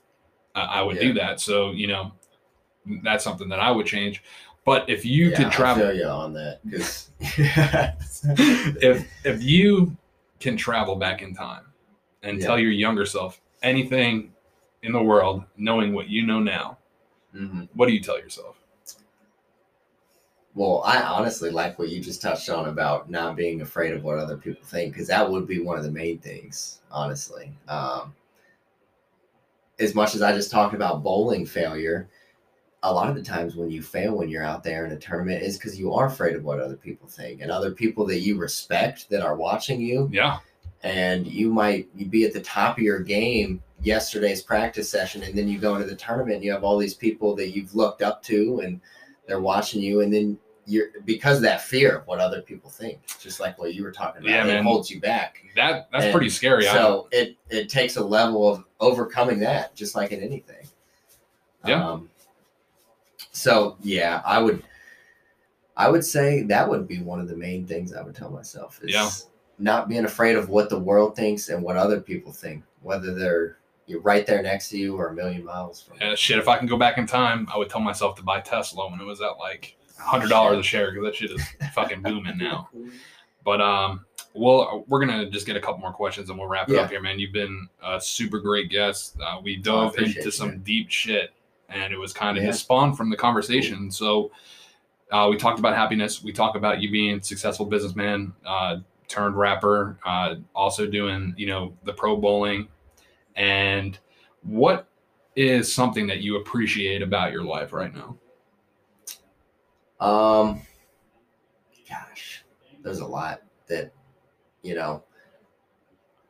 I, 0.54 0.60
I 0.62 0.82
would 0.82 0.98
do 0.98 1.12
that. 1.14 1.40
So, 1.40 1.70
you 1.70 1.86
know, 1.86 2.12
that's 3.02 3.24
something 3.24 3.48
that 3.48 3.60
I 3.60 3.70
would 3.70 3.86
change. 3.86 4.22
But 4.64 4.88
if 4.88 5.04
you 5.04 5.30
yeah, 5.30 5.36
could 5.36 5.50
travel 5.52 5.86
I 5.86 5.92
you 5.92 6.04
on 6.04 6.32
that 6.34 6.60
because 6.64 7.10
if 7.20 9.06
if 9.24 9.42
you 9.42 9.96
can 10.40 10.56
travel 10.56 10.96
back 10.96 11.22
in 11.22 11.34
time 11.34 11.64
and 12.22 12.38
Yeah. 12.38 12.46
tell 12.46 12.58
your 12.58 12.70
younger 12.70 13.06
self 13.06 13.40
anything 13.62 14.33
in 14.84 14.92
the 14.92 15.02
world, 15.02 15.42
knowing 15.56 15.94
what 15.94 16.08
you 16.08 16.26
know 16.26 16.38
now, 16.38 16.78
Mhm. 17.34 17.68
what 17.74 17.86
do 17.86 17.92
you 17.92 18.00
tell 18.00 18.18
yourself? 18.18 18.56
Well, 20.54 20.82
I 20.84 21.02
honestly 21.02 21.50
like 21.50 21.78
what 21.78 21.88
you 21.88 22.00
just 22.00 22.22
touched 22.22 22.48
on 22.48 22.68
about 22.68 23.10
not 23.10 23.34
being 23.34 23.60
afraid 23.60 23.92
of 23.92 24.04
what 24.04 24.18
other 24.18 24.36
people 24.36 24.64
think, 24.64 24.92
because 24.92 25.08
that 25.08 25.28
would 25.28 25.48
be 25.48 25.58
one 25.58 25.78
of 25.78 25.84
the 25.84 25.90
main 25.90 26.18
things, 26.18 26.80
honestly. 26.92 27.52
Um, 27.66 28.14
as 29.80 29.94
much 29.94 30.14
as 30.14 30.22
I 30.22 30.32
just 30.32 30.52
talked 30.52 30.74
about 30.74 31.02
bowling 31.02 31.44
failure, 31.44 32.08
a 32.84 32.92
lot 32.92 33.08
of 33.08 33.16
the 33.16 33.22
times 33.22 33.56
when 33.56 33.70
you 33.70 33.82
fail 33.82 34.14
when 34.14 34.28
you're 34.28 34.44
out 34.44 34.62
there 34.62 34.84
in 34.86 34.92
a 34.92 34.98
tournament 34.98 35.42
is 35.42 35.56
because 35.56 35.76
you 35.78 35.92
are 35.92 36.06
afraid 36.06 36.36
of 36.36 36.44
what 36.44 36.60
other 36.60 36.76
people 36.76 37.08
think 37.08 37.40
and 37.40 37.50
other 37.50 37.72
people 37.72 38.06
that 38.06 38.20
you 38.20 38.38
respect 38.38 39.08
that 39.08 39.22
are 39.22 39.34
watching 39.34 39.80
you. 39.80 40.08
Yeah, 40.12 40.38
And 40.84 41.26
you 41.26 41.50
might 41.50 41.88
you 41.96 42.04
be 42.06 42.24
at 42.24 42.32
the 42.34 42.40
top 42.42 42.76
of 42.76 42.82
your 42.84 43.00
game 43.00 43.62
yesterday's 43.82 44.42
practice 44.42 44.88
session, 44.88 45.22
and 45.22 45.36
then 45.36 45.48
you 45.48 45.58
go 45.58 45.74
into 45.76 45.86
the 45.88 45.96
tournament 45.96 46.36
and 46.36 46.44
you 46.44 46.52
have 46.52 46.62
all 46.62 46.76
these 46.78 46.94
people 46.94 47.34
that 47.36 47.50
you've 47.56 47.74
looked 47.74 48.02
up 48.02 48.22
to 48.24 48.60
and 48.62 48.80
they're 49.26 49.40
watching 49.40 49.80
you, 49.82 50.02
and 50.02 50.12
then 50.12 50.38
you're 50.66 50.88
because 51.06 51.38
of 51.38 51.42
that 51.42 51.62
fear 51.62 51.96
of 51.96 52.06
what 52.06 52.20
other 52.20 52.40
people 52.42 52.68
think, 52.70 52.98
just 53.18 53.40
like 53.40 53.58
what 53.58 53.74
you 53.74 53.82
were 53.82 53.92
talking 53.92 54.20
about, 54.22 54.30
Yeah, 54.30 54.44
it 54.44 54.46
man. 54.46 54.62
holds 54.64 54.90
you 54.90 55.00
back. 55.00 55.42
that 55.56 55.88
that's 55.90 56.04
And 56.04 56.12
pretty 56.12 56.28
scary. 56.30 56.68
I- 56.68 56.72
So 56.74 57.08
it 57.12 57.36
it 57.50 57.68
takes 57.70 57.96
a 57.96 58.04
level 58.04 58.46
of 58.48 58.64
overcoming 58.80 59.40
that, 59.40 59.74
just 59.74 59.94
like 59.94 60.12
in 60.12 60.20
anything. 60.22 60.66
Yeah. 61.66 61.82
Um, 61.86 62.10
so 63.32 63.76
yeah, 63.82 64.20
I 64.24 64.38
would, 64.42 64.62
I 65.76 65.88
would 65.90 66.04
say 66.04 66.42
that 66.44 66.68
would 66.68 66.86
be 66.86 67.00
one 67.00 67.20
of 67.20 67.28
the 67.28 67.36
main 67.36 67.66
things 67.66 67.94
I 67.94 68.02
would 68.02 68.14
tell 68.14 68.30
myself 68.30 68.80
is 68.82 68.92
Yeah. 68.92 69.08
Not 69.58 69.88
being 69.88 70.04
afraid 70.04 70.36
of 70.36 70.48
what 70.48 70.68
the 70.68 70.78
world 70.78 71.14
thinks 71.16 71.48
and 71.48 71.62
what 71.62 71.76
other 71.76 72.00
people 72.00 72.32
think, 72.32 72.64
whether 72.82 73.14
they're 73.14 73.58
you're 73.86 74.00
right 74.00 74.26
there 74.26 74.42
next 74.42 74.70
to 74.70 74.78
you 74.78 74.96
or 74.96 75.08
a 75.08 75.14
million 75.14 75.44
miles 75.44 75.82
from. 75.82 75.98
Uh, 76.00 76.16
shit, 76.16 76.38
if 76.38 76.48
I 76.48 76.56
can 76.56 76.66
go 76.66 76.78
back 76.78 76.96
in 76.96 77.06
time, 77.06 77.46
I 77.52 77.58
would 77.58 77.68
tell 77.68 77.82
myself 77.82 78.16
to 78.16 78.22
buy 78.22 78.40
Tesla 78.40 78.90
when 78.90 78.98
it 78.98 79.04
was 79.04 79.20
at 79.20 79.36
like 79.38 79.76
hundred 79.98 80.28
dollars 80.30 80.58
a 80.58 80.62
share 80.62 80.90
because 80.90 81.04
that 81.06 81.14
shit 81.14 81.30
is 81.30 81.42
fucking 81.74 82.00
booming 82.02 82.38
now. 82.38 82.68
But 83.44 83.60
um, 83.60 84.06
well, 84.32 84.84
we're 84.88 85.00
gonna 85.04 85.28
just 85.30 85.44
get 85.46 85.56
a 85.56 85.60
couple 85.60 85.78
more 85.80 85.92
questions 85.92 86.30
and 86.30 86.38
we'll 86.38 86.48
wrap 86.48 86.68
it 86.70 86.74
Yeah. 86.76 86.80
up 86.80 86.90
here, 86.90 87.00
man. 87.02 87.18
You've 87.18 87.32
been 87.32 87.68
a 87.82 88.00
super 88.00 88.40
great 88.40 88.70
guest. 88.70 89.16
Uh, 89.24 89.38
we 89.42 89.56
dove 89.56 89.98
into 89.98 90.32
some 90.32 90.60
deep 90.60 90.90
shit, 90.90 91.32
and 91.68 91.92
it 91.92 91.98
was 91.98 92.12
kind 92.14 92.38
of 92.38 92.42
Yeah. 92.42 92.50
just 92.50 92.62
spawned 92.62 92.96
from 92.96 93.10
the 93.10 93.16
conversation. 93.16 93.90
So 93.90 94.30
uh, 95.12 95.28
we 95.30 95.36
talked 95.36 95.58
about 95.58 95.76
happiness. 95.76 96.22
We 96.24 96.32
talked 96.32 96.56
about 96.56 96.80
you 96.80 96.90
being 96.90 97.18
a 97.18 97.22
successful 97.22 97.66
businessman, 97.66 98.32
uh, 98.46 98.78
turned 99.08 99.36
rapper, 99.36 99.98
uh, 100.04 100.36
also 100.54 100.86
doing 100.86 101.34
you 101.36 101.46
know 101.46 101.76
the 101.84 101.92
pro 101.92 102.16
bowling, 102.16 102.68
and 103.36 103.98
what 104.42 104.88
is 105.36 105.72
something 105.72 106.06
that 106.06 106.20
you 106.20 106.36
appreciate 106.36 107.02
about 107.02 107.32
your 107.32 107.42
life 107.44 107.72
right 107.72 107.92
now? 107.94 108.16
Um, 110.00 110.62
gosh, 111.88 112.44
there's 112.82 113.00
a 113.00 113.06
lot 113.06 113.42
that 113.68 113.92
you 114.62 114.74
know. 114.74 115.02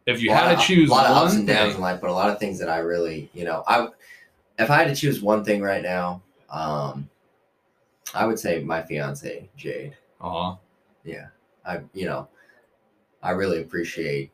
If 0.06 0.20
you 0.22 0.30
had 0.30 0.52
of- 0.52 0.60
to 0.60 0.64
choose 0.64 0.90
a 0.90 0.92
lot 0.92 1.06
of 1.06 1.16
ups 1.16 1.34
and 1.34 1.46
downs 1.46 1.68
thing, 1.68 1.76
in 1.76 1.80
life, 1.80 2.00
but 2.00 2.10
a 2.10 2.12
lot 2.12 2.28
of 2.30 2.38
things 2.38 2.58
that 2.58 2.68
I 2.68 2.78
really, 2.78 3.30
you 3.32 3.44
know, 3.44 3.64
I 3.66 3.88
if 4.58 4.70
I 4.70 4.76
had 4.76 4.88
to 4.88 4.94
choose 4.94 5.22
one 5.22 5.44
thing 5.44 5.62
right 5.62 5.82
now, 5.82 6.22
um, 6.50 7.08
I 8.14 8.26
would 8.26 8.38
say 8.38 8.62
my 8.62 8.82
fiance 8.82 9.48
Jade. 9.56 9.96
Uh 10.20 10.30
huh. 10.30 10.56
Yeah, 11.04 11.28
I 11.66 11.80
you 11.94 12.06
know, 12.06 12.28
I 13.24 13.30
really 13.32 13.60
appreciate, 13.62 14.30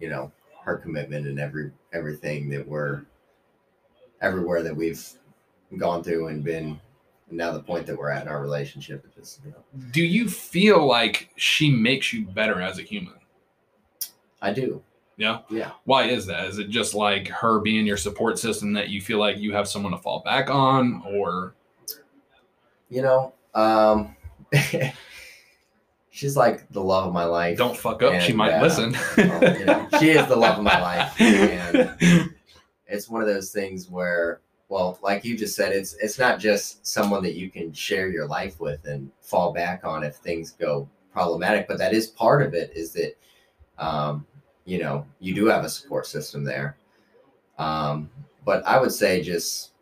you 0.00 0.08
know 0.10 0.32
her 0.64 0.76
commitment 0.78 1.26
and 1.26 1.38
every 1.38 1.70
everything 1.92 2.48
that 2.48 2.66
we're 2.66 3.02
everywhere 4.22 4.62
that 4.62 4.74
we've 4.74 5.06
gone 5.76 6.02
through 6.02 6.28
and 6.28 6.42
been 6.42 6.80
now 7.30 7.52
the 7.52 7.60
point 7.60 7.86
that 7.86 7.96
we're 7.96 8.10
at 8.10 8.22
in 8.22 8.28
our 8.28 8.40
relationship 8.40 9.04
is 9.06 9.14
just 9.14 9.44
you 9.44 9.50
know 9.50 9.62
Do 9.90 10.02
you 10.02 10.28
feel 10.28 10.86
like 10.86 11.30
she 11.36 11.70
makes 11.70 12.12
you 12.12 12.24
better 12.24 12.60
as 12.62 12.78
a 12.78 12.82
human? 12.82 13.14
I 14.40 14.52
do 14.52 14.82
Yeah. 15.16 15.40
yeah 15.50 15.72
Why 15.84 16.04
is 16.04 16.26
that? 16.26 16.46
Is 16.46 16.58
it 16.58 16.70
just 16.70 16.94
like 16.94 17.28
her 17.28 17.60
being 17.60 17.86
your 17.86 17.96
support 17.98 18.38
system 18.38 18.72
that 18.72 18.88
you 18.88 19.00
feel 19.00 19.18
like 19.18 19.36
you 19.38 19.52
have 19.52 19.68
someone 19.68 19.92
to 19.92 19.98
fall 19.98 20.20
back 20.24 20.48
on, 20.50 21.02
or 21.06 21.54
you 22.88 23.02
know 23.02 23.34
um 23.54 24.16
she's 26.14 26.36
like 26.36 26.68
the 26.70 26.80
love 26.82 27.06
of 27.08 27.12
my 27.12 27.24
life 27.24 27.58
don't 27.58 27.76
fuck 27.76 28.02
up? 28.02 28.20
she 28.20 28.32
might 28.32 28.52
uh, 28.52 28.62
listen. 28.62 28.96
well, 29.16 29.58
you 29.58 29.64
know, 29.64 29.88
she 29.98 30.10
is 30.10 30.26
the 30.28 30.36
love 30.36 30.58
of 30.58 30.64
my 30.64 30.80
life, 30.80 31.20
and- 31.20 32.30
it's 32.86 33.08
one 33.08 33.20
of 33.20 33.26
those 33.26 33.50
things 33.50 33.90
where 33.90 34.40
well 34.68 34.98
like 35.02 35.24
you 35.24 35.36
just 35.36 35.56
said 35.56 35.72
it's 35.72 35.94
it's 35.94 36.18
not 36.18 36.38
just 36.38 36.86
someone 36.86 37.22
that 37.22 37.34
you 37.34 37.50
can 37.50 37.72
share 37.72 38.08
your 38.08 38.26
life 38.26 38.60
with 38.60 38.84
and 38.86 39.10
fall 39.20 39.52
back 39.52 39.84
on 39.84 40.04
if 40.04 40.16
things 40.16 40.52
go 40.52 40.88
problematic 41.12 41.66
but 41.66 41.78
that 41.78 41.92
is 41.92 42.06
part 42.08 42.42
of 42.42 42.54
it 42.54 42.70
is 42.74 42.92
that 42.92 43.16
um 43.78 44.26
you 44.64 44.78
know 44.78 45.06
you 45.18 45.34
do 45.34 45.46
have 45.46 45.64
a 45.64 45.68
support 45.68 46.06
system 46.06 46.44
there 46.44 46.76
um 47.58 48.08
but 48.44 48.64
i 48.66 48.78
would 48.78 48.92
say 48.92 49.22
just 49.22 49.72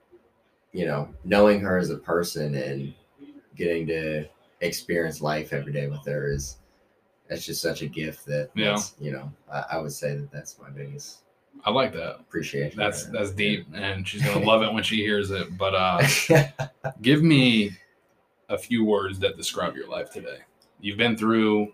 you 0.73 0.87
know 0.87 1.09
knowing 1.25 1.61
her 1.61 1.77
as 1.79 1.91
a 1.91 1.99
person 1.99 2.55
and 2.55 2.95
getting 3.57 3.87
to 3.87 4.25
experience 4.63 5.21
life 5.21 5.53
every 5.53 5.73
day 5.73 5.89
with 5.89 6.05
her 6.07 6.33
is 6.33 6.57
that's 7.29 7.45
just 7.45 7.61
such 7.63 7.83
a 7.83 7.87
gift 7.87 8.25
that 8.27 8.51
Yeah. 8.55 8.71
that's, 8.73 8.95
you 9.01 9.13
know 9.13 9.31
I, 9.53 9.65
I 9.73 9.79
would 9.79 9.93
say 9.93 10.15
that 10.17 10.31
that's 10.33 10.59
my 10.61 10.71
biggest 10.71 11.19
I 11.65 11.71
like 11.71 11.93
that. 11.93 12.17
appreciation 12.21 12.79
That's 12.79 13.05
that's 13.07 13.31
deep, 13.31 13.67
and 13.75 14.09
she's 14.09 14.23
gonna 14.23 14.45
love 14.45 14.63
it 14.63 14.73
when 14.73 14.83
she 14.83 14.97
hears 14.97 15.31
it. 15.31 15.57
But 15.59 15.75
uh, 15.75 16.03
give 17.03 17.23
me 17.23 17.73
a 18.49 18.57
few 18.59 18.85
words 18.85 19.19
that 19.21 19.37
describe 19.37 19.77
your 19.77 19.87
life 19.87 20.11
today. 20.11 20.39
You've 20.81 20.97
been 20.97 21.17
through. 21.17 21.73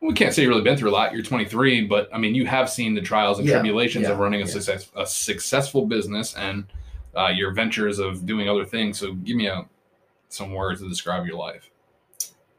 We 0.00 0.14
can't 0.14 0.32
say 0.32 0.42
you've 0.42 0.50
really 0.50 0.62
been 0.62 0.76
through 0.78 0.90
a 0.90 0.92
lot. 0.92 1.12
You're 1.12 1.22
23, 1.24 1.86
but 1.86 2.08
I 2.14 2.18
mean, 2.18 2.34
you 2.34 2.46
have 2.46 2.70
seen 2.70 2.94
the 2.94 3.00
trials 3.00 3.38
and 3.38 3.48
Yeah, 3.48 3.54
tribulations 3.54 4.06
of 4.08 4.18
running 4.18 4.42
a 4.42 4.44
yeah. 4.46 4.50
success 4.52 4.90
a 4.96 5.06
successful 5.06 5.86
business 5.86 6.34
and 6.34 6.64
uh, 7.16 7.28
your 7.28 7.50
ventures 7.52 7.98
of 7.98 8.24
doing 8.24 8.48
other 8.48 8.64
things. 8.64 8.98
So, 9.00 9.12
give 9.14 9.36
me 9.36 9.48
a 9.48 9.66
some 10.28 10.52
words 10.52 10.80
to 10.82 10.88
describe 10.88 11.26
your 11.26 11.36
life. 11.36 11.68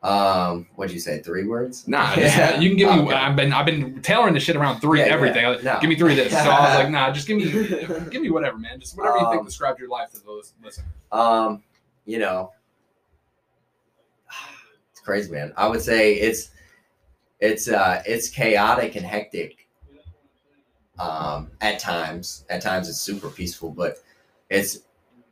Um, 0.05 0.67
what'd 0.75 0.93
you 0.93 0.99
say? 0.99 1.19
Three 1.19 1.45
words? 1.45 1.87
Nah, 1.87 2.13
just- 2.15 2.61
you 2.61 2.69
can 2.69 2.77
give 2.77 2.89
me. 2.91 2.99
Okay. 3.05 3.13
I've 3.13 3.35
been 3.35 3.51
I've 3.51 3.65
been 3.65 4.01
tailoring 4.03 4.35
the 4.35 4.39
shit 4.39 4.55
around 4.55 4.79
three 4.79 4.99
Yeah, 4.99 5.07
yeah, 5.07 5.13
everything. 5.13 5.45
Like, 5.45 5.63
no. 5.63 5.79
Give 5.81 5.89
me 5.89 5.95
three 5.95 6.11
of 6.11 6.17
this. 6.17 6.31
So 6.31 6.37
I 6.49 6.59
was 6.69 6.75
like, 6.83 6.89
nah, 6.91 7.11
just 7.11 7.27
give 7.27 7.37
me 7.37 7.45
give 8.11 8.21
me 8.21 8.29
whatever, 8.29 8.57
man. 8.57 8.79
Just 8.79 8.95
whatever 8.97 9.17
you 9.17 9.25
think 9.29 9.39
Um, 9.39 9.45
describes 9.45 9.79
your 9.79 9.89
life 9.89 10.11
to 10.11 10.19
those 10.23 10.53
listeners. 10.63 10.85
Um, 11.11 11.63
you 12.05 12.19
know, 12.19 12.51
it's 14.91 14.99
crazy, 15.01 15.31
man. 15.31 15.53
I 15.57 15.67
would 15.67 15.81
say 15.81 16.13
it's 16.13 16.51
it's 17.39 17.67
uh 17.67 18.03
it's 18.05 18.29
chaotic 18.29 18.95
and 18.95 19.05
hectic. 19.05 19.67
Um, 20.99 21.51
at 21.59 21.79
times, 21.79 22.45
at 22.49 22.61
times 22.61 22.87
it's 22.87 23.01
super 23.01 23.29
peaceful, 23.29 23.69
but 23.71 23.97
it's 24.49 24.79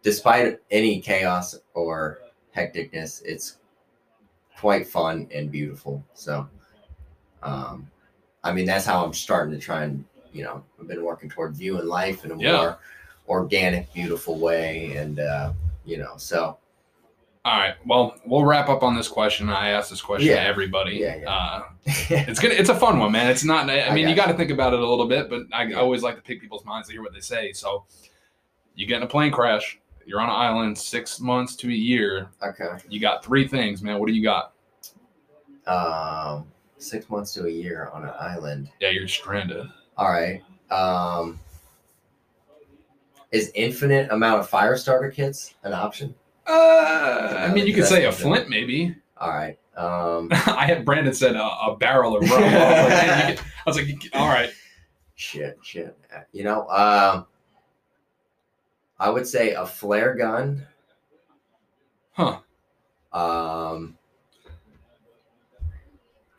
despite 0.01 0.59
any 0.71 0.99
chaos 0.99 1.55
or 1.73 2.19
hecticness, 2.57 3.21
it's 3.23 3.59
quite 4.63 4.87
fun 4.87 5.27
and 5.35 5.51
beautiful. 5.51 6.01
So, 6.13 6.47
um, 7.43 7.85
I 8.45 8.53
mean, 8.53 8.65
that's 8.65 8.85
how 8.85 9.03
I'm 9.03 9.11
starting 9.11 9.53
to 9.53 9.59
try 9.59 9.83
and 9.83 10.05
you 10.31 10.43
know, 10.45 10.63
I've 10.79 10.87
been 10.87 11.03
working 11.03 11.29
toward 11.29 11.53
viewing 11.53 11.85
life 11.85 12.23
in 12.23 12.31
a 12.31 12.37
Yeah. 12.39 12.51
more 12.53 12.79
organic, 13.27 13.93
beautiful 13.93 14.39
way, 14.39 14.95
and 14.95 15.19
uh, 15.19 15.51
you 15.85 15.97
know, 15.97 16.13
so 16.15 16.57
All 17.45 17.59
right. 17.59 17.75
Well, 17.85 18.15
we'll 18.25 18.45
wrap 18.45 18.69
up 18.69 18.83
on 18.83 18.95
this 18.95 19.09
question. 19.09 19.49
I 19.49 19.71
ask 19.71 19.89
this 19.89 20.01
question 20.01 20.29
Yeah. 20.29 20.35
to 20.35 20.47
everybody. 20.47 20.93
Yeah, 20.95 21.17
yeah. 21.17 21.29
Uh, 21.29 21.63
it's 21.85 22.39
gonna. 22.39 22.53
It's 22.53 22.69
a 22.69 22.75
fun 22.75 22.99
one, 22.99 23.11
man. 23.11 23.29
It's 23.29 23.43
not. 23.43 23.69
I, 23.69 23.81
I 23.89 23.93
mean, 23.93 24.07
you 24.07 24.15
got 24.15 24.27
to 24.27 24.33
think 24.33 24.49
about 24.49 24.73
it 24.73 24.79
a 24.79 24.87
little 24.87 25.07
bit, 25.09 25.29
but 25.29 25.41
I, 25.51 25.69
I 25.73 25.73
always 25.73 26.01
like 26.03 26.15
to 26.15 26.21
pick 26.21 26.39
people's 26.39 26.63
minds 26.63 26.87
to 26.87 26.93
hear 26.93 27.03
what 27.03 27.13
they 27.13 27.19
say. 27.19 27.51
So, 27.51 27.83
you 28.75 28.87
get 28.87 28.95
in 28.97 29.03
a 29.03 29.07
plane 29.07 29.33
crash. 29.33 29.77
You're 30.05 30.19
on 30.21 30.29
an 30.29 30.35
island, 30.35 30.77
six 30.77 31.19
months 31.19 31.55
to 31.57 31.69
a 31.69 31.73
year. 31.73 32.27
okay. 32.41 32.65
You 32.89 32.99
got 32.99 33.23
three 33.23 33.47
things, 33.47 33.81
man. 33.81 33.99
What 33.99 34.07
do 34.07 34.13
you 34.13 34.23
got? 34.23 34.53
Um, 35.65 36.45
six 36.77 37.09
months 37.09 37.33
to 37.35 37.45
a 37.45 37.49
year 37.49 37.89
on 37.93 38.03
an 38.03 38.11
island. 38.19 38.69
Yeah, 38.79 38.89
you're 38.89 39.07
stranded. 39.07 39.65
All 39.97 40.09
right. 40.11 40.41
Um, 40.69 41.39
is 43.31 43.51
infinite 43.55 44.11
amount 44.11 44.39
of 44.41 44.49
fire 44.49 44.75
starter 44.77 45.09
kits 45.09 45.55
an 45.63 45.73
option? 45.73 46.13
Uh, 46.45 47.35
I 47.49 47.53
mean, 47.53 47.65
you 47.65 47.73
could 47.73 47.85
say 47.85 48.05
a 48.05 48.11
flint, 48.11 48.49
maybe. 48.49 48.95
All 49.17 49.29
right. 49.29 49.57
Um, 49.77 50.27
I 50.31 50.65
had 50.67 50.83
Brandon 50.85 51.13
said 51.13 51.35
a, 51.35 51.43
a 51.43 51.77
barrel 51.79 52.17
of 52.17 52.29
rum. 52.29 52.43
I 52.43 52.45
was 52.45 52.53
like, 52.53 53.07
man, 53.07 53.29
you 53.29 53.35
could- 53.37 53.45
I 53.45 53.69
was 53.69 53.77
like, 53.77 53.87
you 53.87 53.97
could- 53.97 54.13
all 54.13 54.27
right. 54.27 54.51
shit, 55.15 55.57
shit. 55.63 55.97
You 56.33 56.43
know, 56.43 56.67
um, 56.69 57.25
I 58.99 59.09
would 59.09 59.27
say 59.27 59.53
a 59.53 59.65
flare 59.65 60.15
gun. 60.15 60.65
Huh. 62.13 62.39
Um, 63.11 63.97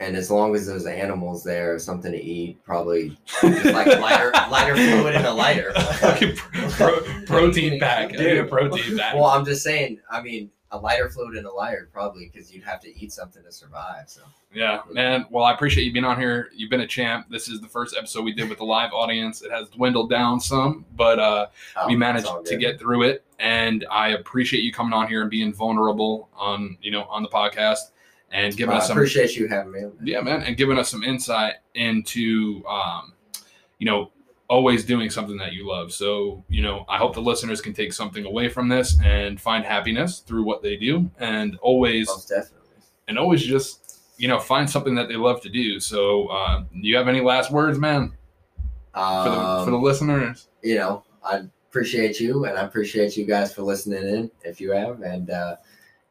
and 0.00 0.16
as 0.16 0.30
long 0.30 0.54
as 0.54 0.66
there's 0.66 0.86
animals 0.86 1.44
there, 1.44 1.78
something 1.78 2.12
to 2.12 2.22
eat, 2.22 2.62
probably 2.64 3.16
just 3.40 3.64
like 3.66 3.86
lighter, 4.00 4.32
lighter 4.50 4.74
fluid 4.74 5.14
in 5.14 5.24
a 5.24 5.32
lighter. 5.32 5.72
Fucking 6.00 6.36
pro- 6.36 7.00
protein 7.26 7.78
pack. 7.80 8.12
I 8.14 8.16
need 8.16 8.38
a 8.38 8.44
protein 8.44 8.98
pack. 8.98 9.14
Well, 9.14 9.26
I'm 9.26 9.44
just 9.44 9.62
saying. 9.62 10.00
I 10.10 10.20
mean, 10.20 10.50
a 10.74 10.78
lighter 10.78 11.08
fluid 11.08 11.36
and 11.36 11.46
a 11.46 11.52
lighter 11.52 11.88
probably 11.92 12.30
because 12.32 12.52
you'd 12.52 12.64
have 12.64 12.80
to 12.80 12.98
eat 12.98 13.12
something 13.12 13.42
to 13.44 13.52
survive. 13.52 14.08
So 14.08 14.22
Yeah, 14.52 14.80
man. 14.90 15.26
Well, 15.30 15.44
I 15.44 15.52
appreciate 15.52 15.84
you 15.84 15.92
being 15.92 16.04
on 16.04 16.18
here. 16.18 16.50
You've 16.54 16.70
been 16.70 16.80
a 16.80 16.86
champ. 16.86 17.26
This 17.30 17.48
is 17.48 17.60
the 17.60 17.68
first 17.68 17.96
episode 17.96 18.24
we 18.24 18.32
did 18.32 18.48
with 18.48 18.58
the 18.58 18.64
live 18.64 18.92
audience. 18.92 19.42
It 19.42 19.52
has 19.52 19.68
dwindled 19.70 20.10
down 20.10 20.40
some, 20.40 20.84
but 20.96 21.18
uh, 21.18 21.46
oh, 21.76 21.86
we 21.86 21.96
managed 21.96 22.28
to 22.46 22.56
get 22.56 22.78
through 22.78 23.04
it. 23.04 23.24
And 23.38 23.86
I 23.90 24.10
appreciate 24.10 24.64
you 24.64 24.72
coming 24.72 24.92
on 24.92 25.08
here 25.08 25.22
and 25.22 25.30
being 25.30 25.52
vulnerable 25.52 26.28
on 26.34 26.76
you 26.82 26.90
know 26.90 27.04
on 27.04 27.22
the 27.22 27.28
podcast 27.28 27.90
and 28.32 28.56
giving 28.56 28.74
I 28.74 28.78
us 28.78 28.88
some 28.88 28.96
appreciate 28.96 29.36
you 29.36 29.46
having 29.46 29.72
me. 29.72 29.84
on. 29.84 29.92
yeah, 30.02 30.20
man, 30.20 30.42
and 30.42 30.56
giving 30.56 30.76
us 30.76 30.90
some 30.90 31.04
insight 31.04 31.54
into, 31.74 32.64
um, 32.66 33.12
you 33.78 33.86
know, 33.86 34.10
always 34.48 34.84
doing 34.84 35.08
something 35.10 35.36
that 35.38 35.52
you 35.52 35.66
love. 35.68 35.92
So, 35.92 36.44
you 36.48 36.62
know, 36.62 36.84
I 36.88 36.98
hope 36.98 37.14
the 37.14 37.20
listeners 37.22 37.60
can 37.60 37.72
take 37.72 37.92
something 37.92 38.24
away 38.26 38.48
from 38.48 38.68
this 38.68 38.98
and 39.02 39.40
find 39.40 39.64
happiness 39.64 40.20
through 40.20 40.44
what 40.44 40.62
they 40.62 40.76
do, 40.76 41.10
and 41.18 41.56
always, 41.62 42.06
Most 42.08 42.28
definitely. 42.28 42.68
and 43.08 43.18
always 43.18 43.42
just, 43.42 44.00
you 44.18 44.28
know, 44.28 44.38
find 44.38 44.68
something 44.68 44.94
that 44.96 45.08
they 45.08 45.16
love 45.16 45.40
to 45.42 45.48
do. 45.48 45.80
So, 45.80 46.26
uh, 46.28 46.60
do 46.72 46.86
you 46.86 46.96
have 46.96 47.08
any 47.08 47.20
last 47.20 47.50
words, 47.50 47.78
man, 47.78 48.12
for 48.92 48.94
the 48.94 49.00
Um, 49.40 49.64
for 49.64 49.70
the 49.70 49.78
listeners? 49.78 50.48
you 50.62 50.76
know, 50.76 51.02
I 51.24 51.42
appreciate 51.70 52.20
you, 52.20 52.44
and 52.44 52.56
I 52.58 52.62
appreciate 52.62 53.16
you 53.16 53.24
guys 53.24 53.52
for 53.54 53.62
listening 53.62 54.06
in. 54.06 54.30
If 54.44 54.60
you 54.60 54.70
have, 54.72 55.00
and 55.02 55.30
uh, 55.30 55.56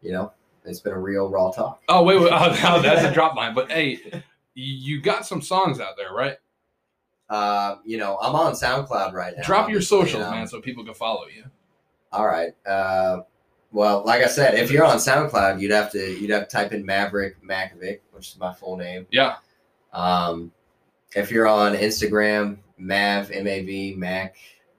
you 0.01 0.11
know, 0.11 0.31
it's 0.65 0.79
been 0.79 0.93
a 0.93 0.99
real 0.99 1.29
raw 1.29 1.51
talk. 1.51 1.81
Oh, 1.87 2.03
wait, 2.03 2.19
wait, 2.19 2.31
oh, 2.33 2.51
that's 2.81 3.05
a 3.05 3.13
drop 3.13 3.35
line. 3.35 3.53
But 3.53 3.71
hey, 3.71 4.23
you 4.55 5.01
got 5.01 5.25
some 5.25 5.41
songs 5.41 5.79
out 5.79 5.95
there, 5.97 6.13
right? 6.13 6.37
Uh, 7.33 7.79
you 7.83 7.97
know, 7.97 8.19
I'm 8.21 8.35
on 8.35 8.53
SoundCloud 8.53 9.13
right 9.13 9.33
now. 9.35 9.41
Drop 9.41 9.67
your 9.67 9.81
socials, 9.81 10.21
and, 10.21 10.31
um, 10.31 10.35
man, 10.35 10.47
so 10.47 10.61
people 10.61 10.85
can 10.85 10.93
follow 10.93 11.25
you. 11.25 11.45
All 12.11 12.27
right. 12.27 12.53
Uh, 12.63 13.21
well, 13.71 14.03
like 14.05 14.21
I 14.21 14.27
said, 14.27 14.53
if 14.53 14.69
you're 14.69 14.85
on 14.85 14.97
SoundCloud, 14.97 15.59
you'd 15.59 15.71
have 15.71 15.91
to 15.93 16.11
you'd 16.19 16.29
have 16.29 16.47
to 16.47 16.55
type 16.55 16.73
in 16.73 16.85
Maverick 16.85 17.43
Mackovic, 17.43 18.01
which 18.11 18.29
is 18.29 18.37
my 18.37 18.53
full 18.53 18.77
name. 18.77 19.07
Yeah. 19.09 19.37
Um, 19.93 20.51
if 21.15 21.31
you're 21.31 21.47
on 21.47 21.73
Instagram, 21.73 22.59
Mav 22.77 23.31
M 23.31 23.47
A 23.47 23.63
V 23.63 23.95
Mac 23.97 24.35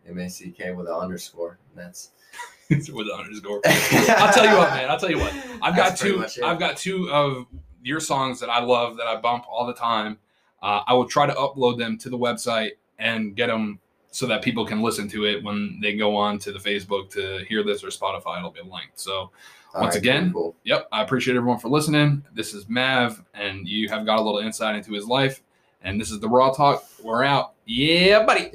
M 0.08 0.20
A 0.20 0.30
C 0.30 0.52
K 0.56 0.70
with 0.70 0.86
an 0.86 0.94
underscore. 0.94 1.58
And 1.70 1.84
that's. 1.84 2.10
with 2.70 3.08
an 3.08 3.18
underscore. 3.18 3.62
I'll 3.66 4.32
tell 4.32 4.48
you 4.48 4.56
what, 4.56 4.70
man. 4.70 4.88
I'll 4.88 4.98
tell 4.98 5.10
you 5.10 5.18
what. 5.18 5.34
I've 5.60 5.74
got 5.76 5.98
That's 5.98 6.00
two. 6.00 6.24
I've 6.44 6.60
got 6.60 6.76
two 6.76 7.10
of 7.10 7.46
your 7.82 7.98
songs 7.98 8.38
that 8.38 8.48
I 8.48 8.62
love 8.62 8.96
that 8.98 9.08
I 9.08 9.16
bump 9.16 9.44
all 9.50 9.66
the 9.66 9.74
time. 9.74 10.18
Uh, 10.64 10.82
I 10.86 10.94
will 10.94 11.06
try 11.06 11.26
to 11.26 11.34
upload 11.34 11.78
them 11.78 11.98
to 11.98 12.08
the 12.08 12.16
website 12.16 12.70
and 12.98 13.36
get 13.36 13.48
them 13.48 13.78
so 14.10 14.26
that 14.28 14.40
people 14.42 14.64
can 14.64 14.80
listen 14.80 15.08
to 15.10 15.26
it 15.26 15.44
when 15.44 15.78
they 15.82 15.94
go 15.94 16.16
on 16.16 16.38
to 16.38 16.52
the 16.52 16.58
Facebook 16.58 17.10
to 17.10 17.44
hear 17.48 17.62
this 17.62 17.84
or 17.84 17.88
Spotify. 17.88 18.38
It'll 18.38 18.50
be 18.50 18.60
linked. 18.62 18.98
So, 18.98 19.30
All 19.74 19.82
Once 19.82 19.94
right, 19.94 20.00
again, 20.00 20.32
cool. 20.32 20.56
yep, 20.64 20.88
I 20.90 21.02
appreciate 21.02 21.36
everyone 21.36 21.58
for 21.58 21.68
listening. 21.68 22.24
This 22.32 22.54
is 22.54 22.66
Mav, 22.68 23.22
and 23.34 23.68
you 23.68 23.88
have 23.90 24.06
got 24.06 24.18
a 24.18 24.22
little 24.22 24.40
insight 24.40 24.74
into 24.76 24.92
his 24.92 25.06
life. 25.06 25.42
And 25.82 26.00
this 26.00 26.10
is 26.10 26.18
the 26.20 26.28
Raw 26.30 26.50
Talk. 26.50 26.82
We're 27.02 27.24
out. 27.24 27.52
Yeah, 27.66 28.24
buddy. 28.24 28.52